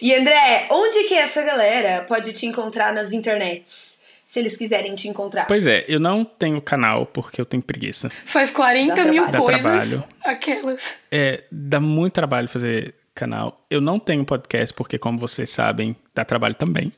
E 0.01 0.13
André, 0.15 0.67
onde 0.71 1.03
que 1.03 1.13
essa 1.13 1.41
galera 1.41 2.03
pode 2.07 2.33
te 2.33 2.45
encontrar 2.45 2.93
nas 2.93 3.13
internets? 3.13 3.91
Se 4.25 4.39
eles 4.39 4.55
quiserem 4.55 4.95
te 4.95 5.09
encontrar. 5.09 5.45
Pois 5.45 5.67
é, 5.67 5.83
eu 5.89 5.99
não 5.99 6.23
tenho 6.23 6.61
canal 6.61 7.05
porque 7.05 7.41
eu 7.41 7.45
tenho 7.45 7.61
preguiça. 7.61 8.09
Faz 8.25 8.49
40 8.49 8.95
dá 8.95 9.03
mil 9.03 9.27
trabalho. 9.27 9.43
coisas. 9.43 9.63
Dá 9.63 9.97
trabalho. 9.97 10.03
Aquelas. 10.23 10.99
É, 11.11 11.43
dá 11.51 11.81
muito 11.81 12.13
trabalho 12.13 12.47
fazer 12.47 12.95
canal. 13.13 13.65
Eu 13.69 13.81
não 13.81 13.99
tenho 13.99 14.23
podcast 14.23 14.73
porque, 14.73 14.97
como 14.97 15.19
vocês 15.19 15.49
sabem, 15.49 15.95
dá 16.15 16.23
trabalho 16.23 16.55
também. 16.55 16.93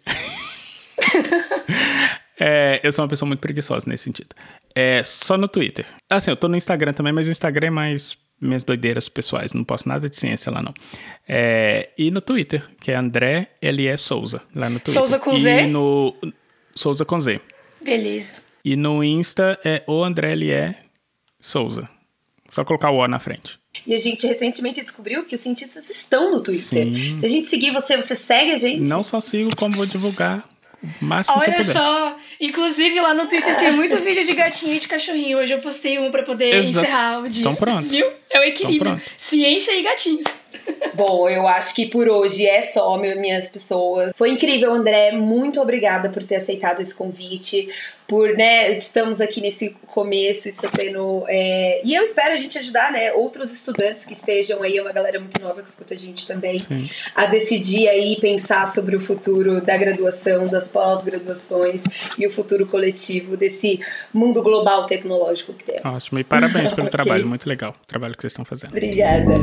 é, 2.39 2.79
eu 2.83 2.91
sou 2.93 3.03
uma 3.03 3.09
pessoa 3.09 3.27
muito 3.27 3.39
preguiçosa 3.39 3.89
nesse 3.89 4.03
sentido. 4.03 4.35
É 4.75 5.03
só 5.03 5.37
no 5.37 5.47
Twitter. 5.47 5.85
Assim, 6.09 6.31
eu 6.31 6.37
tô 6.37 6.47
no 6.47 6.55
Instagram 6.55 6.93
também, 6.93 7.13
mas 7.13 7.27
o 7.27 7.31
Instagram 7.31 7.67
é 7.67 7.71
mais 7.71 8.17
minhas 8.43 8.63
doideiras 8.63 9.09
pessoais, 9.09 9.53
não 9.53 9.63
posso 9.63 9.87
nada 9.87 10.09
de 10.09 10.17
ciência 10.17 10.51
lá 10.51 10.61
não. 10.61 10.73
É, 11.27 11.89
e 11.97 12.11
no 12.11 12.21
Twitter, 12.21 12.63
que 12.81 12.91
é 12.91 12.95
André 12.95 13.49
L.E. 13.61 13.97
Souza, 13.97 14.41
lá 14.53 14.69
no 14.69 14.79
Twitter. 14.79 14.93
Souza 14.93 15.19
com 15.19 15.37
Z? 15.37 15.63
E 15.63 15.67
no 15.67 16.15
Souza 16.75 17.05
com 17.05 17.19
Z. 17.19 17.39
Beleza. 17.81 18.41
E 18.63 18.75
no 18.75 19.03
Insta 19.03 19.59
é 19.63 19.83
o 19.87 20.03
André 20.03 20.31
L.E. 20.31 20.75
Souza. 21.39 21.89
Só 22.49 22.63
colocar 22.63 22.91
o 22.91 22.97
O 22.97 23.07
na 23.07 23.19
frente. 23.19 23.59
E 23.87 23.93
a 23.93 23.97
gente 23.97 24.27
recentemente 24.27 24.81
descobriu 24.81 25.25
que 25.25 25.33
os 25.33 25.41
cientistas 25.41 25.89
estão 25.89 26.31
no 26.31 26.39
Twitter. 26.39 26.85
Sim. 26.85 27.17
Se 27.17 27.25
a 27.25 27.29
gente 27.29 27.47
seguir 27.47 27.71
você, 27.71 27.97
você 27.97 28.15
segue 28.15 28.51
a 28.51 28.57
gente? 28.57 28.87
Não 28.87 29.01
só 29.01 29.19
sigo, 29.19 29.55
como 29.55 29.75
vou 29.75 29.85
divulgar 29.85 30.47
máximo 31.01 31.37
Olha 31.37 31.53
que 31.53 31.61
eu 31.61 31.65
puder. 31.65 31.73
só, 31.73 32.17
inclusive 32.39 32.99
lá 33.01 33.13
no 33.13 33.27
Twitter 33.27 33.57
tem 33.57 33.71
muito 33.71 33.97
vídeo 33.97 34.25
de 34.25 34.33
gatinho 34.33 34.75
e 34.75 34.79
de 34.79 34.87
cachorrinho. 34.87 35.37
Hoje 35.37 35.53
eu 35.53 35.59
postei 35.59 35.99
um 35.99 36.11
para 36.11 36.23
poder 36.23 36.55
Exato. 36.55 36.85
encerrar 36.85 37.19
o 37.21 37.29
dia. 37.29 37.41
Então 37.41 37.55
pronto. 37.55 37.87
Viu? 37.87 38.11
É 38.29 38.39
o 38.39 38.43
equilíbrio. 38.43 39.01
Ciência 39.17 39.71
e 39.73 39.81
gatinhos. 39.81 40.23
Bom, 40.93 41.27
eu 41.27 41.47
acho 41.47 41.73
que 41.73 41.87
por 41.87 42.07
hoje 42.07 42.45
é 42.45 42.61
só, 42.61 42.97
minhas 42.97 43.49
pessoas. 43.49 44.13
Foi 44.15 44.29
incrível, 44.29 44.71
André. 44.73 45.11
Muito 45.11 45.59
obrigada 45.59 46.09
por 46.09 46.23
ter 46.23 46.35
aceitado 46.35 46.81
esse 46.81 46.93
convite, 46.93 47.67
por, 48.13 48.37
né, 48.37 48.77
estamos 48.77 49.19
aqui 49.19 49.41
nesse 49.41 49.75
começo, 49.87 50.47
está 50.47 50.69
tendo, 50.69 51.25
é, 51.27 51.81
e 51.83 51.95
eu 51.95 52.03
espero 52.03 52.35
a 52.35 52.37
gente 52.37 52.55
ajudar, 52.59 52.91
né, 52.91 53.11
outros 53.11 53.51
estudantes 53.51 54.05
que 54.05 54.13
estejam 54.13 54.61
aí, 54.61 54.77
é 54.77 54.81
uma 54.83 54.91
galera 54.91 55.19
muito 55.19 55.41
nova 55.41 55.63
que 55.63 55.69
escuta 55.69 55.95
a 55.95 55.97
gente 55.97 56.27
também, 56.27 56.59
Sim. 56.59 56.87
a 57.15 57.25
decidir 57.25 57.87
aí, 57.87 58.15
pensar 58.21 58.67
sobre 58.67 58.95
o 58.95 58.99
futuro 58.99 59.61
da 59.61 59.75
graduação, 59.75 60.47
das 60.47 60.67
pós-graduações 60.67 61.81
e 62.15 62.27
o 62.27 62.29
futuro 62.29 62.67
coletivo 62.67 63.35
desse 63.35 63.79
mundo 64.13 64.43
global 64.43 64.85
tecnológico 64.85 65.51
que 65.53 65.63
temos. 65.63 65.83
Ótimo, 65.83 66.19
e 66.19 66.23
parabéns 66.23 66.71
pelo 66.71 66.85
okay. 66.85 66.91
trabalho, 66.91 67.27
muito 67.27 67.49
legal 67.49 67.73
o 67.83 67.87
trabalho 67.87 68.15
que 68.15 68.21
vocês 68.21 68.33
estão 68.33 68.45
fazendo. 68.45 68.73
Obrigada. 68.73 69.33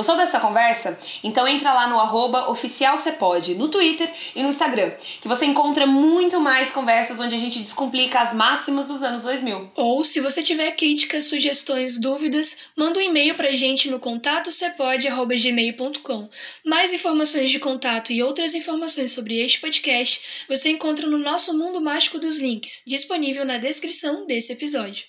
Gostou 0.00 0.16
dessa 0.16 0.40
conversa? 0.40 0.98
Então 1.22 1.46
entra 1.46 1.74
lá 1.74 1.86
no 1.86 2.00
arroba 2.00 2.50
oficialcepode, 2.50 3.54
no 3.54 3.68
Twitter 3.68 4.10
e 4.34 4.42
no 4.42 4.48
Instagram, 4.48 4.90
que 5.20 5.28
você 5.28 5.44
encontra 5.44 5.86
muito 5.86 6.40
mais 6.40 6.70
conversas 6.70 7.20
onde 7.20 7.34
a 7.34 7.38
gente 7.38 7.58
descomplica 7.58 8.18
as 8.18 8.32
máximas 8.32 8.88
dos 8.88 9.02
anos 9.02 9.24
2000. 9.24 9.72
Ou 9.76 10.02
se 10.02 10.20
você 10.20 10.42
tiver 10.42 10.70
críticas, 10.70 11.26
sugestões, 11.26 12.00
dúvidas, 12.00 12.60
manda 12.74 12.98
um 12.98 13.02
e-mail 13.02 13.34
pra 13.34 13.52
gente 13.52 13.90
no 13.90 14.00
contatocepode.gmail.com. 14.00 16.30
Mais 16.64 16.94
informações 16.94 17.50
de 17.50 17.58
contato 17.58 18.10
e 18.10 18.22
outras 18.22 18.54
informações 18.54 19.12
sobre 19.12 19.38
este 19.38 19.60
podcast 19.60 20.46
você 20.48 20.70
encontra 20.70 21.06
no 21.06 21.18
nosso 21.18 21.58
Mundo 21.58 21.78
Mágico 21.78 22.18
dos 22.18 22.38
Links, 22.38 22.84
disponível 22.86 23.44
na 23.44 23.58
descrição 23.58 24.26
desse 24.26 24.54
episódio. 24.54 25.04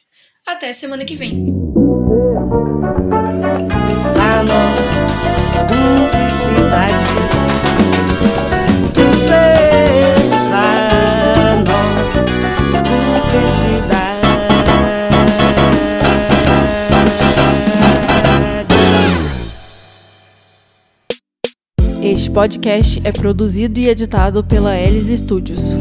Até 0.45 0.73
semana 0.73 1.05
que 1.05 1.15
vem! 1.15 1.70
Cumplicidade. 5.71 6.93
cumplicidade. 12.83 14.11
Este 22.03 22.29
podcast 22.31 23.01
é 23.03 23.11
produzido 23.11 23.79
e 23.79 23.87
editado 23.87 24.43
pela 24.43 24.75
Elis 24.75 25.19
Studios. 25.19 25.73